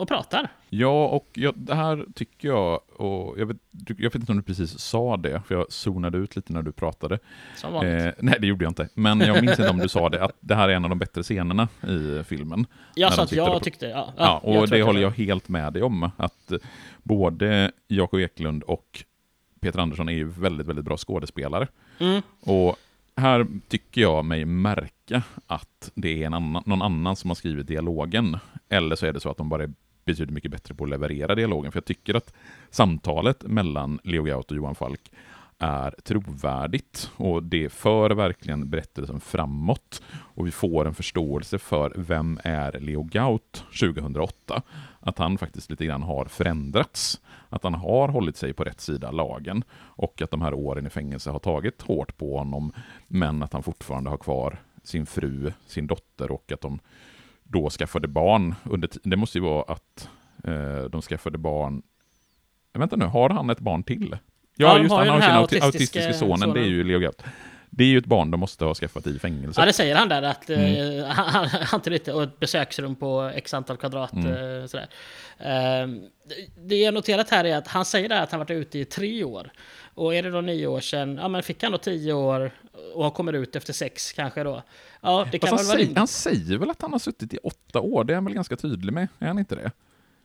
[0.00, 0.48] och pratar.
[0.68, 4.42] Ja, och jag, det här tycker jag, och jag vet, jag vet inte om du
[4.44, 7.18] precis sa det, för jag zonade ut lite när du pratade.
[7.56, 8.04] Som vanligt.
[8.04, 8.88] Eh, nej, det gjorde jag inte.
[8.94, 10.98] Men jag minns inte om du sa det, att det här är en av de
[10.98, 12.66] bättre scenerna i filmen.
[12.94, 13.86] jag sa att jag och- tyckte...
[13.86, 16.10] Ja, Ja, och tror det håller jag helt med dig om.
[16.16, 16.58] Att eh,
[17.02, 19.04] både Jakob Eklund och
[19.60, 21.68] Peter Andersson är ju väldigt, väldigt bra skådespelare.
[21.98, 22.22] Mm.
[22.40, 22.76] Och
[23.16, 27.66] här tycker jag mig märka att det är en annan, någon annan som har skrivit
[27.66, 28.38] dialogen.
[28.68, 29.72] Eller så är det så att de bara är
[30.04, 31.72] betydligt mycket bättre på att leverera dialogen.
[31.72, 32.34] För jag tycker att
[32.70, 35.10] samtalet mellan Leo Gaut och Johan Falk
[35.60, 40.02] är trovärdigt och det för verkligen berättelsen framåt.
[40.12, 44.62] Och vi får en förståelse för vem är Leo Gaut 2008?
[45.00, 47.20] Att han faktiskt lite grann har förändrats.
[47.48, 50.86] Att han har hållit sig på rätt sida av lagen och att de här åren
[50.86, 52.72] i fängelse har tagit hårt på honom
[53.08, 56.78] men att han fortfarande har kvar sin fru, sin dotter och att de
[57.52, 58.54] då skaffade barn.
[58.64, 60.08] Under det måste ju vara att
[60.44, 61.82] eh, de skaffade barn...
[62.72, 64.18] Vänta nu, har han ett barn till?
[64.56, 66.54] Ja, Ja, just har han har sin autistiska autistiska sonen, sonen.
[66.54, 67.22] det är ju Leo Gaut.
[67.70, 69.60] Det är ju ett barn de måste ha skaffat i fängelse.
[69.60, 70.98] Ja, det säger han där att Mm.
[71.00, 74.12] eh, han, han, han till lite, och ett besöksrum på x antal kvadrat.
[74.12, 74.60] Mm.
[74.60, 74.88] Eh, sådär.
[75.38, 75.88] Eh,
[76.66, 79.24] det- jag noterat här är att han säger där att han varit ute i tre
[79.24, 79.50] år.
[79.94, 82.50] Och är det då nio år sedan, ja men fick han då tio år
[82.94, 84.62] och han kommer ut efter sex kanske då.
[85.00, 87.34] Ja, det kan Fast han, väl vara säger, han säger väl att han har suttit
[87.34, 88.04] i åtta år?
[88.04, 89.08] Det är han väl ganska tydlig med?
[89.18, 89.70] Är han inte det?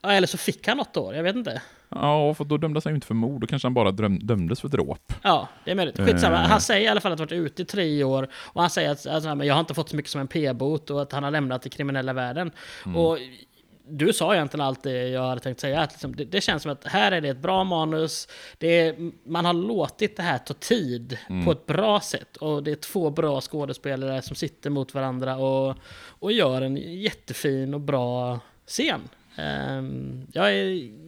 [0.02, 1.62] Ja, eller så fick han åtta år, jag vet inte.
[2.02, 3.42] Ja, för då dömdes han ju inte för mord.
[3.42, 5.14] Då kanske han bara dröm, dömdes för dråp.
[5.22, 5.98] Ja, det är möjligt.
[5.98, 6.36] Skitsamma.
[6.36, 6.50] Eh.
[6.50, 8.28] Han säger i alla fall att han varit ute i tre år.
[8.36, 11.02] Och han säger att alltså, jag har inte fått så mycket som en p-bot och
[11.02, 12.52] att han har lämnat den kriminella världen.
[12.86, 12.98] Mm.
[12.98, 13.18] Och
[13.88, 15.82] du sa egentligen allt det jag hade tänkt säga.
[15.82, 18.28] Att liksom, det, det känns som att här är det ett bra manus.
[18.58, 21.46] Det är, man har låtit det här ta tid Mm.
[21.46, 22.38] på ett bra sätt.
[22.38, 25.76] Och det är två bra skådespelare som sitter mot varandra och,
[26.20, 29.02] och gör en jättefin och bra scen.
[29.38, 30.64] Ehm, jag är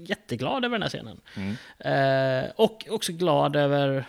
[0.10, 1.22] jätteglad över den här scenen.
[1.80, 4.06] Eh, och också glad över...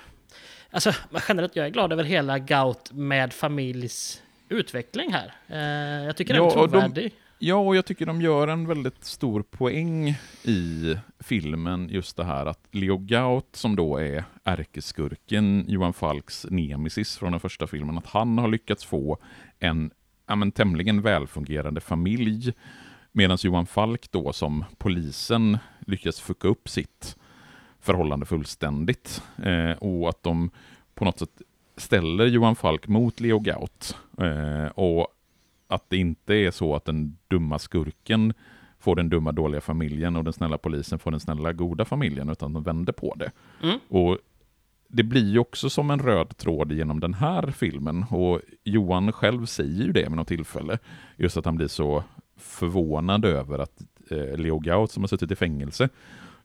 [0.70, 0.92] Alltså
[1.28, 5.32] generellt, jag är glad över hela Gout med familjs utveckling här.
[5.48, 7.12] Eh, jag tycker den är och de- trovärdig.
[7.40, 10.08] Ja, och jag tycker de gör en väldigt stor poäng
[10.44, 17.18] i filmen, just det här att Leo Gaut, som då är ärkeskurken, Johan Falks nemesis
[17.18, 19.18] från den första filmen, att han har lyckats få
[19.58, 19.90] en
[20.26, 22.52] ja, men, tämligen välfungerande familj,
[23.12, 27.16] medan Johan Falk då som polisen lyckas fucka upp sitt
[27.80, 29.22] förhållande fullständigt.
[29.42, 30.50] Eh, och att de
[30.94, 31.42] på något sätt
[31.76, 33.96] ställer Johan Falk mot Leo Gaut.
[34.18, 35.08] Eh, och
[35.68, 38.34] att det inte är så att den dumma skurken
[38.78, 42.52] får den dumma dåliga familjen och den snälla polisen får den snälla goda familjen, utan
[42.52, 43.30] de vänder på det.
[43.62, 43.78] Mm.
[43.88, 44.18] Och
[44.88, 49.46] det blir ju också som en röd tråd genom den här filmen, och Johan själv
[49.46, 50.78] säger ju det vid något tillfälle,
[51.16, 52.04] just att han blir så
[52.38, 55.88] förvånad över att eh, Leo Gaut, som har suttit i fängelse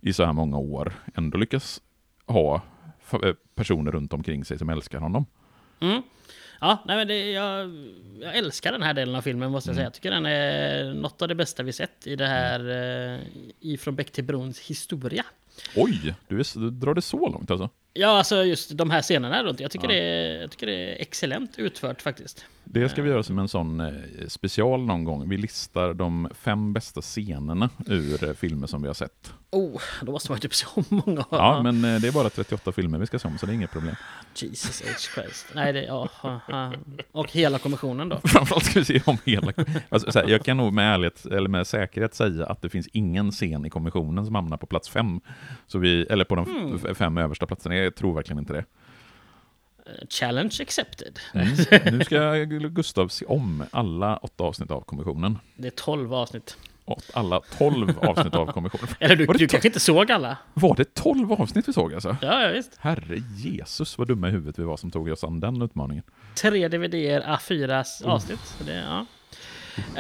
[0.02, 1.82] i så här många år, ändå lyckas
[2.26, 2.62] ha
[3.12, 5.26] eh, personer runt omkring sig som älskar honom.
[5.80, 6.02] Mm.
[6.62, 7.70] Ja, nej men det, jag,
[8.22, 9.86] jag älskar den här delen av filmen måste jag säga.
[9.86, 13.20] Jag tycker den är något av det bästa vi sett i det här eh,
[13.60, 15.26] ifrån Bäck till Brons historia.
[15.76, 17.70] Oj, du, är, du drar det så långt alltså?
[17.94, 19.60] Ja, alltså just de här scenerna runt.
[19.60, 22.46] Jag tycker, det, är, jag tycker det är excellent utfört faktiskt.
[22.66, 23.94] Det ska vi göra som en sån eh,
[24.28, 25.30] special någon gång.
[25.30, 29.34] Vi listar de fem bästa scenerna ur eh, filmer som vi har sett.
[29.52, 31.26] Oh, då måste man ju typ se om många.
[31.30, 33.54] Ja, men eh, det är bara 38 filmer vi ska se om, så det är
[33.54, 33.96] inget problem.
[34.36, 34.88] Jesus H.
[35.22, 35.46] Christ.
[35.56, 36.74] Nej, det, ja, ja, ja.
[37.12, 38.20] Och hela kommissionen då.
[38.24, 39.54] Framförallt ska vi se om hela...
[39.90, 42.88] Alltså, så här, jag kan nog med, ärlighet, eller med säkerhet säga att det finns
[42.88, 45.22] ingen scen i kommissionen som hamnar på plats fem.
[45.68, 47.83] Så vi, eller på de f- fem översta platserna.
[47.84, 48.66] Jag tror verkligen inte det.
[49.86, 51.20] Eh, Challenge accepted.
[51.34, 51.48] Mm.
[51.98, 52.34] Nu ska
[52.70, 55.40] Gustav se om alla åtta avsnitt av kommissionen.
[55.56, 56.58] Det är 12 avsnitt.
[56.86, 58.88] Åt Alla tolv avsnitt av kommissionen.
[59.00, 60.38] Eller du, du kanske inte såg alla?
[60.54, 62.18] Var det tolv avsnitt vi såg alltså?
[62.22, 62.78] Ja, ja visst.
[62.80, 66.04] Herre Jesus vad dumma i huvudet vi var som tog oss an den utmaningen.
[66.36, 68.56] Tre DVDer, A4 avsnitt.
[68.66, 69.06] Det, ja.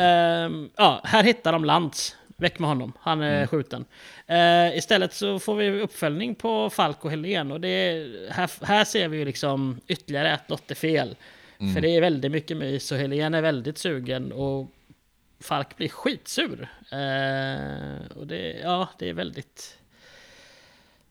[0.01, 2.15] Ehm, ja, här hittar de Lantz.
[2.43, 3.85] Väck med honom, han är skjuten.
[4.27, 9.07] Eh, istället så får vi uppföljning på Falk och Helen och det, här, här ser
[9.07, 10.75] vi ju liksom ytterligare ett dotter
[11.73, 14.71] För det är väldigt mycket mys och Helen är väldigt sugen och
[15.39, 16.67] Falk blir skitsur.
[16.91, 19.77] Eh, och det, ja, det är väldigt...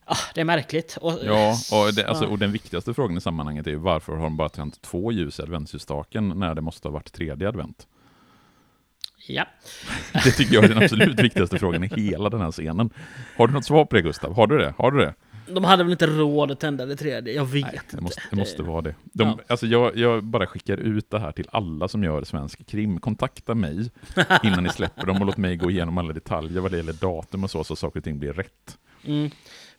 [0.05, 0.99] Ah, det är märkligt.
[1.01, 4.37] Och, Ja, och, det, alltså, och den viktigaste frågan i sammanhanget är varför har de
[4.37, 7.87] bara tänt två ljus i adventsljusstaken när det måste ha varit tredje advent?
[9.27, 9.45] Ja.
[10.25, 12.91] Det tycker jag är den absolut viktigaste frågan i hela den här scenen.
[13.37, 14.35] Har du något svar på det Gustav?
[14.35, 14.75] Har du det?
[14.79, 15.14] Har du det?
[15.49, 17.35] De hade väl inte råd att tända det tredje?
[17.35, 17.97] Jag vet Nej, inte.
[17.97, 18.95] det måste, det måste vara det.
[19.12, 19.39] De, Ja.
[19.47, 23.01] alltså jag, jag bara skickar ut det här till alla som gör svensk krim.
[23.01, 23.91] Kontakta mig
[24.43, 27.45] innan ni släpper dem och låt mig gå igenom alla detaljer vad det gäller datum
[27.45, 28.79] och så, så saker och ting blir rätt.
[29.05, 29.31] Mm.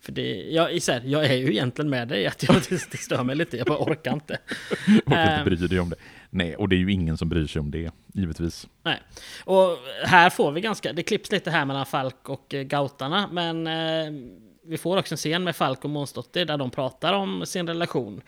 [0.06, 3.24] För det, jag, isär, jag är ju egentligen med dig, att jag, det, det stör
[3.24, 4.38] mig lite, jag bara orkar inte.
[5.06, 5.46] Och inte Ehm.
[5.46, 5.96] bryr dig om det.
[6.30, 8.68] Nej, och det är ju ingen som bryr sig om det, givetvis.
[8.84, 9.00] Nej.
[9.46, 13.68] Och här får vi ganska, det klipps lite här mellan Falk och eh, Gautarna, men
[13.68, 14.14] eh,
[14.66, 18.22] vi får också en scen med Falk och Månsdotter där de pratar om sin relation.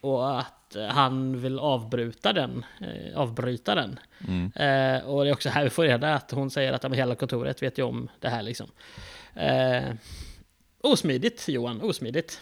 [0.00, 2.64] Och att eh, han vill avbryta den.
[2.80, 3.98] Eh, avbryta den.
[4.28, 4.52] Mm.
[4.54, 7.62] Eh, och det är också här vi får reda att hon säger att hela kontoret
[7.62, 8.70] vet ju om det här liksom.
[10.84, 12.40] Osmidigt Johan, osmidigt.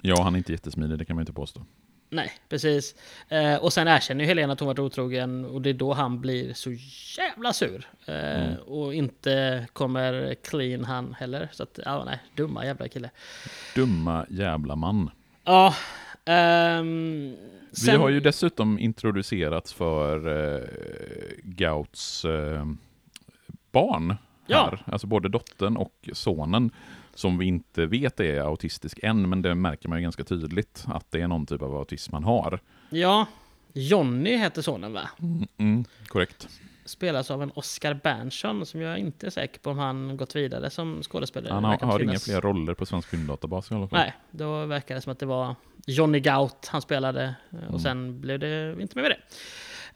[0.00, 1.66] Ja, han är inte jättesmidig, det kan man inte påstå.
[2.10, 2.94] Nej, precis.
[3.28, 6.20] Eh, och sen erkänner ju Helena att hon varit otrogen och det är då han
[6.20, 6.70] blir så
[7.18, 7.86] jävla sur.
[8.06, 8.56] Eh, Mm.
[8.66, 11.48] Och inte kommer clean han heller.
[11.52, 13.10] Så att, ja nej, dumma jävla kille.
[13.74, 15.10] Dumma jävla man.
[15.44, 15.74] Ja,
[16.24, 17.36] ehm,
[17.70, 20.16] Vi sen- har ju dessutom introducerats för
[20.56, 20.68] eh,
[21.42, 22.66] Gauts eh,
[23.72, 24.16] barn
[24.46, 24.64] Ja.
[24.70, 24.92] här.
[24.92, 26.70] Alltså både dottern och sonen.
[27.14, 31.10] Som vi inte vet är autistisk än, men det märker man ju ganska tydligt att
[31.10, 32.60] det är någon typ av autism han har.
[32.90, 33.26] Ja,
[33.72, 35.10] Jonny heter sonen va?
[35.58, 36.48] Mm, korrekt.
[36.84, 40.70] Spelas av en Oscar Berntsson som jag inte är säker på om han gått vidare
[40.70, 41.52] som skådespelare.
[41.54, 43.98] Han har, har inga fler roller på svensk filmdatabas i alla fall.
[43.98, 45.54] Nej, då verkar det som att det var
[45.86, 47.34] Johnny Gaut han spelade.
[47.50, 47.78] Och Mm.
[47.78, 49.18] sen blev det inte mer med det.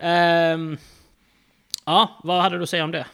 [0.06, 0.76] Ehm,
[1.84, 3.06] ja, vad hade du att säga om det?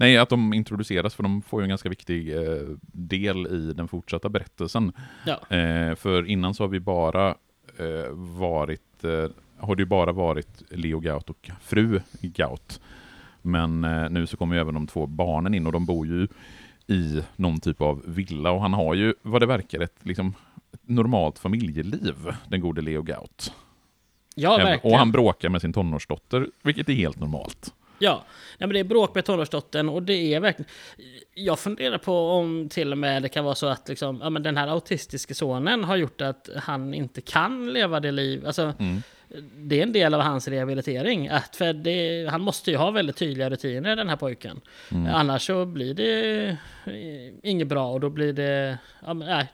[0.00, 3.88] Nej, att de introduceras, för de får ju en ganska viktig eh, del i den
[3.88, 4.92] fortsatta berättelsen.
[5.26, 7.28] Ja, Eh, för innan så har vi bara
[7.78, 12.80] eh, varit, eh, har det ju bara varit Leo Gaut och fru Gaut.
[13.42, 16.28] Men eh, nu så kommer ju även de två barnen in och de bor ju
[16.86, 20.34] i någon typ av villa och han har ju, vad det verkar, ett liksom,
[20.72, 22.14] ett normalt familjeliv,
[22.48, 23.52] den gode Leo Gaut.
[24.34, 24.92] ja verkligen.
[24.92, 27.74] och han bråkar med sin tonårsdotter, vilket är helt normalt.
[28.00, 28.24] Ja,
[28.58, 30.70] Nej, men det är bråk med tonårsdottern och det är verkligen...
[31.34, 34.42] Jag funderar på om till och med det kan vara så att liksom, ja, men
[34.42, 38.46] den här autistiska sonen har gjort att han inte kan leva det liv...
[38.46, 39.02] Alltså, Mm.
[39.56, 41.28] det är en del av hans rehabilitering.
[41.28, 44.60] Att för det, han måste ju ha väldigt tydliga rutiner den här pojken.
[44.90, 45.14] Mm.
[45.14, 46.56] Annars så blir det
[47.42, 48.78] inget bra och då blir det...
[49.06, 49.46] Ja, men, nej,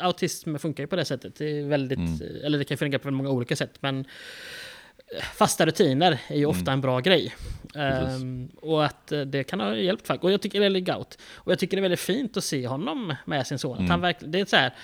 [0.00, 1.34] autism funkar ju på det sättet.
[1.36, 1.98] Det är väldigt...
[1.98, 2.44] Mm.
[2.44, 3.74] Eller det kan fungera på många olika sätt.
[3.80, 4.04] Men
[5.20, 7.34] fasta rutiner är ju ofta en bra grej.
[7.74, 8.06] Mm.
[8.06, 10.24] Ehm, och att eh, det kan ha hjälpt faktiskt.
[10.24, 11.18] Och jag tycker, eller Gaut.
[11.34, 13.78] Och jag tycker det är väldigt fint att se honom med sin son.
[13.78, 13.90] Mm.
[13.90, 14.74] han verkligen, det är så här,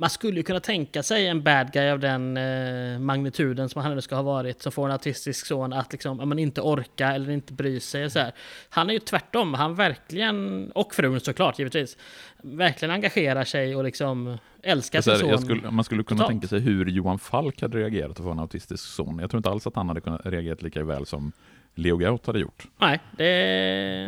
[0.00, 3.90] man skulle ju kunna tänka sig en bad guy av den eh, magnituden som han
[3.90, 7.12] ändå ska ha varit, som får en autistisk son att liksom, ja, men inte orka
[7.12, 8.10] eller inte bry sig.
[8.10, 8.32] Så här.
[8.68, 11.96] Han är ju tvärtom, han verkligen, och frun såklart givetvis,
[12.42, 15.38] verkligen engagerar sig och liksom älskar sin son.
[15.38, 16.30] skulle, man skulle kunna totalt.
[16.30, 19.18] tänka sig hur Johan Falk hade reagerat att få en autistisk son.
[19.18, 21.32] Jag tror inte alls att han hade kunnat reagerat lika väl som
[21.78, 22.66] Leo Gaut hade gjort.
[22.78, 23.24] Nej, det...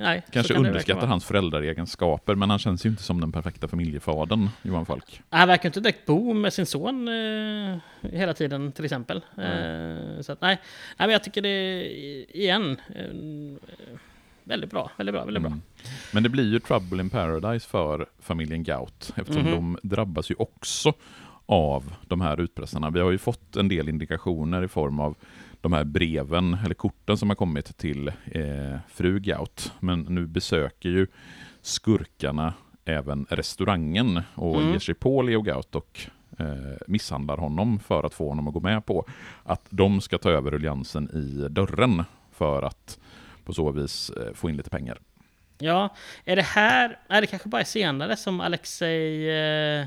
[0.02, 1.10] Nej, Kanske kan det underskattar vara.
[1.10, 5.22] hans föräldraegenskaper, men han känns ju inte som den perfekta familjefadern, Johan Falk.
[5.30, 7.76] Han verkar inte direkt bo med sin son eh,
[8.12, 9.16] hela tiden till exempel.
[9.38, 10.58] Eh, så att, nej.
[10.98, 11.84] nej, men jag tycker det
[12.38, 13.04] igen, eh,
[14.44, 15.50] väldigt bra, väldigt bra, väldigt bra.
[15.50, 15.62] Mm.
[16.12, 19.50] Men det blir ju Trouble in Paradise för familjen Gaut, eftersom Mhm.
[19.50, 20.92] de drabbas ju också
[21.46, 22.90] av de här utpressarna.
[22.90, 25.14] Vi har ju fått en del indikationer i form av
[25.60, 29.72] de här breven, eller korten som har kommit till eh, fru Gaut.
[29.80, 31.06] Men nu besöker ju
[31.62, 32.54] skurkarna
[32.84, 34.72] även restaurangen och Mm.
[34.72, 36.00] ger sig på Leo Gaut och
[36.38, 36.46] eh,
[36.86, 39.06] misshandlar honom för att få honom att gå med på
[39.44, 42.98] att de ska ta över ruljansen i dörren för att
[43.44, 44.98] på så vis eh, få in lite pengar.
[45.58, 45.88] Ja,
[46.24, 49.86] är det här, nej det kanske bara är senare som Alexej eh,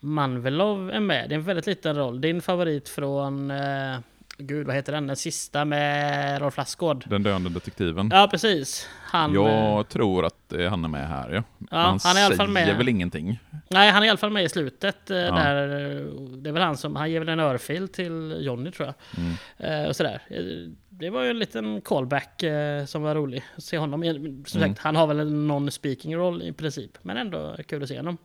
[0.00, 1.28] Manvelov är med.
[1.28, 2.20] Det är en väldigt liten roll.
[2.20, 3.98] Din favorit från, eh,
[4.38, 7.04] gud vad heter den, den sista med Rolf Lassgård.
[7.08, 8.10] Den döende detektiven.
[8.12, 8.88] Ja, precis.
[9.00, 11.42] Han, eh, Jag tror att eh, han är med här, ja.
[11.58, 12.76] Men han, han är i alla fall med.
[12.76, 13.38] väl ingenting.
[13.68, 15.10] Nej, han är i alla fall med i slutet.
[15.10, 18.70] eh, Där, eh, det är väl han som, han ger väl en örfil till Johnny
[18.70, 18.94] tror jag.
[19.24, 19.34] Mm.
[19.82, 20.22] Eh, och sådär.
[20.30, 20.42] Eh,
[20.88, 23.44] Det var ju en liten callback eh, som var rolig.
[23.56, 24.02] Att se honom.
[24.46, 24.74] Som Mm.
[24.74, 26.98] sagt, han har väl en non-speaking roll i princip.
[27.02, 28.16] Men ändå kul att se honom.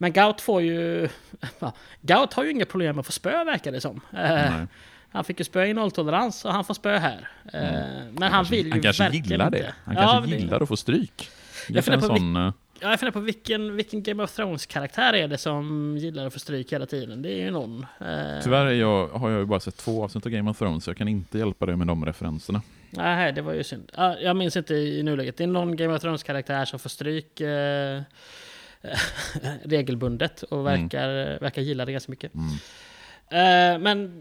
[0.00, 1.08] Men Gout får ju...
[1.58, 4.00] Ja, Gout har ju inga problem med att få spö verkar det som.
[4.12, 4.66] Eh, Nej.
[5.10, 7.28] Han fick ju spö i nolltolerans och han får spö här.
[7.52, 7.60] Eh,
[8.12, 9.74] Men han, vill ju han kanske verkligen gillar det.
[9.84, 11.30] Han Ja, kanske det- gillar att få stryk.
[11.68, 15.28] Jag funderar på sån, eh, Ja, jag funderar på vilken, vilken Game of Thrones-karaktär är
[15.28, 17.22] det som gillar att få stryk hela tiden?
[17.22, 17.86] Det är ju någon.
[18.00, 20.84] Eh, Tyvärr är jag, har jag ju bara sett två avsnitt av Game of Thrones,
[20.84, 22.62] så jag kan inte hjälpa dig med de referenserna.
[22.90, 23.90] Nej, det var ju synd.
[23.96, 25.36] Ja, jag minns inte i nuläget.
[25.36, 27.40] Det är någon Game of Thrones-karaktär som får stryk.
[27.40, 28.02] Eh,
[29.64, 32.32] regelbundet och verkar, verkar gilla det ganska mycket.
[32.34, 32.48] Mm.
[33.30, 34.12] Eh, men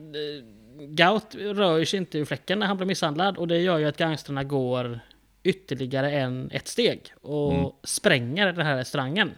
[0.79, 3.97] Gaut rör sig inte ur fläcken när han blir misshandlad och det gör ju att
[3.97, 4.99] gangsterna går
[5.43, 7.71] ytterligare en, ett steg och Mm.
[7.83, 9.31] spränger den här restaurangen.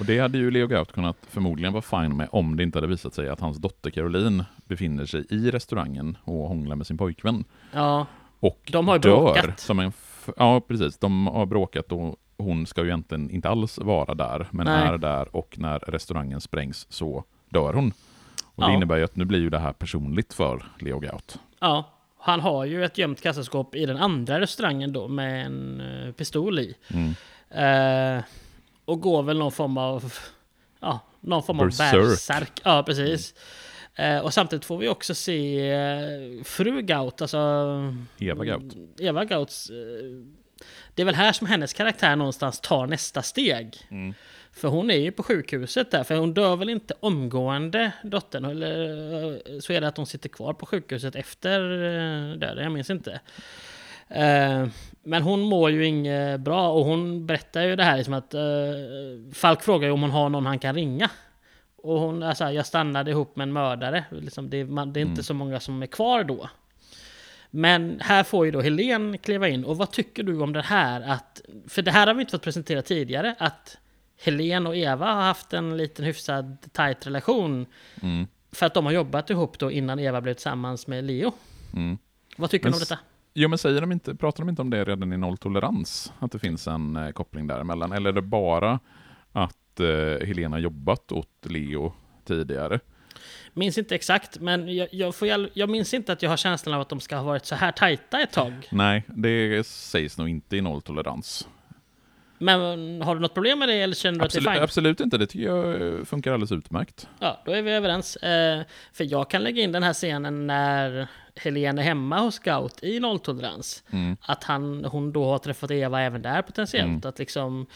[0.00, 2.86] Och det hade ju Leo Gaut kunnat förmodligen vara fine med om det inte hade
[2.86, 7.44] visat sig att hans dotter Caroline befinner sig i restaurangen och hånglar med sin pojkvän.
[7.72, 8.06] Ja,
[8.40, 9.60] Och De har dör bråkat.
[9.60, 9.92] Som en
[10.36, 10.98] ja, precis.
[10.98, 14.88] De har bråkat och hon ska ju egentligen inte alls vara där, men Nej.
[14.88, 17.92] är där och när restaurangen sprängs så dör hon.
[18.60, 18.76] Och det Ja.
[18.76, 21.38] innebär ju att nu blir ju det här personligt för Leo Gaut.
[21.60, 21.96] ja.
[22.22, 26.58] Han har ju ett gömt kassaskåp i den andra restaurangen då med en eh, pistol
[26.58, 26.74] i.
[26.90, 27.14] Mm.
[28.18, 28.24] Eh,
[28.84, 30.12] och går väl någon form av...
[30.80, 31.92] Ja, någon form av Berserk.
[31.92, 32.60] bärsärk.
[32.64, 33.34] Ja, precis.
[33.94, 37.38] Eh, och samtidigt får vi också se eh, fru Gaut, alltså...
[38.18, 38.76] Eva Gaut.
[39.00, 39.70] Eva Gauts...
[39.70, 39.76] Eh,
[40.94, 43.76] det är väl här som hennes karaktär någonstans tar nästa steg.
[43.90, 44.14] Mm.
[44.52, 48.44] För hon är ju på sjukhuset där, för hon dör väl inte omgående, dottern?
[48.44, 48.92] Eller
[49.54, 52.90] eh, så är det att hon sitter kvar på sjukhuset efter eh, döden, jag minns
[52.90, 53.20] inte.
[54.08, 54.66] Eh,
[55.02, 58.34] Men hon mår ju inget bra och hon berättar ju det här liksom att
[59.34, 61.10] Falk frågar ju om hon har någon han kan ringa.
[61.82, 64.04] Och hon är så här, jag stannade ihop med en mördare.
[64.10, 65.22] Liksom, det, är, man, det är inte Mm.
[65.22, 66.48] så många som är kvar då.
[67.50, 69.64] Men här får ju då Helen kliva in.
[69.64, 71.00] Och vad tycker du om det här?
[71.00, 73.34] Att, för det här har vi inte fått presentera tidigare.
[73.38, 73.78] Att
[74.22, 77.66] Helen och Eva har haft en liten hyfsad tight relation.
[78.02, 78.26] Mm.
[78.52, 81.32] För att de har jobbat ihop då innan Eva blev tillsammans med Leo.
[81.74, 81.98] Mm.
[82.36, 82.98] Vad tycker Men du om detta?
[83.34, 86.12] Jo, men säger de inte, pratar de inte om det redan i nolltolerans?
[86.18, 87.92] Att det finns en eh, koppling däremellan?
[87.92, 88.80] Eller är det bara
[89.32, 91.92] att eh, Helena jobbat åt Leo
[92.24, 92.80] tidigare?
[93.52, 96.80] Minns inte exakt, men jag, jag, får, jag minns inte att jag har känslan av
[96.80, 98.52] att de ska ha varit så här tajta ett tag.
[98.70, 101.48] Nej, det sägs nog inte i nolltolerans.
[102.42, 104.62] Men har du något problem med det eller känner du att det Absolut, är fine?
[104.62, 107.08] absolut inte, det tycker jag eh, funkar alldeles utmärkt.
[107.18, 108.16] Ja, då är vi överens.
[108.16, 108.62] Eh,
[108.92, 113.00] för jag kan lägga in den här scenen när Helene är hemma hos Scout i
[113.00, 113.84] nolltolerans.
[113.90, 114.16] Mm.
[114.20, 116.88] Att han, hon då har träffat Eva även där potentiellt.
[116.88, 117.00] Mm.
[117.04, 117.66] Att liksom,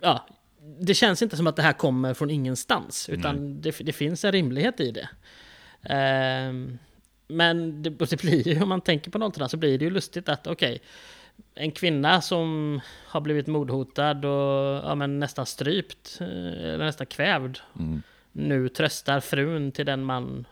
[0.00, 0.26] ja,
[0.80, 3.08] det känns inte som att det här kommer från ingenstans.
[3.08, 5.08] Utan det, det finns en rimlighet i det.
[5.82, 6.78] Ehm,
[7.28, 10.28] men det, det blir ju, om man tänker på nolltolerans så blir det ju lustigt
[10.28, 10.82] att okej,
[11.54, 16.26] en kvinna som har blivit mordhotad och ja, men nästan strypt, eh,
[16.74, 18.02] eller nästan kvävd, Mm.
[18.32, 20.44] nu tröstar frun till den man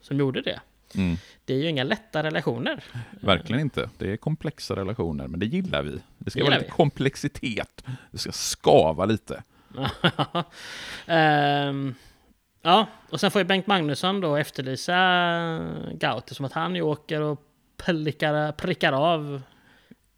[0.00, 0.60] som gjorde det.
[0.94, 1.16] Mm.
[1.44, 2.84] Det är ju inga lätta relationer.
[3.20, 3.90] Verkligen inte.
[3.98, 5.98] Det är komplexa relationer, men det gillar vi.
[6.18, 6.70] Det ska Det vara lite vi.
[6.70, 7.84] komplexitet.
[8.10, 9.42] Det ska skava lite.
[11.06, 11.94] Ehm,
[12.62, 14.94] ja, och sen får ju Bengt Magnusson då efterlysa
[15.92, 17.40] Gauter som att han ju åker och
[17.76, 19.42] prickar, prickar av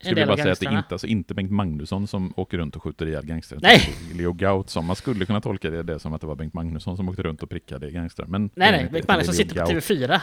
[0.00, 2.58] Ska en vi bara säga att det är inte, alltså inte Bengt Magnusson som åker
[2.58, 3.58] runt och skjuter ihjäl gangstrar.
[3.62, 3.94] Nej!
[4.10, 6.54] Är Leo Gaut som, man skulle kunna tolka det, det som att det var Bengt
[6.54, 8.26] Magnusson som åkte runt och prickade gangstrar.
[8.26, 9.84] Men Nej, nej, Bengt Magnusson sitter på Gaut.
[9.84, 10.20] TV4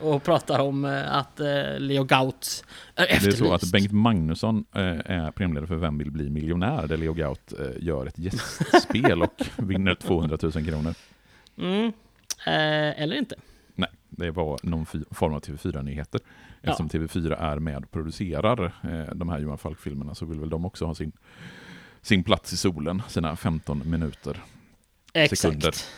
[0.00, 1.46] och pratar om eh, att eh,
[1.78, 3.38] Leo Gaut är Det är efterlyst.
[3.38, 6.86] så att Bengt Magnusson eh, är programledare för Vem vill bli miljonär?
[6.86, 10.94] Där Leo Gaut eh, gör ett gästspel och vinner 200 000 kronor.
[11.58, 11.86] Mm.
[12.46, 13.34] Eh, eller inte.
[14.16, 16.20] Det var någon form av TV4-nyheter.
[16.60, 16.70] Ja.
[16.70, 20.64] Eftersom TV4 är med och producerar eh, de här Johan Falk-filmerna så vill väl de
[20.64, 21.12] också ha sin,
[22.02, 24.42] sin plats i solen, sina 15 minuter.
[25.28, 25.68] Sekunder.
[25.68, 25.88] Exakt.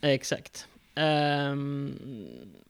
[0.00, 0.68] Exakt.
[0.94, 1.98] Ehm,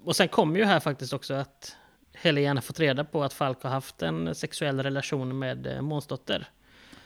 [0.04, 1.76] och sen kommer ju här faktiskt också att
[2.14, 6.48] Helene har fått reda på att Falk har haft en sexuell relation med eh, Månsdotter.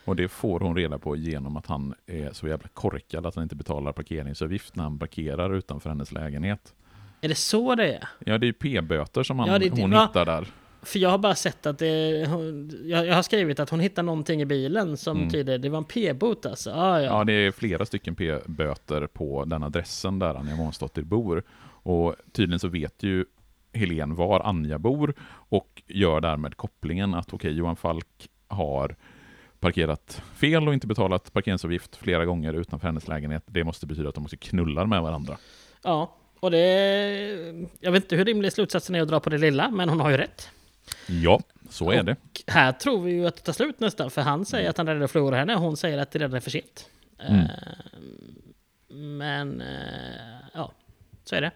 [0.05, 3.43] Och det får hon reda på genom att han är så jävla korkad att han
[3.43, 6.75] inte betalar parkeringsavgift när han parkerar utanför hennes lägenhet.
[7.21, 8.09] Är det så det är?
[8.19, 10.07] Ja, det är ju p-böter som han, Ja, det hon ja.
[10.07, 10.47] hittar där.
[10.83, 12.27] För jag har bara sett att det...
[12.29, 15.31] hon- Jag, jag har skrivit att hon hittar någonting i bilen som Mm.
[15.31, 15.59] tyder...
[15.59, 16.71] Det var en p-bot alltså.
[16.71, 17.05] Ah, ja.
[17.19, 21.43] Ja, det är flera stycken p-böter på den adressen där Anja Månsdotter bor.
[21.83, 23.25] Och tydligen så vet ju
[23.73, 28.97] Helen var Anja bor och gör därmed kopplingen att okej, Johan Falk har
[29.61, 33.43] parkerat fel och inte betalat parkeringsavgift flera gånger utanför hennes lägenhet.
[33.47, 35.37] Det måste betyda att de också knullar med varandra.
[35.85, 36.17] ja.
[36.47, 37.67] Och det...
[37.81, 40.11] Jag vet inte hur rimlig slutsatsen är att dra på det lilla, men hon har
[40.11, 40.51] ju rätt.
[41.07, 41.41] Ja,
[41.71, 42.13] så är det.
[42.13, 44.89] Och här tror vi ju att det tar slut nästan, för han säger att han
[44.89, 46.89] är rädd att förlora henne, och hon säger att det redan är för sent.
[47.19, 47.41] Mm.
[47.41, 47.47] Eh,
[48.97, 50.73] Men, eh, ja,
[51.25, 51.51] så är det.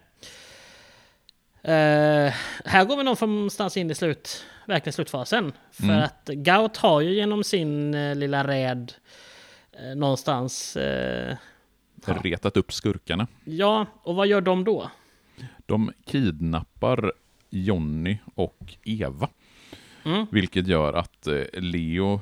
[1.71, 2.33] Eh,
[2.65, 5.51] här går vi någonstans in i slut, verkligen slutfasen.
[5.71, 5.99] För Mm.
[6.03, 8.93] att Gaut har ju genom sin lilla räd
[9.95, 10.77] någonstans...
[12.05, 12.13] Ja.
[12.23, 13.27] Retat upp skurkarna.
[13.43, 14.91] ja, och vad gör de då?
[15.65, 17.11] De kidnappar
[17.49, 19.27] Jonny och Eva.
[20.03, 20.25] Mm.
[20.31, 22.21] Vilket gör att eh, Leo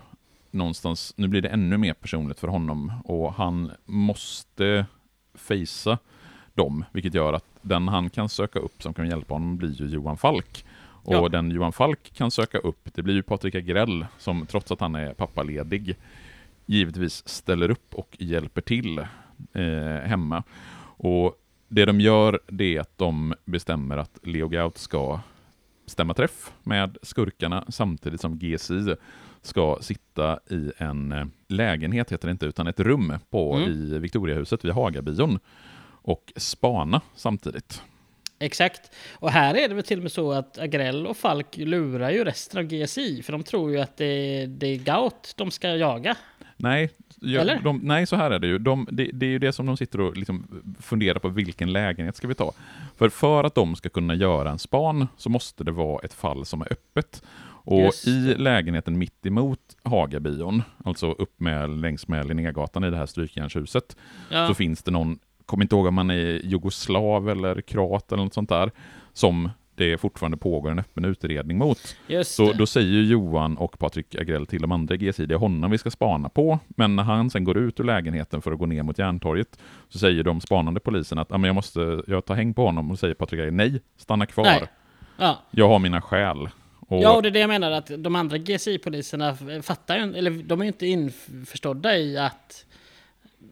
[0.51, 4.85] någonstans, nu blir det ännu mer personligt för honom och han måste
[5.33, 5.97] fejsa
[6.53, 9.85] dem, vilket gör att den han kan söka upp som kan hjälpa honom blir ju
[9.87, 10.65] Johan Falk.
[11.03, 11.29] Och Ja.
[11.29, 14.95] den Johan Falk kan söka upp, det blir ju Patrik Agrell som trots att han
[14.95, 15.95] är pappaledig
[16.65, 19.05] givetvis ställer upp och hjälper till
[19.53, 20.43] eh, hemma.
[20.97, 21.35] Och
[21.67, 25.19] det de gör det är att de bestämmer att Leo Gaut ska
[25.85, 28.95] stämma träff med skurkarna samtidigt som GSI
[29.41, 33.69] ska sitta i en eh, lägenhet, heter det inte, utan ett rum på, Mm.
[33.69, 35.39] i Victoriahuset vid Hagabion
[36.01, 37.81] och spana samtidigt.
[38.39, 38.91] Exakt.
[39.13, 42.23] Och här är det väl till och med så att Agrell och Falk lurar ju
[42.23, 43.23] resten av GSI.
[43.23, 46.15] För de tror ju att det, det är Gaut de ska jaga.
[46.57, 46.89] Nej,
[47.21, 47.59] jag, Eller?
[47.59, 48.57] de, nej, så här är det ju.
[48.57, 52.15] De, det, det är ju det som de sitter och liksom funderar på, vilken lägenhet
[52.15, 52.51] ska vi ta?
[52.97, 56.45] För för att de ska kunna göra en span så måste det vara ett fall
[56.45, 57.23] som är öppet.
[57.63, 62.97] Och Just i lägenheten mitt emot Hagabion, alltså upp med, längs med Linnégatan i det
[62.97, 63.97] här strykjärnshuset,
[64.31, 64.47] Ja.
[64.47, 68.33] så finns det någon, kommer inte ihåg om man är jugoslav eller kroat eller något
[68.33, 68.71] sånt där,
[69.13, 69.49] som
[69.79, 71.95] det fortfarande pågår en öppen utredning mot.
[72.07, 72.57] Just Så det.
[72.57, 75.77] då säger Johan och Patrik Agrell till de andra i GSI, det är honom vi
[75.77, 76.59] ska spana på.
[76.67, 79.59] Men när han sen går ut ur lägenheten för att gå ner mot Järntorget,
[79.89, 82.91] så säger de spanande polisen att ah, men jag måste, jag tar häng på honom
[82.91, 84.43] och säger Patrik Agrell, nej, stanna kvar.
[84.43, 84.67] Nej.
[85.17, 85.39] Ja.
[85.51, 86.49] Jag har mina skäl.
[86.79, 90.31] Och, ja, och det är det jag menar, att de andra GSI-poliserna fattar ju eller
[90.43, 92.65] de är ju inte införstådda i att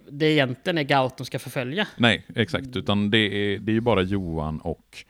[0.10, 1.88] det egentligen är Gaut de ska förfölja.
[1.98, 5.06] Nej, exakt, utan det är, det är ju bara Johan och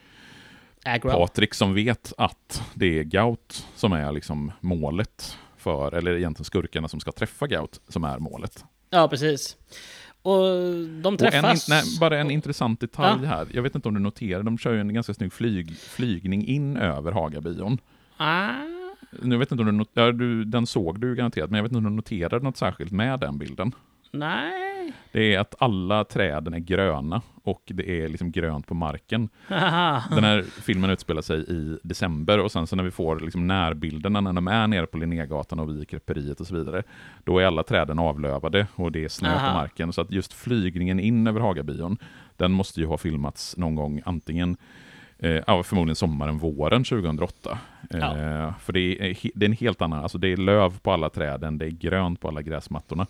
[0.88, 1.10] Agro.
[1.10, 6.88] Patrik som vet att det är Gaut som är liksom målet för, eller egentligen skurkarna
[6.88, 8.64] som ska träffa Gaut som är målet.
[8.90, 9.56] Ja, precis.
[10.22, 10.42] Och
[11.02, 11.68] de Och en, träffas.
[11.68, 13.46] nej, bara en intressant detalj här.
[13.52, 16.76] Jag vet inte om du noterar, de kör ju en ganska snygg flyg, flygning in
[16.76, 17.78] över Hagabion.
[18.16, 18.50] Ah.
[19.22, 21.78] Nu vet inte om du, ja, du Den såg du garanterat, men jag vet inte
[21.78, 23.72] om du noterade något särskilt med den bilden.
[24.10, 24.92] Nej.
[25.12, 29.28] Det är att alla träden är gröna och det är liksom grönt på marken.
[30.10, 34.20] Den här filmen utspelar sig i december och sen så när vi får liksom närbilderna
[34.20, 36.82] när de är nere på Linnégatan och vid Kreperiet och så vidare,
[37.24, 39.48] då är alla träden avlövade och det är snö Aha.
[39.48, 39.92] på marken.
[39.92, 41.98] Så att just flygningen in över Hagabion,
[42.36, 44.56] den måste ju ha filmats någon gång antingen
[45.20, 47.58] Eh, ja, förmodligen sommaren, våren 2008.
[47.90, 48.54] Eh, Ja.
[48.60, 51.58] För det är, det är en helt annan, alltså det är löv på alla träden,
[51.58, 53.06] det är grönt på alla gräsmattorna.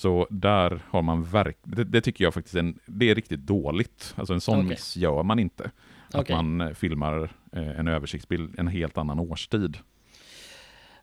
[0.00, 1.58] Så där har man verk...
[1.62, 4.14] Det, det tycker jag faktiskt är, en, det är riktigt dåligt.
[4.16, 4.68] Alltså en sån Okej.
[4.68, 5.70] miss gör man inte.
[6.08, 6.36] Att Okej.
[6.36, 9.78] man eh, filmar eh, en översiktsbild en helt annan årstid.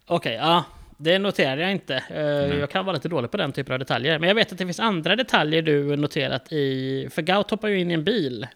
[0.06, 0.64] Okej, ja.
[0.98, 2.04] Det noterade jag inte.
[2.10, 2.60] Nej.
[2.60, 4.20] Jag kan vara lite dålig på den typen av detaljer.
[4.20, 7.08] Men jag vet att det finns andra detaljer du noterat i...
[7.12, 8.48] För Gaut hoppar ju in i en bil.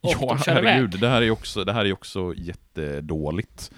[0.00, 1.00] Och ja, de kör herregud, iväg.
[1.00, 3.70] det här är också, det här är också jättedåligt.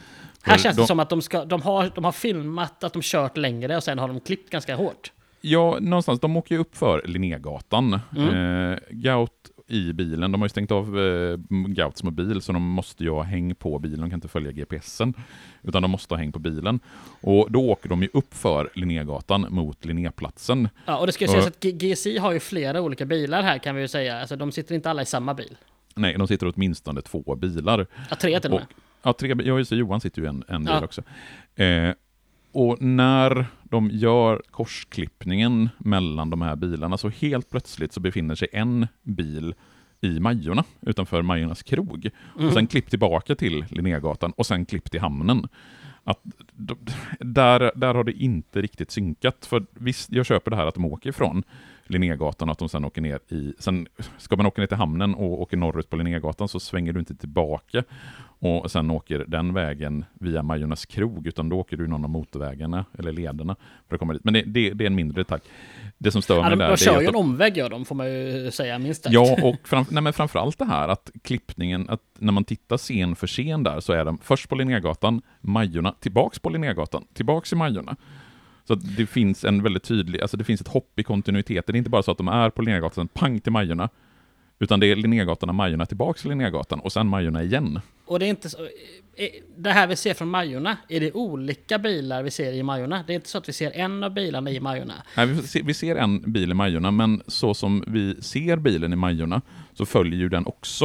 [0.43, 3.03] Här känns de- det som att de, ska, de, har, de har filmat att de
[3.03, 5.13] kört längre och sen har de klippt ganska hårt.
[5.43, 6.21] Ja, någonstans.
[6.21, 8.01] De åker ju upp för Linnégatan.
[8.17, 8.73] Mm.
[8.73, 9.31] Eh, Gaut
[9.69, 10.33] i bilen.
[10.33, 11.37] De har ju stängt av eh,
[11.67, 14.01] Gauts mobil, så de måste ju ha häng på bilen.
[14.01, 15.15] De kan inte följa GPSen,
[15.63, 16.81] utan de måste ha häng på bilen.
[17.21, 20.69] Och då åker de ju upp för Linnégatan mot Linnéplatsen.
[20.87, 23.75] Ja, och det ska ju sägas att GSI har ju flera olika bilar här kan
[23.75, 24.21] vi ju säga.
[24.21, 25.57] Alltså de sitter inte alla i samma bil.
[25.95, 27.87] Nej, de sitter åtminstone två bilar.
[28.11, 28.67] Ja, tre till och med.
[29.03, 30.85] Ja, tre, ja just Johan sitter ju i en, en bil Ja.
[30.85, 31.03] också.
[31.55, 31.91] Eh,
[32.53, 38.49] och när de gör korsklippningen mellan de här bilarna så helt plötsligt så befinner sig
[38.53, 39.55] en bil
[40.01, 42.11] i Majorna, utanför Majornas krog.
[42.37, 42.47] Mm.
[42.47, 45.49] Och sen klipp tillbaka till Linnégatan och sen klipp till hamnen.
[46.05, 46.21] Att,
[47.19, 49.47] där, där har det inte riktigt synkat.
[49.47, 51.43] För visst, jag köper det här att de åker ifrån
[51.87, 53.55] Linnégatan och att de sen åker ner i...
[53.59, 53.87] Sen
[54.19, 57.15] ska man åka ner till hamnen och åker norrut på Linnégatan så svänger du inte
[57.15, 57.85] tillbaka
[58.45, 62.85] och sen åker den vägen via Majornas krog, utan då åker du någon av motorvägarna
[62.99, 63.57] eller lederna
[63.89, 64.25] för att komma dit.
[64.25, 65.43] Men det, det, det är en mindre detalj.
[65.99, 66.71] Det som stör Ja, mig de, där...
[66.71, 69.15] de kör ju en omväg gör de, får man ju säga minst sagt.
[69.15, 73.17] Ja, och fram, nej, men framförallt det här att klippningen, att när man tittar scen
[73.17, 77.57] för scen där så är de först på Linnégatan, Majorna, tillbaks på Linnégatan, tillbaks i
[77.57, 77.97] Majorna.
[78.65, 81.73] Så att det finns en väldigt tydlig, alltså det finns ett hopp i kontinuiteten.
[81.73, 83.89] Det är inte bara så att de är på Linnégatan, pang till Majorna,
[84.59, 87.81] utan det är Linnégatan och Majorna tillbaks till Linnégatan och sen Majorna igen.
[88.07, 88.63] Och det är inte så...
[89.17, 93.05] eh, Det här vi ser från Majorna, är det olika bilar vi ser i Majorna?
[93.07, 94.95] Det är inte så att vi ser en av bilarna i Majorna?
[95.17, 98.93] Nej, vi, ser, vi ser en bil i Majorna, men så som vi ser bilen
[98.93, 99.43] i Majorna
[99.75, 100.85] så följer ju den också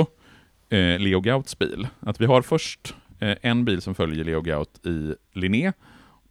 [0.69, 1.87] eh, Leo Gauts bil.
[1.99, 5.73] Att vi har först eh, en bil som följer Leo Gaut i Linné,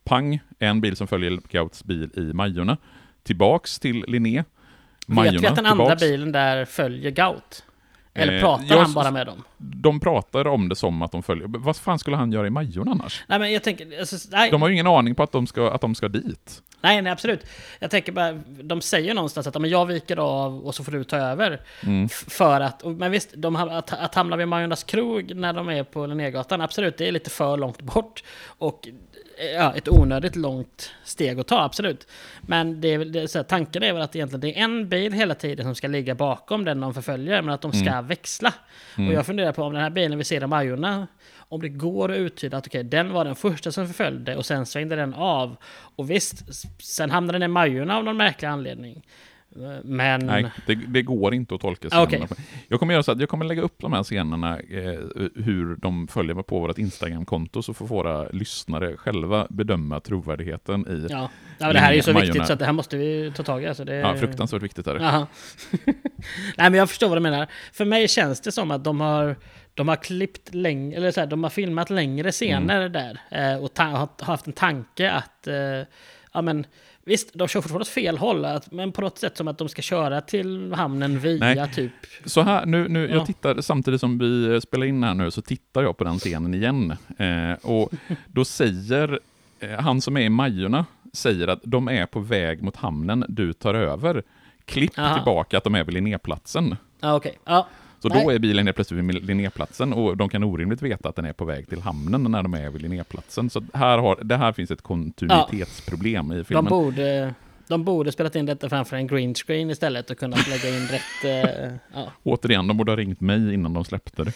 [0.06, 2.76] pang, en bil som följer Gauts bil i Majorna,
[3.22, 4.44] tillbaks till Linné,
[5.06, 6.00] Vet vi att den andra tillbaks.
[6.02, 7.62] bilen där följer Gaut?
[8.14, 9.42] Eller Eh, pratar jag- han bara med dem?
[9.58, 11.46] De pratar om det som att de följer...
[11.48, 13.24] Vad fan skulle han göra i Majorna annars?
[13.28, 13.98] Nej, men jag tänker...
[13.98, 16.62] Alltså, nej, De har ju ingen aning på att de ska, att de ska dit.
[16.80, 17.46] nej, nej, absolut.
[17.78, 18.32] Jag tänker bara,
[18.62, 21.60] de säger någonstans att men jag viker av och så får du ta över.
[21.82, 22.08] Mm.
[22.08, 26.06] För att, men visst, de, att, att hamna vid Majornas krog när de är på
[26.06, 28.22] Linnégatan, absolut, det är lite för långt bort.
[28.58, 28.88] Och
[29.54, 32.08] ja, ett onödigt långt steg att ta, absolut.
[32.40, 35.12] Men det är, det så här, tanken är väl att egentligen det är en bil
[35.12, 38.54] hela tiden som ska ligga bakom den de förföljer, men att de ska växla.
[38.96, 41.06] Och jag funderar på om den här bilen vi ser i Majorna,
[41.48, 44.66] om det går att uttyda att okej, den var den första som förföljde och sen
[44.66, 45.56] svängde den av.
[45.96, 49.02] Och visst, sen hamnade den i Majorna av någon märklig anledning.
[49.84, 50.26] Men...
[50.26, 52.26] Nej, det, det går inte att tolka scenerna.
[52.68, 55.00] Jag kommer göra så att jag kommer lägga upp de här scenerna, eh,
[55.44, 61.06] hur de följer med på vårt Instagramkonto, så får våra lyssnare själva bedöma trovärdigheten i...
[61.10, 62.32] Ja, Ja, ja det här är ju så Majorna.
[62.32, 63.66] viktigt så det här måste vi ta tag i.
[63.66, 64.16] Alltså det...
[64.20, 65.00] fruktansvärt viktigt är det.
[66.56, 67.46] Nej men jag förstår vad du menar.
[67.72, 69.36] För mig känns det som att de har,
[69.74, 72.92] de har klippt längre, eller så här, de har filmat längre scener Mm.
[72.92, 73.18] där.
[73.54, 75.54] Eh, och har haft en tanke att, eh,
[76.32, 76.66] ja men
[77.06, 78.44] visst, de kör fortfarande åt fel håll.
[78.44, 81.70] Att, men på något sätt som att de ska köra till hamnen via Nej.
[81.74, 81.92] typ...
[82.24, 83.14] Så här, nu, nu, Ja.
[83.14, 86.54] jag tittar, samtidigt som vi spelar in här nu, så tittar jag på den scenen
[86.54, 86.96] igen.
[87.18, 87.92] Eh, och
[88.26, 89.18] då säger,
[89.60, 93.52] eh, han som är i Majorna, säger att de är på väg mot hamnen, du
[93.52, 94.22] tar över.
[94.64, 95.14] Klipp Aha.
[95.14, 96.76] tillbaka att de är vid Linnéplatsen.
[97.00, 97.38] Ja okej.
[97.44, 97.66] Ja.
[98.06, 98.24] Så Nej.
[98.24, 101.32] då är bilen helt plötsligt vid Linnéplatsen och de kan orimligt veta att den är
[101.32, 103.50] på väg till hamnen när de är vid Linnéplatsen.
[103.50, 106.64] Så här har, det här finns ett kontinuitetsproblem i De filmen.
[106.64, 107.34] borde,
[107.68, 111.44] de borde spelat in detta framför en green screen istället och kunnat lägga in rätt...
[111.44, 112.12] Eh, ja.
[112.22, 114.32] Återigen, de borde ha ringt mig innan de släppte det.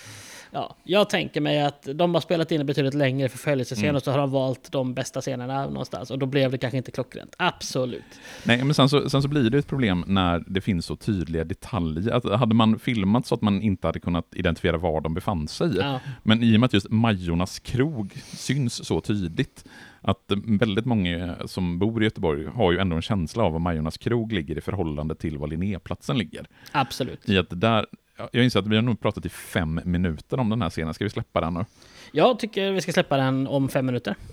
[0.52, 3.96] Ja, jag tänker mig att de har spelat in en betydligt längre förföljelsescen Mm.
[3.96, 6.10] och så har de valt de bästa scenerna någonstans.
[6.10, 7.34] Och då blev det kanske inte klockrent.
[7.38, 8.02] Absolut.
[8.44, 11.44] Nej, men sen så, sen så blir det ett problem när det finns så tydliga
[11.44, 12.12] detaljer.
[12.12, 15.76] Att hade man filmat så att man inte hade kunnat identifiera var de befann sig.
[15.76, 19.64] Ja, Men i och med att just Majornas krog syns så tydligt,
[20.00, 23.58] att eh, väldigt många som bor i Göteborg har ju ändå en känsla av var
[23.58, 26.46] Majornas krog ligger i förhållande till var Linnéplatsen ligger.
[26.72, 27.28] absolut.
[27.28, 27.86] I att där,
[28.32, 30.94] jag inser att vi har nog pratat i fem minuter om den här scenen.
[30.94, 31.64] Ska vi släppa den nu?
[32.12, 34.14] Jag tycker vi ska släppa den om fem minuter.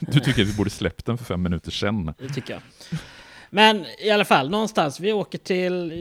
[0.00, 2.14] Du tycker vi borde släppt den för fem minuter sedan?
[2.18, 2.62] Det tycker jag.
[3.50, 5.00] Men i alla fall, någonstans.
[5.00, 5.92] Vi åker till...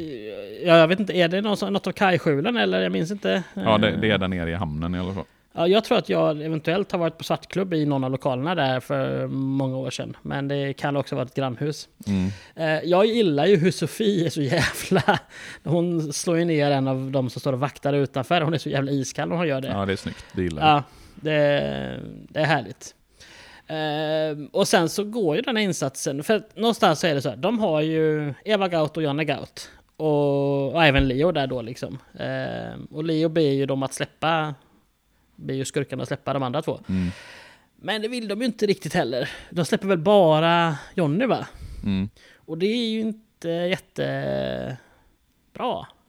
[0.65, 2.81] Ja, jag vet inte, är det någon, något av kajskjulen eller?
[2.81, 3.43] Jag minns inte.
[3.53, 5.25] Ja, det, det är där nere i hamnen i alla fall.
[5.57, 8.79] Ja, jag tror att jag eventuellt har varit på svartklubb i någon av lokalerna där
[8.79, 10.17] för många år sedan.
[10.21, 11.87] Men det kan också vara ett grannhus.
[12.07, 12.29] Mm.
[12.55, 15.19] Eh, Jag gillar ju hur Sofie är så jävla...
[15.63, 18.41] Hon slår ju ner en av de som står och vaktar utanför.
[18.41, 19.67] Hon är så jävla iskall när hon gör det.
[19.67, 20.25] Ja, det är snyggt.
[20.33, 20.69] Det gillar jag.
[20.77, 20.83] Ja,
[21.15, 21.99] det,
[22.29, 22.93] det är härligt.
[23.67, 27.29] Ehm, och sen så går ju den här insatsen, för någonstans så är det så
[27.29, 29.69] här, de har ju Eva Gaut och Janne Gaut.
[29.97, 31.97] Och, och även Leo där då liksom.
[32.19, 34.55] Ehm, och Leo ber ju dem att släppa,
[35.37, 36.79] ber ju skurkarna att släppa de andra två.
[36.89, 37.09] Mm.
[37.75, 39.29] Men det vill de ju inte riktigt heller.
[39.49, 41.47] De släpper väl bara Jonny va?
[41.83, 42.09] Mm.
[42.35, 44.77] Och det är ju inte jättebra.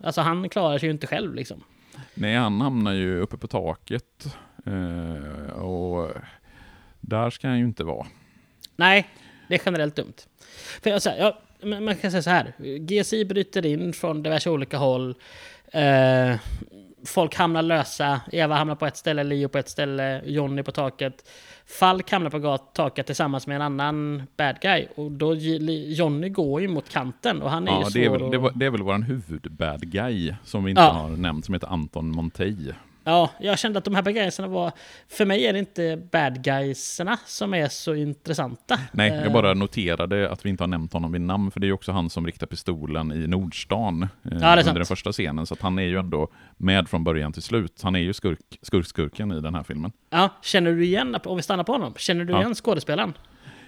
[0.02, 1.64] Alltså han klarar sig ju inte själv liksom.
[2.14, 4.36] Nej, han hamnar ju uppe på taket.
[4.66, 6.10] Eh, och
[7.00, 8.06] där ska han ju inte vara.
[8.76, 9.08] Nej,
[9.48, 10.14] det är generellt dumt.
[10.82, 12.52] För jag, så här, ja, men man kan säga så här.
[12.78, 15.14] GSI bryter in från diverse olika håll.
[15.72, 16.36] Eh,
[17.06, 18.20] folk hamnar lösa.
[18.32, 21.28] Eva hamnar på ett ställe, Leo på ett ställe, Johnny på taket.
[21.66, 24.86] Falk hamnar på taket tillsammans med en annan bad guy.
[24.96, 28.18] Och då Johnny går ju mot kanten och han är Ja, ju det är, svår
[28.18, 30.88] väl, det, var, det är väl vår huvud-bad guy som vi inte Ja.
[30.90, 32.56] har nämnt, som heter Anton Montey.
[33.08, 34.72] Ja, jag kände att de här bad guysarna var...
[35.08, 38.78] För mig är det inte bad guysarna som är så intressanta.
[38.92, 41.64] Nej, Eh, jag bara noterade att vi inte har nämnt honom vid namn, för det
[41.64, 44.74] är ju också han som riktar pistolen i Nordstan eh, under sant.
[44.76, 47.80] den första scenen, så han är ju ändå med från början till slut.
[47.82, 49.92] Han är ju skurk, skurkskurken i den här filmen.
[50.10, 52.40] Ja, känner du igen, om vi stannar på honom, känner du Ja.
[52.40, 53.12] igen skådespelaren?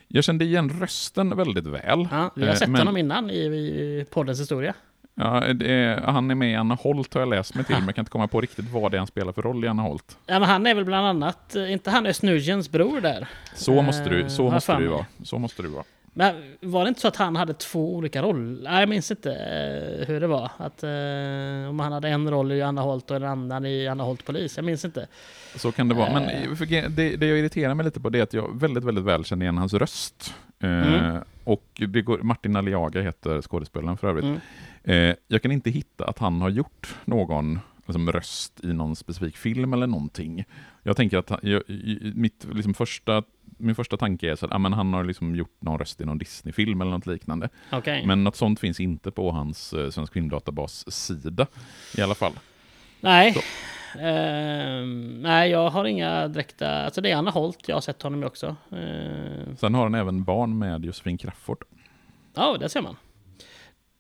[0.09, 2.09] Jag kände igen rösten väldigt väl.
[2.11, 4.75] Ja, vi har Eh, sett men- honom innan i, i poddens historia.
[5.21, 7.95] Ja, det han är med i Anna Holt har jag läst mig till, men jag
[7.95, 10.19] kan inte komma på riktigt vad det är han spelar för roll i Anna Holt.
[10.27, 13.29] Ja, men han är väl bland annat, eh, inte han är Snurgens bror där?
[13.55, 15.07] Så måste du, Eh, så vad måste du vara.
[15.23, 15.85] Så måste du vara.
[16.13, 18.71] Men var det inte så att han hade två olika roller?
[18.71, 20.51] Nej, jag minns inte eh, hur det var.
[20.57, 24.05] Att, eh, om han hade en roll i Anna Holt och en annan i Anna
[24.05, 24.57] Holt Polis.
[24.57, 25.07] Jag minns inte.
[25.57, 26.13] Så kan det vara.
[26.13, 26.89] Men Eh.
[26.89, 29.45] det, det jag irriterar mig lite på det är att jag väldigt, väldigt väl känner
[29.45, 30.35] igen hans röst.
[30.63, 31.17] Eh, Mm.
[31.45, 34.25] Och det går, Martin Aliaga heter skådespelaren för övrigt.
[34.25, 34.41] Mm.
[34.85, 39.37] Eh, jag kan inte hitta att han har gjort någon liksom, röst i någon specifik
[39.37, 40.45] film eller någonting.
[40.83, 41.63] Jag tänker att han, jag,
[42.15, 43.23] mitt, liksom, första,
[43.59, 46.05] min första tanke är så att ah, men han har liksom gjort någon röst i
[46.05, 47.49] någon Disney-film eller något liknande.
[47.73, 48.07] Okej.
[48.07, 51.47] Men något sånt finns inte på hans eh, Svensk Filmdatabas sida
[51.97, 52.33] i alla fall.
[53.01, 53.37] Nej.
[53.99, 56.85] Ehm, nej, jag har inga direkta...
[56.85, 58.57] Alltså det är Anna Holt, jag har sett honom också.
[58.73, 61.65] Ehm, Sen har han även barn med Josefin Crafoord.
[62.35, 62.97] ja, där ser man.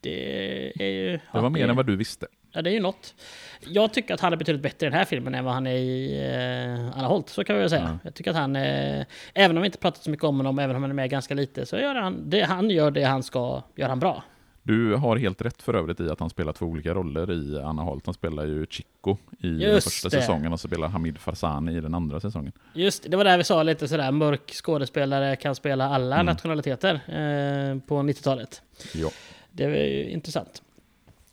[0.01, 1.12] Det är ju...
[1.12, 2.27] Det ja, var mer det- än vad du visste.
[2.52, 3.14] Ja, det är ju något.
[3.60, 5.74] Jag tycker att han är betydligt bättre i den här filmen än vad han är
[5.74, 7.82] i eh, Anna Holt, så kan vi väl säga.
[7.82, 7.98] Ja.
[8.05, 9.05] Jag tycker att han, eh,
[9.35, 11.35] även om vi inte pratat så mycket om honom, även om han är med ganska
[11.35, 14.22] lite, så gör han det, han gör det han ska, gör han bra.
[14.62, 17.82] Du har helt rätt för övrigt i att han spelar två olika roller i Anna
[17.82, 18.06] Holt.
[18.06, 20.16] Han spelar ju Chico i den Just första det.
[20.20, 22.52] säsongen och så spelar Hamid Farzani i den andra säsongen.
[22.72, 26.27] Just det, var där vi sa lite sådär, mörk skådespelare kan spela alla Mm.
[26.27, 28.62] nationaliteter eh, på 90-talet.
[28.94, 29.09] Ja.
[29.52, 30.62] Det är ju intressant.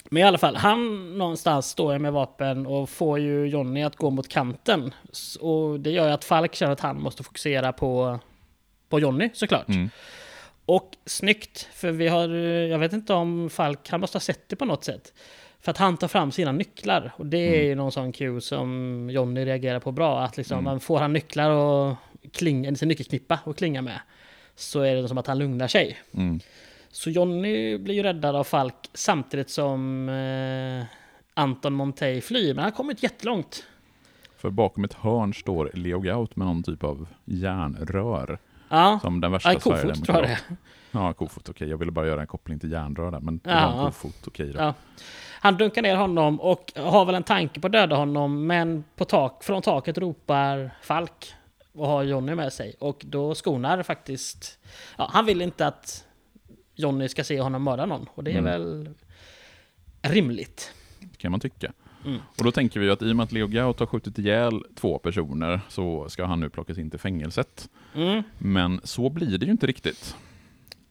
[0.09, 4.09] Men i alla fall, han någonstans står med vapen och får ju Johnny att gå
[4.09, 4.93] mot kanten.
[5.39, 8.19] Och det gör ju att Falk känner att han måste fokusera på,
[8.89, 9.69] på Johnny såklart.
[9.69, 9.89] Mm.
[10.65, 12.29] Och snyggt, för vi har,
[12.67, 15.13] jag vet inte om Falk, han måste ha sett det på något sätt.
[15.59, 17.13] För att han tar fram sina nycklar.
[17.17, 20.19] Och det är ju någon sån cue som Johnny reagerar på bra.
[20.19, 21.95] Att liksom, man får han nycklar och
[22.33, 23.99] klinga, sin nyckelknippa och klinga med.
[24.55, 25.97] Så är det som att han lugnar sig.
[26.13, 26.39] Mm.
[26.97, 30.85] Så Johnny blir ju räddad av Falk samtidigt som eh,
[31.33, 32.47] Anton Montey flyr.
[32.47, 33.63] Men han har kommit jättelångt.
[34.37, 38.39] För bakom ett hörn står Leo Gaut med någon typ av järnrör.
[38.69, 40.39] Ja, Som den värsta ja kofot tror jag det.
[40.91, 41.69] Ja, kofot, okej.
[41.69, 44.27] Jag ville bara göra en koppling till järnrör där, men det Ja, var en kofot,
[44.27, 44.59] okej då.
[44.59, 44.73] Ja.
[45.41, 48.47] Han dunkar ner honom och har väl en tanke på att döda honom.
[48.47, 51.33] Men på tak, från taket ropar Falk
[51.73, 52.75] och har Johnny med sig.
[52.79, 54.59] Och då skonar faktiskt...
[54.97, 56.06] Ja, han vill inte att
[56.77, 58.09] Johnny ska se honom mörda någon.
[58.13, 58.43] Och det är Mm.
[58.45, 58.89] väl
[60.01, 60.73] rimligt.
[61.17, 61.73] kan man tycka.
[62.05, 62.19] Mm.
[62.37, 64.97] Och då tänker vi att i och med att Leo Gaut har skjutit ihjäl två
[64.99, 67.69] personer så ska han nu plockas in till fängelset.
[67.95, 68.23] Mm.
[68.37, 70.15] Men så blir det ju inte riktigt.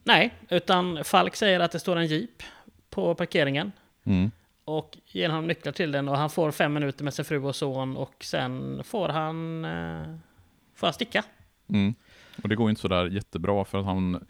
[0.05, 2.43] Nej, utan Falk säger att det står en jeep
[2.91, 3.73] på parkeringen.
[4.05, 4.31] Mm.
[4.65, 7.57] Och ger honom nycklar till den och han får fem minuter med sin fru och
[7.57, 10.17] son och sen får han, eh,
[10.75, 11.25] får han sticka.
[11.69, 11.95] Mm.
[12.43, 14.27] Och det går ju inte sådär jättebra för att han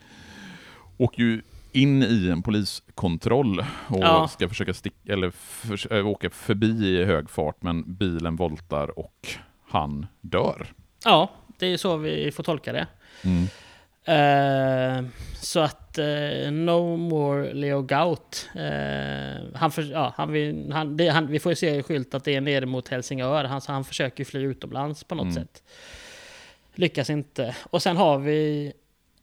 [0.97, 1.43] åker ju
[1.73, 3.59] in i en poliskontroll
[3.89, 4.29] och Ja.
[4.29, 9.29] ska försöka sticka, eller förs- äh, åka förbi i hög fart men bilen voltar och
[9.69, 10.67] han dör.
[11.05, 12.87] Ja, det är så vi får tolka det.
[13.25, 13.47] Mm.
[14.09, 15.05] Eh,
[15.43, 18.49] så att eh, No More Leo Gaut.
[18.55, 22.15] Eh, han för, ja, han vill, han, det, han, vi får ju se i skylt
[22.15, 23.45] att det är ner mot Helsingör.
[23.45, 25.35] Han, han försöker fly utomlands på något Mm.
[25.35, 25.63] sätt.
[26.75, 27.57] Lyckas inte.
[27.71, 28.73] Och sen har vi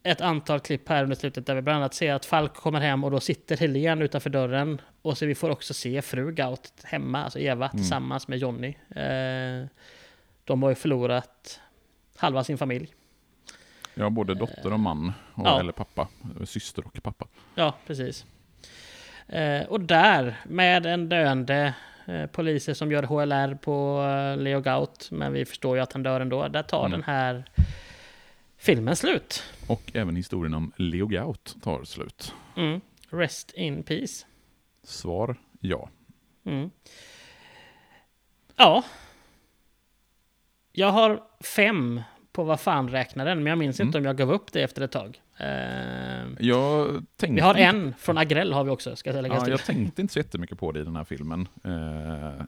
[0.03, 3.03] ett antal klipp här under slutet där vi bland annat ser att Falk kommer hem
[3.03, 4.81] och då sitter Helene utanför dörren.
[5.01, 8.67] Och så vi får också se fru Gaut hemma, alltså Eva, tillsammans med Johnny.
[8.95, 9.65] Eh,
[10.43, 11.59] de har ju förlorat
[12.17, 12.87] halva sin familj.
[13.95, 15.59] Ja, både dotter och man, och, Ja.
[15.59, 16.07] eller pappa,
[16.45, 17.27] syster och pappa.
[17.55, 18.25] Ja, precis.
[19.27, 21.73] Eh, och där, med en döende
[22.05, 26.03] eh, poliser som gör HLR på eh, Leo Gaut, men vi förstår ju att han
[26.03, 26.47] dör ändå.
[26.47, 26.91] Där tar Mm.
[26.91, 27.43] den här
[28.63, 29.43] filmen slut.
[29.67, 32.33] Och även historien om Leo Gaut tar slut.
[32.55, 32.81] Mm.
[33.09, 34.25] Rest in peace.
[34.83, 35.89] Svar ja.
[36.45, 36.69] Mm.
[38.55, 38.83] Ja.
[40.71, 44.31] Jag har fem på vad fan räknar den, men jag minns inte om jag gav
[44.31, 45.21] upp det efter ett tag.
[45.37, 45.47] Eh,
[46.39, 49.65] Jag tänkte vi har en från Agrell har vi också, ska jag lägga Ja, jag
[49.65, 51.47] tänkte inte så jättemycket på det i den här filmen.
[51.63, 52.45] Eh,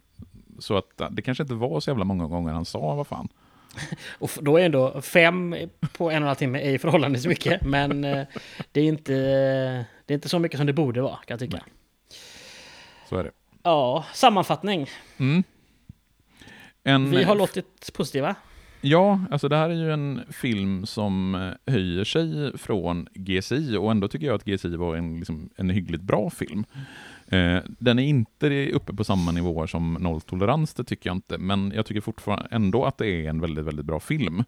[0.59, 3.29] så att det kanske inte var så jävla många gånger han sa vad fan.
[4.19, 5.55] Och då är ändå fem
[5.97, 7.61] på en och en halv timme är förhållandevis mycket.
[7.65, 8.27] Men eh,
[8.71, 9.13] det, är inte,
[10.05, 11.63] det är inte så mycket som det borde vara, kan jag tycka.
[13.09, 13.31] Så är det.
[13.63, 14.89] Ja, sammanfattning.
[15.17, 15.43] Mm.
[16.83, 18.35] En, Vi har låtit positiva.
[18.81, 23.91] Ja, alltså det här är ju en film som eh, höjer sig från GSI och
[23.91, 26.65] ändå tycker jag att GSI var en, liksom, en hyggligt bra film.
[27.27, 31.71] Eh, den är inte uppe på samma nivåer som Nolltolerans, det tycker jag inte, men
[31.75, 34.43] jag tycker fortfarande ändå att det är en väldigt, väldigt bra film.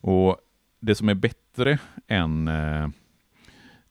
[0.00, 0.36] Och
[0.80, 2.88] det som är bättre än eh,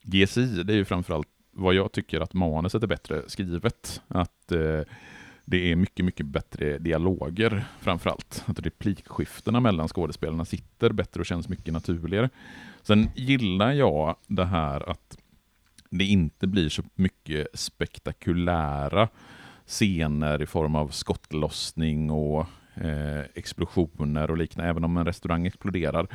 [0.01, 4.01] GSI, det är ju framförallt vad jag tycker att manuset är bättre skrivet.
[4.07, 4.81] Att eh,
[5.45, 8.43] det är mycket, mycket bättre dialoger framförallt.
[8.45, 12.29] Att replikskiftena mellan skådespelarna sitter bättre och känns mycket naturligare.
[12.81, 15.17] Sen gillar jag det här att
[15.89, 19.09] det inte blir så mycket spektakulära
[19.65, 22.45] scener i form av skottlossning och
[22.75, 24.69] eh, explosioner och liknande.
[24.69, 26.07] Även om en restaurang exploderar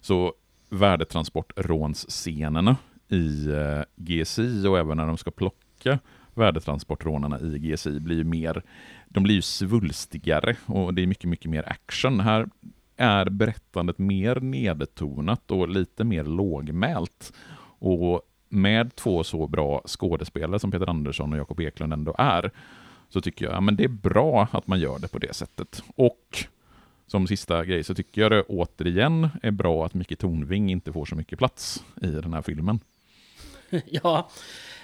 [0.00, 0.34] så
[0.68, 2.76] värdetransportrånsscenerna
[3.08, 5.98] i eh, GSI och även när de ska plocka
[6.34, 8.62] värdetransportrånarna i GSI blir ju mer,
[9.08, 12.20] de blir ju svulstigare och det är mycket, mycket mer action.
[12.20, 12.48] Här
[12.96, 17.32] är berättandet mer nedtonat och lite mer lågmält.
[17.80, 22.50] Och med två så bra skådespelare som Peter Andersson och Jakob Eklund ändå är,
[23.08, 25.82] så tycker jag att det är bra att man gör det på det sättet.
[25.96, 26.44] Och
[27.06, 31.04] som sista grej så tycker jag det återigen är bra att Micke Tornving inte får
[31.04, 32.80] så mycket plats i den här filmen.
[33.86, 34.30] ja,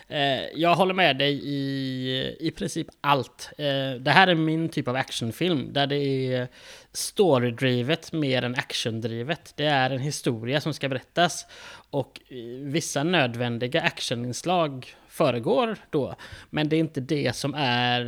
[0.09, 3.51] Eh, jag håller med dig i, i princip allt.
[3.59, 6.49] Eh, det här är min typ av actionfilm där det är
[6.93, 9.53] storydrivet mer än actiondrivet.
[9.57, 11.47] Det är en historia som ska berättas
[11.91, 16.15] och eh, vissa nödvändiga actioninslag föregår då.
[16.51, 18.05] Men det är inte det som är...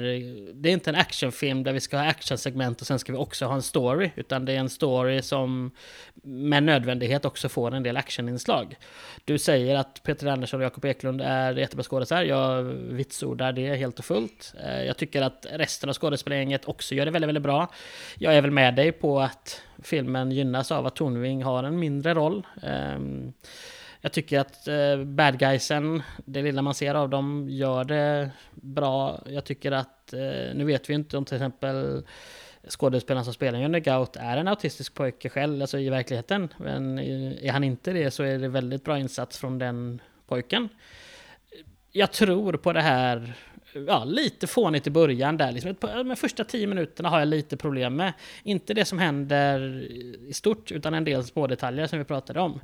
[0.54, 3.46] Det är inte en actionfilm där vi ska ha actionsegment och sen ska vi också
[3.46, 4.10] ha en story.
[4.16, 5.70] Utan det är en story som
[6.22, 8.76] med nödvändighet också får en del actioninslag.
[9.24, 12.26] Du säger att Peter Andersson och Jakob Eklund är jättebra skådespelare.
[12.26, 14.54] Jag vitsordar det helt och fullt.
[14.64, 17.72] Eh, jag tycker att resten av skådespelargänget också gör det väldigt, väldigt bra.
[18.18, 22.14] Jag är väl med dig på att filmen gynnas av att Tornving har en mindre
[22.14, 22.46] roll.
[22.62, 23.32] Ehm,
[24.06, 29.22] jag tycker att eh, bad guysen, det lilla man ser av dem, gör det bra.
[29.26, 32.04] Jag tycker att, eh, nu vet vi inte om till exempel
[32.68, 36.48] skådespelaren som spelar Johnny Gout är en autistisk pojke själv, alltså i verkligheten.
[36.56, 40.68] Men är han inte det så är det väldigt bra insats från den pojken.
[41.92, 43.32] Jag tror på det här,
[43.86, 45.52] ja, lite fånigt i början där.
[45.52, 48.12] Liksom, de första tio minuterna har jag lite problem med.
[48.42, 49.82] Inte det som händer
[50.28, 52.60] i stort, utan en del små detaljer som vi pratade om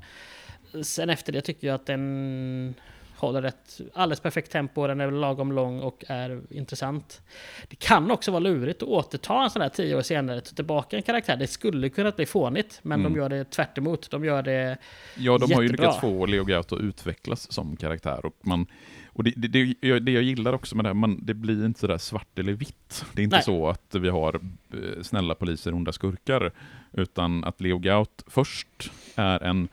[0.83, 2.75] sen efter det tycker jag att den
[3.23, 7.23] håller ett alldeles perfekt tempo, den är lagom lång och är intressant.
[7.69, 10.97] Det kan också vara lurigt att återta en sån här tio år senare, ta tillbaka
[10.97, 11.37] en karaktär.
[11.37, 13.13] Det skulle kunna bli fånigt, men mm.
[13.13, 14.11] de gör det tvärt emot.
[14.11, 14.79] De gör det
[15.17, 15.57] Ja, de jättebra.
[15.57, 18.27] har ju lyckats få Leo Gaut att utvecklas som karaktär.
[18.27, 18.67] Och, man,
[19.07, 21.65] och det, det, det, jag, det jag gillar också med det här, man, det blir
[21.65, 23.05] inte sådär svart eller vitt.
[23.13, 23.45] Det är inte Nej.
[23.45, 26.53] så att vi har eh, snälla poliser, onda skurkar,
[26.93, 29.69] utan att Leo Gaut först är en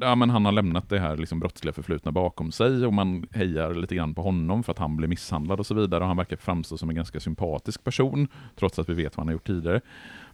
[0.00, 3.74] ja, men han har lämnat det här liksom brottsliga förflutna bakom sig och man hejar
[3.74, 6.00] lite grann på honom för att han blir misshandlad och så vidare.
[6.00, 9.28] Och han verkar framstå som en ganska sympatisk person, trots att vi vet vad han
[9.28, 9.80] har gjort tidigare.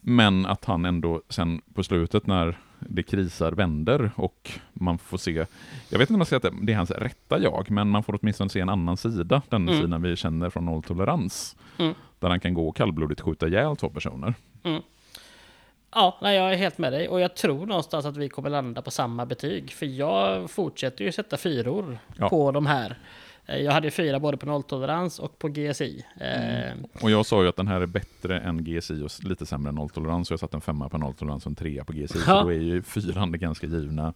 [0.00, 5.46] Men att han ändå sen på slutet när det krisar vänder och man får se,
[5.88, 8.02] jag vet inte om man ska säga att det är hans rätta jag, men man
[8.02, 9.80] får åtminstone se en annan sida, den mm.
[9.80, 11.56] sidan vi känner från nolltolerans.
[11.78, 11.94] Mm.
[12.18, 14.34] Där han kan gå och kallblodigt skjuta ihjäl två personer.
[14.62, 14.82] Mm.
[15.94, 17.08] Ja, nej, jag är helt med dig.
[17.08, 19.72] Och jag tror någonstans att vi kommer landa på samma betyg.
[19.72, 22.28] För jag fortsätter ju sätta fyror ja.
[22.28, 22.98] på de här.
[23.46, 26.04] Eh, jag hade fyra både på nolltolerans och på GSI.
[26.20, 26.78] Mm.
[26.78, 29.68] Eh, och jag sa ju att den här är bättre än GSI och lite sämre
[29.68, 30.28] än nolltolerans.
[30.28, 32.18] Så jag satte en femma på nolltolerans och en trea på GSI.
[32.18, 32.24] Ja.
[32.24, 34.14] Så då är ju fyran det ganska givna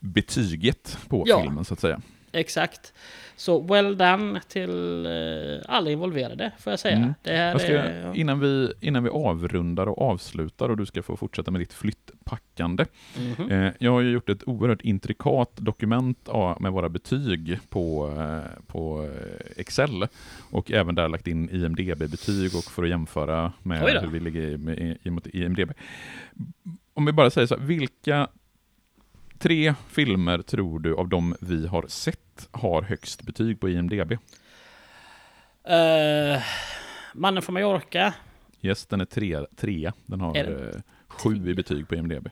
[0.00, 1.40] betyget på ja.
[1.40, 2.00] filmen så att säga.
[2.32, 2.92] Exakt.
[3.36, 6.96] Så well done till uh, alla involverade, får jag säga.
[6.96, 7.14] Mm.
[7.22, 11.16] Det här ska, är, innan, vi, innan vi avrundar och avslutar och du ska få
[11.16, 12.84] fortsätta med ditt flyttpackande.
[13.18, 13.66] Mm -hmm.
[13.66, 16.28] uh, jag har ju gjort ett oerhört intrikat dokument
[16.58, 19.10] med våra betyg på, eh, på
[19.56, 20.06] Excel
[20.50, 25.12] och även där lagt in IMDB-betyg och för att jämföra med hur vi ligger med,
[25.12, 25.72] mot IMDB.
[26.94, 28.28] Om vi bara säger så här, vilka
[29.38, 34.12] tre filmer tror du av de vi har sett har högst betyg på IMDB?
[34.12, 34.18] Uh,
[37.14, 38.14] Mannen från Mallorca.
[38.62, 39.92] Yes, den är tre, trea.
[40.06, 42.28] Den har uh, sju i betyg på IMDB.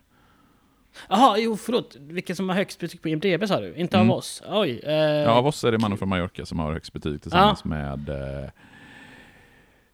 [1.08, 1.96] Jaha, jo förlåt.
[2.00, 3.74] Vilken som har högst betyg på IMDB sa du?
[3.74, 4.10] Inte mm.
[4.10, 4.42] av oss?
[4.48, 4.80] Oj.
[4.86, 8.08] Uh, ja, av oss är det Mannen från Mallorca som har högst betyg tillsammans med
[8.08, 8.50] uh,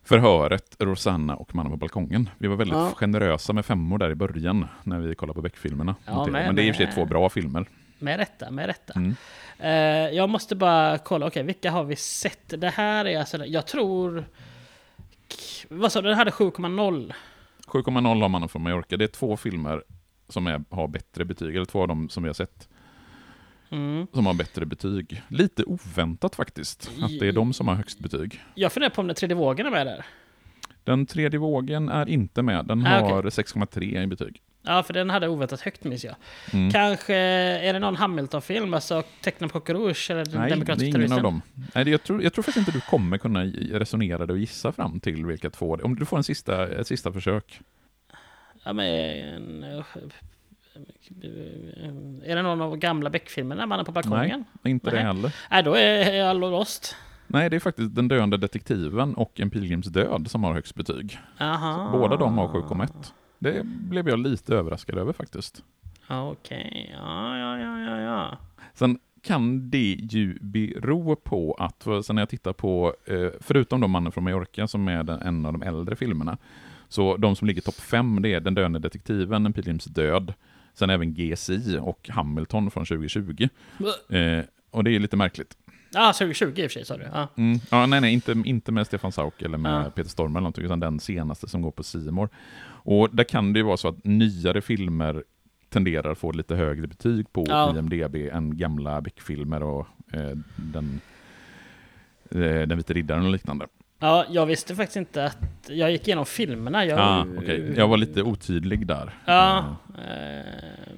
[0.09, 2.31] förhöret, Rosanna och Mannen på balkongen.
[2.39, 2.93] Vi var väldigt ja.
[2.97, 5.95] generösa med femmor där i början när vi kollade på Beck-filmerna.
[6.05, 7.67] Ja, men det är i och för sig två bra filmer.
[7.99, 8.93] Med rätta, med rätta.
[8.97, 9.15] Mm.
[9.61, 12.61] Uh, jag måste bara kolla, okej, okay, vilka har vi sett?
[12.61, 14.25] Det här är alltså, jag tror...
[15.69, 17.13] Vad sa du, den hade 7,0?
[17.67, 18.97] 7,0 har Mannen från Mallorca.
[18.97, 19.83] Det är två filmer
[20.29, 22.69] som är, har bättre betyg, eller två av dem som vi har sett.
[23.71, 24.07] Mm.
[24.13, 25.23] Som har bättre betyg.
[25.29, 28.43] Lite oväntat faktiskt, att det är de som har högst betyg.
[28.55, 30.07] Jag funderar på om den tredje vågen är med där.
[30.85, 33.45] Den tredje vågen är inte med, den ah, har okay.
[33.45, 34.43] 6,3 i betyg.
[34.63, 36.15] Ja, för den hade oväntat högt minns jag.
[36.53, 36.71] Mm.
[36.71, 41.23] Kanske, är det någon Hamilton-film, alltså Tecknad på Rouge eller Nej, det är ingen av
[41.23, 41.43] dem.
[41.75, 45.01] Nej, jag, tror, jag tror faktiskt inte du kommer kunna resonera dig och gissa fram
[45.01, 47.61] till vilka två Om du får en sista, ett sista försök.
[48.65, 49.65] Ja, men
[52.25, 54.45] är det någon av de gamla Beck-filmerna, Mannen på balkongen?
[54.63, 54.95] Nej, inte Nej.
[54.95, 55.35] det heller.
[55.51, 56.97] Nej, då är jag lost.
[57.27, 61.19] Nej, det är faktiskt Den döende detektiven och En pilgrims död som har högst betyg.
[61.93, 63.13] Båda de har 7,1.
[63.39, 65.63] Det blev jag lite överraskad över faktiskt.
[66.09, 66.87] Okej, okay.
[66.93, 68.39] ja, ja, ja, ja, ja.
[68.75, 73.91] Sen kan det ju bero på att, sen när jag tittar på, eh, förutom de
[73.91, 76.39] Mannen från Mallorca som är en av de äldre filmerna,
[76.89, 80.35] så de som ligger topp fem, det är Den döende detektiven, En pilgrims död,
[80.79, 83.49] Sen även GSI och Hamilton från 2020.
[84.09, 85.57] Eh, och det är lite märkligt.
[85.91, 87.09] Ja, 2020 i och för sig sa du.
[87.13, 87.29] Ja.
[87.37, 87.59] Mm.
[87.71, 89.91] Ja, nej, nej, inte, inte med Stefan Sauk eller med Ja.
[89.91, 92.29] Peter Storm eller någonting, utan den senaste som går på Simor.
[92.67, 95.25] Och där kan det ju vara så att nyare filmer
[95.69, 97.77] tenderar att få lite högre betyg på Ja.
[97.79, 101.01] IMDB än gamla Beck-filmer och eh, den,
[102.31, 103.67] eh, den vite riddaren och liknande.
[103.99, 105.39] Ja, jag visste faktiskt inte att...
[105.69, 106.85] Jag gick igenom filmerna.
[106.85, 107.75] Jag, Ja, okej.
[107.77, 109.11] Jag var lite otydlig där.
[109.25, 109.77] Ja.
[109.99, 110.95] Eh,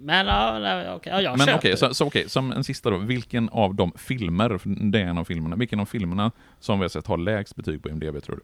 [0.00, 1.12] Men ja, okej.
[1.12, 2.96] Ja, jag Men okej, så, så okej, som en sista då.
[2.96, 4.60] Vilken av de filmer,
[4.90, 7.82] det är en av filmerna, vilken av filmerna som vi har sett har lägst betyg
[7.82, 8.42] på IMDB tror du?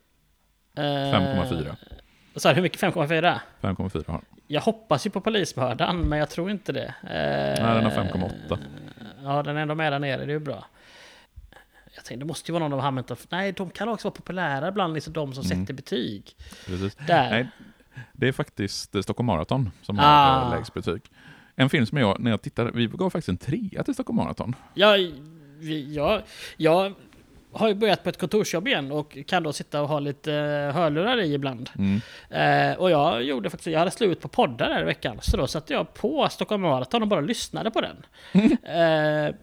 [0.83, 1.77] Eh, 5,4.
[2.37, 2.81] Så här, hur mycket?
[2.81, 3.39] 5,4?
[3.61, 4.21] 5,4 har.
[4.47, 6.95] Jag hoppas ju på polismördaren, men jag tror inte det.
[7.03, 8.59] Eh, Nej, den har 5,8.
[9.23, 10.65] Ja, den är ändå med där nere, det är ju bra.
[12.05, 13.17] Jag tänkte, det måste ju vara någon av Hamilton.
[13.29, 15.61] Nej, de kan också vara populära bland liksom de som Mm.
[15.61, 16.37] sätter betyg.
[16.67, 16.95] Precis.
[17.07, 17.31] Där.
[17.31, 17.49] Nej,
[18.13, 20.03] det är faktiskt eh, Stockholm Marathon som Ah.
[20.03, 21.03] har eh, lägst betyg.
[21.57, 24.55] En film som jag, när jag tittade, vi gav faktiskt en trea till Stockholm Marathon.
[25.59, 26.23] Vi- jag,
[26.57, 26.93] jag
[27.53, 30.75] har ju börjat på ett kontorsjobb igen och kan då sitta och ha lite eh,
[30.75, 31.71] hörlurar i ibland.
[31.79, 32.01] Mm.
[32.31, 35.47] Eh, och jag gjorde faktiskt, jag hade slut på poddar där i veckan, så då
[35.47, 37.97] satte jag på Stockholm Marathon och bara lyssnade på den.
[38.63, 39.35] eh,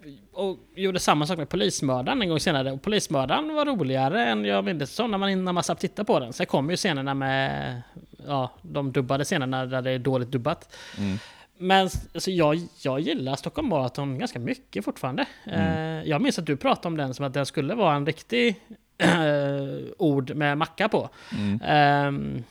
[0.42, 2.72] och gjorde samma sak med Polismördaren en gång senare.
[2.72, 6.20] Och Polismördaren var roligare än jag minns som när man, när man satt tittade på
[6.20, 6.34] den.
[6.34, 7.82] Sen kom ju scenerna med,
[8.28, 10.76] ja, de dubbade scenerna där det är dåligt dubbat.
[10.98, 11.18] Mm.
[11.58, 15.26] Men alltså, jag, jag gillar Stockholm Marathon ganska mycket fortfarande.
[15.46, 18.56] Eh, jag minns att du pratade om den som att den skulle vara en riktig
[18.98, 21.10] eh, ord med macka på.
[21.38, 21.60] Mm.
[21.66, 22.44] Ehm,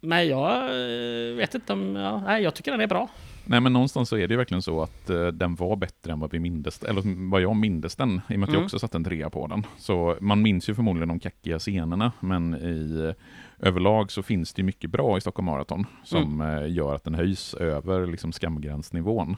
[0.00, 1.96] men jag eh, vet inte om...
[1.96, 3.08] Ja, nej, jag tycker den är bra.
[3.46, 6.20] Nej men någonstans så är det ju verkligen så att eh, den var bättre än
[6.20, 8.64] vad vi mindes, eller vad jag mindes den, i och med att jag Mm.
[8.64, 9.66] också satte en trea på den.
[9.78, 14.60] Så man minns ju förmodligen de kackiga scenerna, men i eh, överlag så finns det
[14.60, 16.62] ju mycket bra i Stockholm Marathon som Mm.
[16.64, 19.36] eh, gör att den höjs över liksom skamgränsnivån.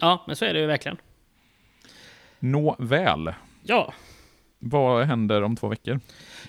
[0.00, 0.96] Ja, men så är det ju verkligen.
[2.38, 3.32] Nåväl,
[3.62, 3.92] Ja,
[4.58, 6.00] vad händer om två veckor?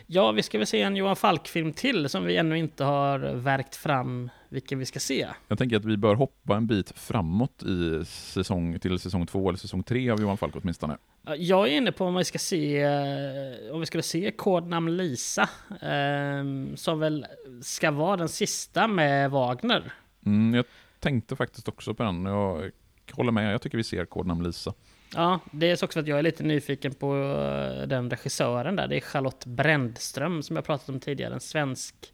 [0.08, 3.76] Ja vi ska väl se en Johan Falk-film till som vi ännu inte har verkt
[3.76, 5.28] fram vilken vi ska se.
[5.48, 9.60] Jag tänker att vi bör hoppa en bit framåt i säsong, till säsong två eller
[9.60, 10.98] säsong tre av Johan Falk åtminstone.
[11.26, 14.98] Ja, Jag är inne på om vi ska se, eh, om vi skulle se Kodnamn
[14.98, 15.50] Lisa,
[15.82, 17.26] ehm, som väl
[17.62, 19.94] ska vara den sista med Wagner.
[20.26, 20.66] Mm, jag
[21.00, 22.72] tänkte faktiskt också på den, jag
[23.12, 24.74] håller med, jag tycker vi ser kodnamn Lisa.
[25.16, 28.76] Ja, det är så också för att jag är lite nyfiken på eh, den regissören
[28.76, 28.88] där.
[28.88, 31.34] Det är Charlotte Brändström som jag pratat om tidigare.
[31.34, 32.14] En svensk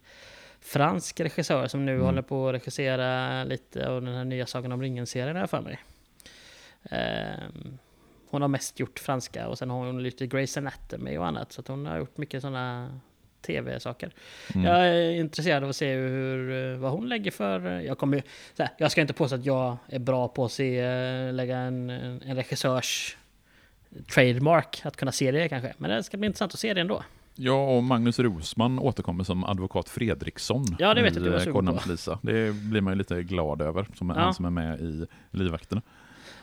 [0.60, 2.04] fransk regissör som nu Mm.
[2.06, 5.78] håller på att regissera lite av den här nya Sagan om ringen-serien här för mig.
[6.90, 7.78] Ehm,
[8.30, 11.52] hon har mest gjort franska och sen har hon lite Grey's Anatomy och annat.
[11.52, 13.00] Så hon har gjort mycket sådana
[13.42, 14.10] tv-saker.
[14.54, 14.66] Mm.
[14.66, 17.80] Jag är intresserad av att se hur, eh, vad hon lägger för...
[17.80, 18.22] Jag, kommer,
[18.58, 21.90] här, jag ska inte påstå att jag är bra på att se, eh, lägga en,
[21.90, 23.16] en en regissörs
[24.14, 25.74] trademark, att kunna se det kanske.
[25.78, 27.02] Men det ska bli intressant att se det ändå.
[27.34, 31.88] Ja, och Magnus Rosman återkommer som advokat Fredriksson Ja, det vet i sugen Kodnamn på.
[31.88, 32.18] Lisa.
[32.22, 34.16] Det blir man ju lite glad över, som Ja.
[34.16, 35.82] han som är med i Livvakterna.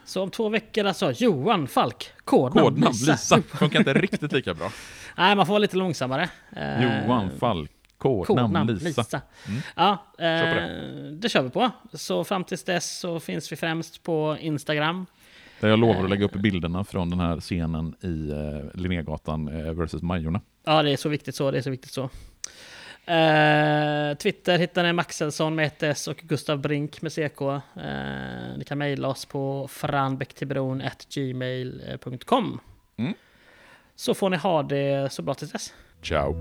[0.05, 3.11] Så om två veckor alltså, Johan Falk, kodnamn, Kodnamn Lisa.
[3.11, 4.71] Lisa, funkar inte riktigt lika bra.
[5.17, 6.29] Nej, man får vara lite långsammare.
[6.55, 9.01] Eh, Johan Falk, kodnamn Kodnamn Lisa.
[9.01, 9.21] Lisa.
[9.47, 9.61] Mm.
[9.75, 11.71] Ja, eh, det kör vi på.
[11.93, 15.05] Så fram tills dess så finns vi främst på Instagram.
[15.59, 19.73] Där jag lovar att lägga upp bilderna från den här scenen i eh, Linnégatan eh,
[19.73, 20.41] versus Majorna.
[20.65, 21.51] Ja, det är så viktigt så.
[21.51, 22.09] Det är så viktigt så.
[23.05, 27.41] Eh, Twitter hittar ni Maxelsson med ett S och Gustav Brink med CK.
[27.41, 27.57] Eh,
[28.57, 32.59] ni kan mejla oss på franbäcktillbron.gmail.com.
[32.97, 33.13] Mm.
[33.95, 35.73] Så får ni ha det så bra tills dess.
[36.01, 36.35] Ciao!